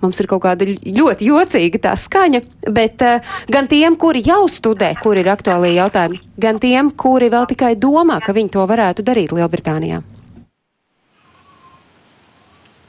mums 0.00 0.20
ir 0.20 0.28
kaut 0.30 0.40
kāda 0.46 0.64
ļoti 0.64 1.26
jocīga 1.28 1.80
tā 1.88 1.92
skaņa, 2.00 2.40
bet 2.72 3.02
uh, 3.04 3.34
gan 3.52 3.68
tiem, 3.68 3.98
kuri 4.00 4.22
jau 4.24 4.46
studē, 4.48 4.94
kuri 5.02 5.20
ir 5.20 5.28
aktuālie 5.28 5.74
jautājumi, 5.76 6.20
gan 6.40 6.60
tiem, 6.62 6.88
kuri 6.96 7.28
vēl 7.32 7.50
tikai 7.50 7.74
domā, 7.76 8.16
ka 8.24 8.32
viņi 8.32 8.54
to 8.56 8.64
varētu 8.70 9.04
darīt 9.04 9.34
Lielbritānijā. 9.36 10.00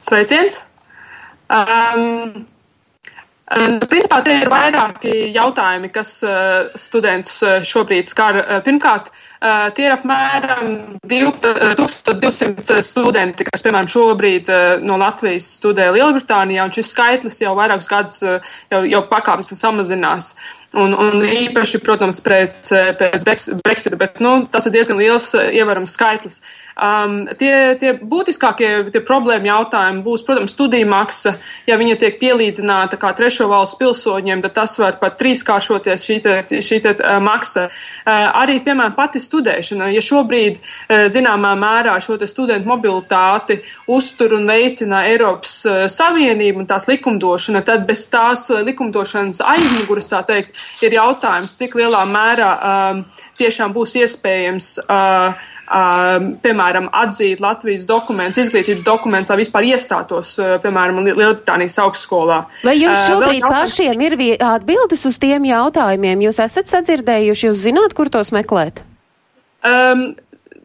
Sveiciens! 0.04 0.62
Um, 1.52 2.46
principā 3.44 4.22
tie 4.24 4.38
ir 4.40 4.48
vairāki 4.48 5.12
jautājumi, 5.34 5.90
kas 5.92 6.16
uh, 6.24 6.72
studentus 6.80 7.42
uh, 7.44 7.58
šobrīd 7.64 8.08
skar. 8.08 8.40
Uh, 8.40 8.60
pirmkārt, 8.64 9.12
tie 9.76 9.84
ir 9.84 9.92
apmēram 9.92 10.68
1200 11.04 12.78
studenti, 12.80 13.44
kas, 13.44 13.60
piemēram, 13.60 13.90
šobrīd 13.92 14.48
no 14.88 14.96
Latvijas 14.96 15.50
studē 15.58 15.90
Lielbritānijā, 15.92 16.64
un 16.64 16.72
šis 16.72 16.94
skaitlis 16.94 17.42
jau 17.42 17.52
vairākus 17.58 17.90
gadus 17.90 18.22
jau, 18.24 18.80
jau 18.88 19.02
pakāpes 19.10 19.52
samazinās. 19.60 20.30
Uh, 20.32 20.63
Un, 20.74 20.94
un 20.98 21.22
īpaši, 21.22 21.78
protams, 21.86 22.18
pēc, 22.24 22.56
pēc 22.98 23.24
Brexita, 23.62 23.98
bet 23.98 24.18
nu, 24.22 24.40
tas 24.50 24.66
ir 24.66 24.74
diezgan 24.74 24.98
liels 24.98 25.28
ievērams 25.38 25.94
skaitlis. 25.94 26.40
Um, 26.74 27.28
tie, 27.38 27.76
tie 27.78 27.92
būtiskākie 27.94 28.70
tie 28.90 28.98
problēma 29.06 29.46
jautājumi 29.46 30.02
būs, 30.02 30.24
protams, 30.26 30.56
studiju 30.56 30.88
maksa. 30.90 31.36
Ja 31.70 31.76
viņa 31.78 31.94
tiek 32.02 32.16
pielīdzināta 32.18 32.98
kā 32.98 33.12
trešo 33.14 33.46
valstu 33.52 33.78
pilsoņiem, 33.84 34.42
tad 34.42 34.56
tas 34.56 34.74
var 34.82 34.98
pat 34.98 35.14
trīskāršoties 35.20 36.06
šī, 36.08 36.16
te, 36.24 36.34
šī 36.58 36.80
te, 36.82 36.96
uh, 36.98 37.20
maksa. 37.22 37.68
Uh, 37.70 38.26
arī, 38.42 38.58
piemēram, 38.66 38.96
pati 38.98 39.22
studēšana. 39.22 39.92
Ja 39.94 40.02
šobrīd 40.02 40.58
uh, 40.58 41.04
zināmā 41.14 41.54
mērā 41.60 41.94
šo 42.02 42.18
studentu 42.26 42.72
mobilitāti 42.72 43.60
uztur 43.86 44.34
un 44.34 44.50
veicina 44.50 45.04
Eiropas 45.12 45.54
uh, 45.70 45.84
Savienība 45.86 46.64
un 46.64 46.66
tās 46.66 46.90
likumdošana, 46.90 47.62
tad 47.62 47.86
bez 47.86 48.08
tās 48.10 48.48
likumdošanas 48.50 49.44
aizmuguras, 49.54 50.10
tā 50.10 50.24
teikt, 50.26 50.58
ir 50.84 50.98
jautājums, 50.98 51.56
cik 51.58 51.76
lielā 51.80 52.04
mērā 52.10 52.52
um, 52.54 53.02
tiešām 53.40 53.74
būs 53.76 53.98
iespējams. 54.04 54.76
Uh, 54.86 55.50
Uh, 55.64 56.34
piemēram, 56.44 56.90
atzīt 56.92 57.40
Latvijas 57.40 57.86
dokumentus, 57.88 58.36
izglītības 58.42 58.82
dokumentus, 58.84 59.30
lai 59.32 59.38
vispār 59.40 59.64
iestātos, 59.70 60.34
uh, 60.36 60.58
piemēram, 60.60 60.98
Lielbritānijas 61.06 61.78
augstskolā. 61.80 62.42
Vai 62.60 62.74
jums 62.76 62.98
uh, 62.98 63.06
šobrīd 63.08 63.40
uh, 63.40 63.48
pašiem 63.48 64.02
ir 64.04 64.16
atbildes 64.44 65.06
uz 65.08 65.16
tiem 65.22 65.48
jautājumiem? 65.48 66.26
Jūs 66.26 66.42
esat 66.44 66.68
sadzirdējuši, 66.68 67.46
jūs 67.48 67.62
zināt, 67.64 67.96
kur 67.96 68.12
tos 68.12 68.34
meklēt? 68.36 68.84
Um, 69.64 70.10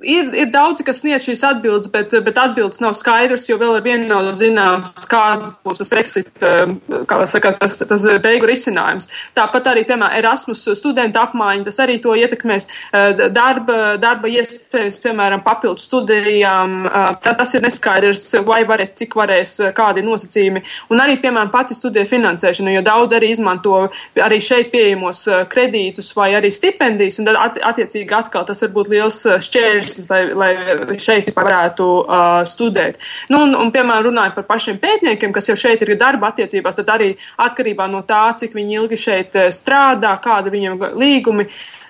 ir, 0.03 0.29
ir 0.33 0.49
daudzi, 0.53 0.83
kas 0.87 1.01
sniedz 1.03 1.25
šīs 1.27 1.43
atbildes, 1.47 1.89
bet, 1.91 2.13
bet 2.25 2.39
atbildes 2.39 2.81
nav 2.83 2.95
skaidrs, 2.97 3.47
jo 3.49 3.57
vēl 3.59 3.77
ar 3.79 3.83
vienu 3.85 4.07
nav 4.09 4.29
zināms, 4.35 4.93
kāds 5.09 5.51
būs 5.65 5.81
tas 5.81 5.91
Brexit, 5.91 6.29
um, 6.45 6.77
kā 7.09 7.19
saka, 7.29 7.53
tas, 7.59 7.77
tas 7.89 8.05
beigu 8.23 8.49
risinājums. 8.49 9.09
Tāpat 9.37 9.69
arī, 9.71 9.85
piemēram, 9.89 10.15
Erasmus 10.19 10.65
studenta 10.79 11.25
apmaiņa, 11.27 11.67
tas 11.67 11.79
arī 11.83 11.99
to 12.03 12.15
ietekmēs 12.17 12.69
uh, 12.69 13.25
darba, 13.35 13.97
darba 14.01 14.31
iespējas, 14.31 14.99
piemēram, 15.03 15.43
papildu 15.45 15.83
studijām. 15.83 16.79
Uh, 16.87 17.11
tas, 17.23 17.39
tas 17.41 17.55
ir 17.57 17.65
neskaidrs, 17.65 18.27
vai 18.47 18.61
varēs, 18.69 18.95
cik 19.01 19.17
varēs, 19.19 19.57
uh, 19.63 19.73
kādi 19.75 20.05
nosacījumi. 20.05 20.63
Un 20.93 21.03
arī, 21.03 21.19
piemēram, 21.23 21.51
pati 21.53 21.77
studija 21.77 22.07
finansēšanu, 22.09 22.73
jo 22.77 22.85
daudz 22.85 23.17
arī 23.17 23.33
izmanto 23.33 23.85
arī 24.19 24.39
šeit 24.43 24.71
pieejamos 24.73 25.25
kredītus 25.51 26.11
vai 26.17 26.31
arī 26.37 26.51
stipendijas, 26.53 27.19
un 27.21 27.29
tad 27.29 27.39
at, 27.39 27.59
attiecīgi 27.73 28.15
atkal 28.15 28.47
tas 28.47 28.63
var 28.63 28.73
būt 28.75 28.91
liels 28.93 29.21
šķērs 29.49 29.88
mērķis, 29.97 30.35
lai, 30.37 30.51
lai 30.89 30.97
šeit 30.99 31.27
vispār 31.29 31.47
varētu 31.49 31.87
uh, 32.03 32.41
studēt. 32.47 32.99
Nu, 33.29 33.43
un, 33.45 33.55
un, 33.57 33.71
piemēram, 33.73 34.09
runājot 34.09 34.37
par 34.37 34.47
pašiem 34.53 34.79
pētniekiem, 34.81 35.33
kas 35.33 35.49
jau 35.49 35.57
šeit 35.59 35.81
ir 35.81 35.97
darba 35.99 36.31
attiecībās, 36.31 36.79
tad 36.79 36.89
arī 36.93 37.15
atkarībā 37.37 37.89
no 37.89 38.03
tā, 38.07 38.29
cik 38.37 38.55
viņi 38.57 38.79
ilgi 38.79 38.99
šeit 38.99 39.37
strādā, 39.53 40.15
kāda 40.21 40.53
viņiem 40.53 40.79
līgumi 40.99 41.49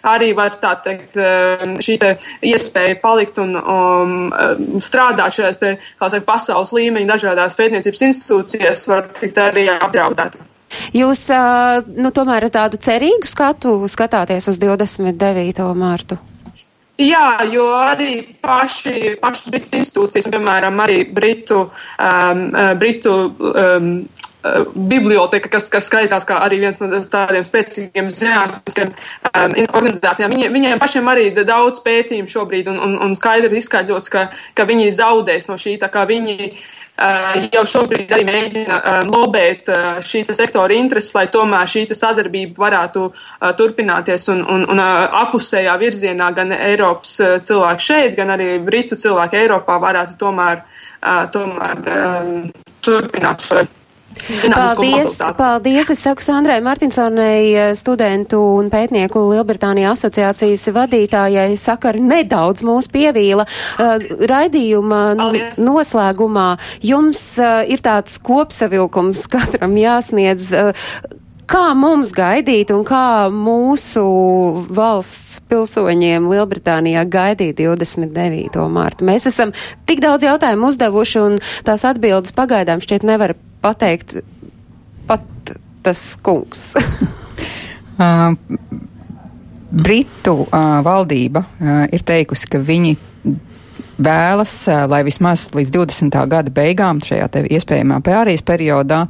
arī 0.10 0.32
var 0.32 0.54
tā 0.62 0.78
teikt, 0.80 1.18
šī 1.84 1.95
te 2.00 2.14
iespēja 2.47 2.95
palikt 3.02 3.41
un 3.43 3.58
um, 3.60 4.14
strādāt 4.80 5.36
šajās 5.36 5.60
te, 5.60 5.74
saka, 6.00 6.22
pasaules 6.24 6.72
līmeņa 6.78 7.10
dažādās 7.10 7.58
pētniecības 7.60 8.06
institūcijās, 8.08 8.86
var 8.88 9.12
tikt 9.20 9.41
arī 9.43 9.68
apdraudēta. 9.76 10.47
Jūs 10.93 11.26
nu, 11.97 12.14
tomēr 12.16 12.47
ar 12.47 12.54
tādu 12.54 12.80
cerīgu 12.80 13.28
skatu 13.28 13.76
skatāties 13.91 14.47
uz 14.47 14.60
29. 14.62 15.66
mārtu? 15.76 16.20
Jā, 17.00 17.45
jo 17.47 17.70
arī 17.72 18.14
paši, 18.43 19.16
paši 19.22 19.52
Britu 19.54 19.80
institūcijas, 19.80 20.28
piemēram, 20.34 20.82
arī 20.84 21.06
Britu, 21.16 21.70
um, 21.95 22.41
Britu 22.80 23.14
um, 23.30 23.91
biblioteka, 24.89 25.52
kas, 25.52 25.70
kas 25.72 25.88
skaitās 25.88 26.28
kā 26.28 26.41
arī 26.43 26.62
viens 26.64 26.80
no 26.84 27.00
tādiem 27.12 27.43
spēcīgiem 27.43 28.12
zinātniskiem 28.12 28.91
um, 28.91 29.56
organizācijām. 29.80 30.36
Viņiem, 30.36 30.58
viņiem 30.58 30.82
pašiem 30.84 31.08
arī 31.12 31.30
daudz 31.39 31.80
pētījumu 31.88 32.32
šobrīd 32.32 32.68
un, 32.72 32.82
un, 32.84 32.97
un 33.08 33.16
skaidri 33.20 33.64
izskaidros, 33.64 34.12
ka, 34.12 34.28
ka 34.60 34.68
viņi 34.68 34.91
zaudēs 35.00 35.47
no 35.52 35.56
šī, 35.60 35.78
tā 35.80 35.91
kā 35.91 36.04
viņi 36.10 36.52
uh, 36.52 36.68
jau 37.54 37.64
šobrīd 37.74 38.12
arī 38.12 38.26
mēģina 38.28 38.78
uh, 38.80 39.00
lobēt 39.08 39.70
uh, 39.72 40.00
šī 40.04 40.26
sektora 40.36 40.76
intereses, 40.76 41.14
lai 41.16 41.28
tomēr 41.32 41.70
šī 41.70 41.86
sadarbība 41.95 42.66
varētu 42.66 43.06
turpināties 43.60 44.28
un, 44.34 44.43
un, 44.43 44.66
un 44.70 44.82
apusējā 44.82 45.76
virzienā 45.82 46.30
gan 46.36 46.54
Eiropas 46.56 47.16
cilvēki 47.47 47.88
šeit, 47.88 48.16
gan 48.20 48.36
arī 48.36 48.52
Britu 48.64 49.00
cilvēki 49.00 49.39
Eiropā 49.43 49.80
varētu 49.82 50.18
tomēr, 50.20 50.64
tomēr 51.34 51.84
turpināt 52.86 53.45
šo 53.47 53.64
Paldies, 54.53 55.18
paldies. 55.38 55.89
Es 55.89 56.01
saku 56.03 56.22
Sandrai 56.22 56.60
Martinsonai, 56.62 57.53
eh, 57.53 57.76
studentu 57.78 58.39
un 58.57 58.70
pētnieku 58.70 59.22
Lielbritānija 59.32 59.93
asociācijas 59.95 60.68
vadītājai, 60.76 61.53
sakar 61.57 61.97
nedaudz 62.01 62.64
mūs 62.66 62.89
pievīla. 62.93 63.45
Uh, 63.80 63.97
raidījuma 64.30 65.01
paldies. 65.18 65.62
noslēgumā 65.62 66.49
jums 66.86 67.22
uh, 67.39 67.64
ir 67.70 67.82
tāds 67.86 68.20
kopsavilkums 68.22 69.26
katram 69.32 69.78
jāsniedz. 69.80 70.53
Kā 71.49 71.72
mums 71.74 72.12
gaidīt 72.14 72.70
un 72.70 72.84
kā 72.86 73.26
mūsu 73.34 74.03
valsts 74.70 75.39
pilsoņiem 75.49 76.28
Lielbritānijā 76.30 77.07
gaidīt 77.10 77.57
29. 77.57 78.68
mārtu? 78.70 79.07
Mēs 79.10 79.26
esam 79.32 79.55
tik 79.89 80.03
daudz 80.05 80.28
jautājumu 80.28 80.70
uzdevuši 80.70 81.22
un 81.24 81.39
tās 81.66 81.88
atbildes 81.89 82.38
pagaidām 82.38 82.86
šķiet 82.86 83.07
nevar 83.10 83.34
pateikt 83.62 84.20
pat 85.07 85.53
tas 85.84 86.03
kungs? 86.24 86.74
uh, 88.03 88.34
Britu 89.70 90.36
uh, 90.47 90.80
valdība 90.86 91.43
uh, 91.45 91.84
ir 91.93 92.05
teikusi, 92.05 92.49
ka 92.49 92.62
viņi 92.62 92.95
vēlas, 93.99 94.55
uh, 94.72 94.86
lai 94.89 95.03
vismaz 95.05 95.49
līdz 95.53 95.76
20. 95.76 96.24
gada 96.32 96.53
beigām 96.53 97.03
šajā 97.05 97.30
iespējamā 97.60 98.01
pārējais 98.05 98.45
periodā 98.47 99.05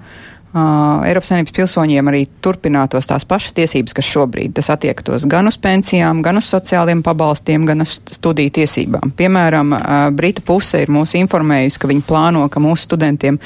Uh, 0.50 1.04
Eiropas 1.06 1.30
Savienības 1.30 1.54
pilsoņiem 1.54 2.08
arī 2.10 2.24
turpinātos 2.41 3.06
tās 3.06 3.22
pašas 3.30 3.54
tiesības, 3.54 3.93
kas 3.93 4.08
šobrīd 4.10 4.56
tas 4.58 4.72
attiektos 4.74 5.28
gan 5.30 5.45
uz 5.45 5.60
pensijām, 5.62 6.24
gan 6.26 6.41
uz 6.41 6.47
sociāliem 6.50 7.04
pabalstiem, 7.06 7.68
gan 7.70 7.86
uz 7.86 8.00
studiju 8.16 8.56
tiesībām. 8.58 9.14
Piemēram, 9.14 9.76
uh, 9.78 10.08
Britu 10.10 10.41
puse 10.47 10.82
ir 10.82 10.89
mūs 10.89 11.14
informējusi, 11.22 11.78
ka 11.78 11.91
viņi 11.91 12.02
plāno, 12.10 12.47
ka 12.50 12.64
mūsu 12.66 12.88
studentiem 12.88 13.38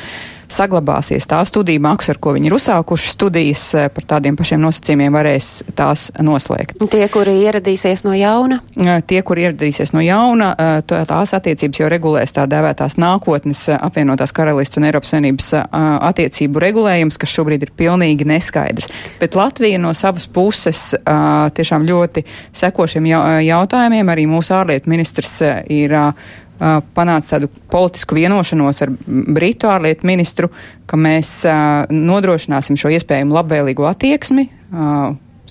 saglabāsies 0.54 1.28
tā 1.30 1.40
studiju 1.48 1.82
maksa, 1.84 2.14
ar 2.14 2.20
ko 2.22 2.34
viņi 2.36 2.50
ir 2.50 2.56
uzsākuši 2.58 3.12
studijas, 3.14 3.64
eh, 3.78 3.90
par 3.94 4.06
tādiem 4.16 4.38
pašiem 4.40 4.62
nosacījumiem 4.64 5.16
varēs 5.16 5.50
tās 5.76 6.10
noslēgt. 6.20 6.78
Tie, 6.94 7.08
kuri 7.12 7.36
ieradīsies 7.46 8.04
no 8.06 8.14
jauna? 8.18 8.60
Eh, 8.78 9.02
tie, 9.08 9.22
kuri 9.22 9.48
ieradīsies 9.48 9.94
no 9.94 10.00
jauna, 10.00 10.54
eh, 10.58 10.82
tās 10.88 11.34
attiecības 11.34 11.80
jau 11.80 11.90
regulēs 11.90 12.36
tā 12.36 12.48
dēvētās 12.48 12.98
nākotnes 12.98 13.68
apvienotās 13.80 14.34
karalists 14.34 14.78
un 14.78 14.84
Eiropas 14.84 15.14
Savienības 15.14 15.50
attiecību 15.74 16.60
regulējums, 16.60 17.18
kas 17.18 17.30
šobrīd 17.30 17.62
ir 17.64 17.72
pilnīgi 17.78 18.26
neskaidrs. 18.26 18.90
Bet 19.20 19.36
Latvija 19.36 19.80
no 19.80 19.94
savas 19.94 20.28
puses 20.28 20.96
tiešām 21.06 21.86
ļoti 21.88 22.24
seko 22.52 22.88
šiem 22.88 23.06
jautājumiem. 23.06 24.10
Arī 24.10 24.26
mūsu 24.28 24.54
ārlietu 24.54 24.88
ministrs 24.88 25.42
ir 25.70 26.14
panāca 26.60 27.36
tādu 27.36 27.50
politisku 27.72 28.16
vienošanos 28.18 28.82
ar 28.86 28.94
Britu 29.08 29.70
ārlietu 29.72 30.08
ministru, 30.08 30.50
ka 30.88 31.00
mēs 31.00 31.42
nodrošināsim 31.90 32.78
šo 32.80 32.94
iespējamu 32.94 33.36
labvēlīgo 33.36 33.88
attieksmi 33.90 34.48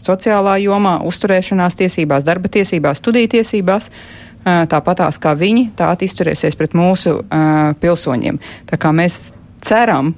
sociālā 0.02 0.56
jomā, 0.62 0.96
uzturēšanās 1.06 1.76
tiesībās, 1.78 2.26
darba 2.26 2.50
tiesībās, 2.52 3.02
studiju 3.02 3.34
tiesībās. 3.36 3.90
Tāpatās 4.42 5.20
kā 5.22 5.36
viņi, 5.38 5.68
tā 5.78 5.92
izturēsies 6.02 6.56
pret 6.58 6.72
mūsu 6.74 7.20
uh, 7.20 7.76
pilsoņiem. 7.78 8.40
Tā 8.66 8.78
kā 8.80 8.90
mēs 8.90 9.28
ceram, 9.62 10.14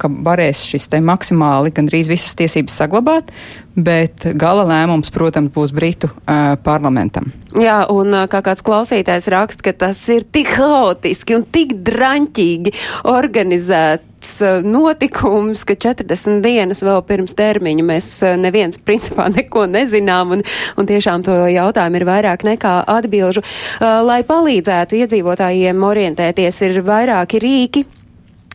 ka 0.00 0.08
varēs 0.08 0.62
šis 0.70 0.86
te 0.88 1.00
maksimāli 1.04 1.72
gandrīz 1.76 2.08
visas 2.08 2.32
tiesības 2.38 2.78
saglabāt, 2.80 3.32
bet 3.78 4.26
gala 4.38 4.66
lēmums, 4.68 5.12
protams, 5.14 5.52
būs 5.54 5.72
Britu 5.76 6.10
uh, 6.10 6.56
parlamentam. 6.64 7.30
Jā, 7.58 7.80
un 7.88 8.12
kā 8.28 8.42
kāds 8.44 8.64
klausītājs 8.66 9.30
raksta, 9.32 9.70
ka 9.70 9.72
tas 9.86 10.00
ir 10.12 10.26
tik 10.28 10.50
haotiski 10.58 11.38
un 11.38 11.46
tik 11.48 11.78
draņķīgi 11.86 12.74
organizēts 13.08 14.34
notikums, 14.66 15.62
ka 15.64 15.76
40 15.78 16.42
dienas 16.44 16.82
vēl 16.84 17.00
pirms 17.08 17.36
termiņa 17.38 17.86
mēs 17.88 18.10
neviens 18.36 18.80
principā 18.84 19.30
neko 19.36 19.64
nezinām, 19.70 20.36
un, 20.36 20.44
un 20.76 20.90
tiešām 20.90 21.24
to 21.24 21.38
jautājumu 21.54 22.02
ir 22.02 22.08
vairāk 22.08 22.44
nekā 22.48 22.74
atbilžu. 22.98 23.44
Lai 23.80 24.20
palīdzētu 24.28 25.00
iedzīvotājiem 25.04 25.88
orientēties, 25.88 26.60
ir 26.68 26.82
vairāki 26.84 27.40
rīki, 27.42 27.86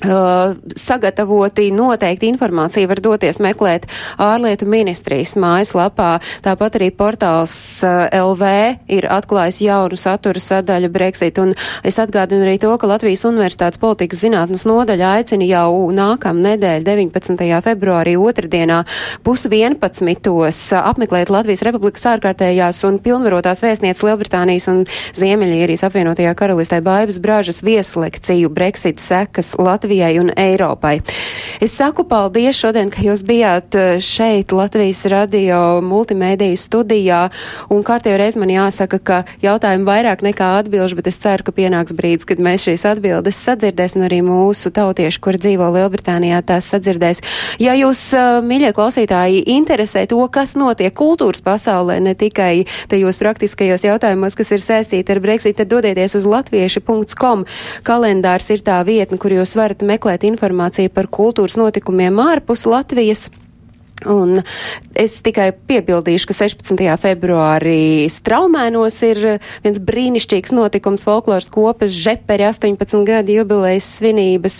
sagatavoti 0.04 1.70
noteikti 1.72 2.28
informācija 2.28 2.88
var 2.90 3.00
doties 3.04 3.40
meklēt 3.44 3.88
ārlietu 4.22 4.68
ministrijas 4.70 5.36
mājaslapā. 5.40 6.18
Tāpat 6.44 6.78
arī 6.80 6.90
portāls 6.96 7.56
LV 7.84 8.50
ir 8.92 9.08
atklājis 9.12 9.62
jaunu 9.64 10.00
satura 10.00 10.42
sadaļu 10.44 10.92
Brexit. 10.94 11.40
Un 11.40 11.54
es 11.84 12.00
atgādinu 12.02 12.44
arī 12.44 12.58
to, 12.62 12.74
ka 12.78 12.90
Latvijas 12.90 13.24
Universitātes 13.30 13.82
politikas 13.82 14.24
zinātnes 14.24 14.66
nodaļa 14.68 15.14
aicina 15.20 15.48
jau 15.48 15.88
nākam 15.96 16.42
nedēļ 16.44 16.84
19. 16.88 17.48
februārī 17.64 18.18
otrdienā 18.20 18.84
pus 19.24 19.48
11. 19.48 19.80
apmeklēt 20.84 21.32
Latvijas 21.32 21.64
Republikas 21.66 22.06
ārkārtējās 22.12 22.84
un 22.90 23.00
pilnvarotās 23.04 23.64
vēstnieces 23.64 24.04
Lielbritānijas 24.04 24.68
un 24.72 24.84
Ziemeļīrijas 25.16 25.86
apvienotajā 25.88 26.36
karalistē 26.38 26.82
Baibas 26.84 27.22
Brāžas 27.24 27.64
vieslekciju 27.64 28.52
Brexit 28.52 29.00
sekas 29.04 29.54
Latvijas. 29.58 29.93
Latvijai 29.94 30.20
un 30.20 30.32
Eiropai. 30.36 31.02
Es 31.62 31.76
saku 31.78 32.04
paldies 32.10 32.58
šodien, 32.58 32.90
ka 32.90 33.04
jūs 33.06 33.22
bijāt 33.24 33.76
eh, 33.78 34.00
šeit 34.02 34.52
Latvijas 34.52 35.04
radio 35.06 35.82
multimēdiju 35.86 36.58
studijā, 36.58 37.20
un 37.70 37.84
kārtējo 37.86 38.18
reizi 38.18 38.42
man 38.42 38.50
jāsaka, 38.50 38.98
ka 39.00 39.20
jautājumi 39.44 39.86
vairāk 39.86 40.24
nekā 40.26 40.48
atbilžu, 40.64 40.98
bet 40.98 41.12
es 41.12 41.20
ceru, 41.22 41.46
ka 41.46 41.54
pienāks 41.54 41.94
brīdis, 41.94 42.26
kad 42.26 42.42
mēs 42.42 42.66
šīs 42.66 42.86
atbildes 42.90 43.38
sadzirdēsim, 43.46 44.02
un 44.02 44.08
arī 44.08 44.20
mūsu 44.26 44.74
tautieši, 44.74 45.22
kur 45.22 45.38
dzīvo 45.38 45.70
Lielbritānijā, 45.78 46.42
tās 46.42 46.72
sadzirdēs. 46.74 47.22
Ja 47.62 47.78
jūs, 47.78 48.02
eh, 48.18 48.42
mīļie 48.42 48.74
klausītāji, 48.74 49.46
interesē 49.60 50.08
to, 50.10 50.26
kas 50.34 50.56
notiek 50.58 50.94
kultūras 50.98 51.46
pasaulē, 51.46 52.00
ne 52.02 52.16
tikai 52.18 52.66
tajos 52.90 53.22
praktiskajos 53.22 53.86
jautājumos, 53.86 54.36
kas 54.42 54.52
ir 54.58 54.66
saistīti 54.66 55.14
ar 55.14 55.22
Brexit, 55.22 55.62
tad 55.62 55.70
dodieties 55.70 56.18
uz 56.18 56.26
latvieši.com. 56.26 57.46
Kalendārs 57.86 58.50
ir 58.50 58.66
tā 58.66 58.82
vietne, 58.88 59.22
kur 59.22 59.38
jūs 59.38 59.54
varat 59.56 59.83
varat 59.84 60.00
meklēt 60.00 60.24
informāciju 60.24 60.92
par 60.94 61.08
kultūras 61.08 61.58
notikumiem 61.58 62.20
ārpus 62.20 62.66
Latvijas. 62.66 63.30
Un 64.04 64.42
es 65.00 65.22
tikai 65.24 65.54
piebildīšu, 65.54 66.28
ka 66.28 66.34
16. 66.36 66.76
februārī 67.00 68.10
Straumēnos 68.12 68.98
ir 69.08 69.40
viens 69.64 69.80
brīnišķīgs 69.80 70.52
notikums 70.52 71.06
folkloras 71.08 71.48
kopas 71.48 71.94
Žeperi 71.94 72.44
18 72.50 73.06
gadu 73.08 73.38
jubilejas 73.38 73.88
svinības, 74.02 74.58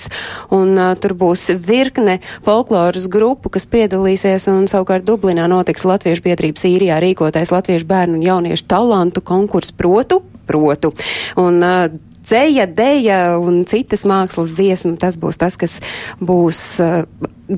un 0.54 0.78
uh, 0.78 0.94
tur 0.96 1.18
būs 1.20 1.50
virkne 1.60 2.22
folkloras 2.46 3.10
grupu, 3.12 3.52
kas 3.52 3.68
piedalīsies, 3.68 4.48
un 4.54 4.70
savukārt 4.72 5.04
Dublinā 5.04 5.50
notiks 5.52 5.84
Latviešu 5.84 6.24
biedrības 6.24 6.64
īrijā 6.70 7.02
rīkotais 7.04 7.52
Latviešu 7.52 7.90
bērnu 7.90 8.22
un 8.22 8.26
jauniešu 8.30 8.70
talantu 8.72 9.26
konkursu 9.26 9.76
protu. 9.76 10.24
Protu. 10.48 10.94
Un, 11.40 11.60
uh, 11.60 12.13
dzēja, 12.24 12.68
dēja 12.78 13.20
un 13.42 13.64
citas 13.70 14.06
mākslas 14.10 14.54
dziesma, 14.58 14.96
tas 15.02 15.20
būs 15.22 15.40
tas, 15.42 15.58
kas 15.60 15.78
būs 16.24 16.64
uh, 16.84 17.04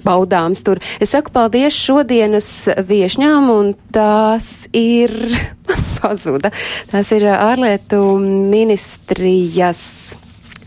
baudāms 0.05 0.63
tur. 0.65 0.81
Es 0.99 1.13
saku 1.13 1.33
paldies 1.35 1.77
šodienas 1.77 2.49
viešņām, 2.89 3.49
un 3.53 3.73
tās 3.95 4.67
ir 4.75 5.13
pazuda. 6.01 6.53
Tās 6.91 7.11
ir 7.15 7.29
ārlietu 7.35 8.03
ministrijas 8.21 10.15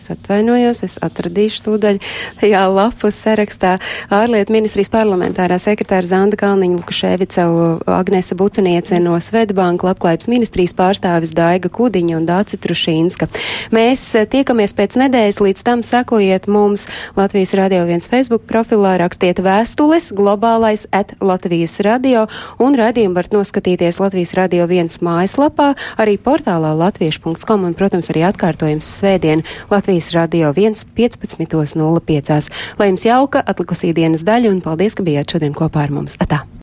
Es 0.09 0.17
atvainojos, 0.17 0.79
es 0.87 0.95
atradīšu 1.05 1.67
tūdaļ 1.67 1.99
tajā 2.41 2.63
lapu 2.73 3.11
sarakstā. 3.13 3.75
Ārlietu 4.09 4.55
ministrijas 4.55 4.89
parlamentārā 4.89 5.59
sekretāra 5.61 6.09
Zanda 6.09 6.39
Kalniņa 6.41 6.79
Lukaševica, 6.79 7.45
Agnese 7.93 8.37
Buceniece 8.39 9.03
no 9.05 9.19
Svedbanka, 9.21 9.91
labklājības 9.91 10.31
ministrijas 10.33 10.73
pārstāvis 10.79 11.35
Daiga 11.37 11.69
Kudiņa 11.69 12.17
un 12.17 12.25
Dāci 12.25 12.57
Trušīnska. 12.57 13.29
Mēs 13.77 14.07
eh, 14.17 14.25
tiekamies 14.33 14.73
pēc 14.79 14.97
nedēļas, 15.03 15.43
līdz 15.45 15.67
tam 15.67 15.85
sekojiet 15.85 16.49
mums 16.49 16.87
Latvijas 17.19 17.53
Radio 17.61 17.85
1 17.85 18.09
Facebook 18.09 18.49
profilā, 18.49 18.95
rakstiet 19.03 19.45
vēstules 19.45 20.09
globālais 20.17 20.87
at 20.89 21.13
Latvijas 21.21 21.83
radio 21.85 22.25
un 22.57 22.81
radījumu 22.81 23.19
varat 23.19 23.37
noskatīties 23.37 24.01
Latvijas 24.01 24.33
Radio 24.41 24.65
1 24.65 25.03
mājaslapā, 25.05 25.75
arī 26.01 26.17
portālā 26.17 26.73
latviešu.com 26.81 27.69
un, 27.69 27.77
protams, 27.77 28.09
arī 28.09 28.25
atkārtojums 28.33 28.89
svētdien 29.03 29.45
Latvijas 29.69 29.98
Radio 30.17 30.53
1 30.57 30.89
15.05. 30.97 32.51
Lai 32.81 32.93
jums 32.93 33.05
jauka 33.07 33.45
atlikusī 33.45 33.93
dienas 33.97 34.25
daļa 34.27 34.55
un 34.55 34.63
paldies, 34.65 34.97
ka 34.97 35.07
bijāt 35.07 35.37
šodien 35.37 35.57
kopā 35.57 35.87
ar 35.87 35.95
mums. 35.95 36.17
Atā! 36.23 36.49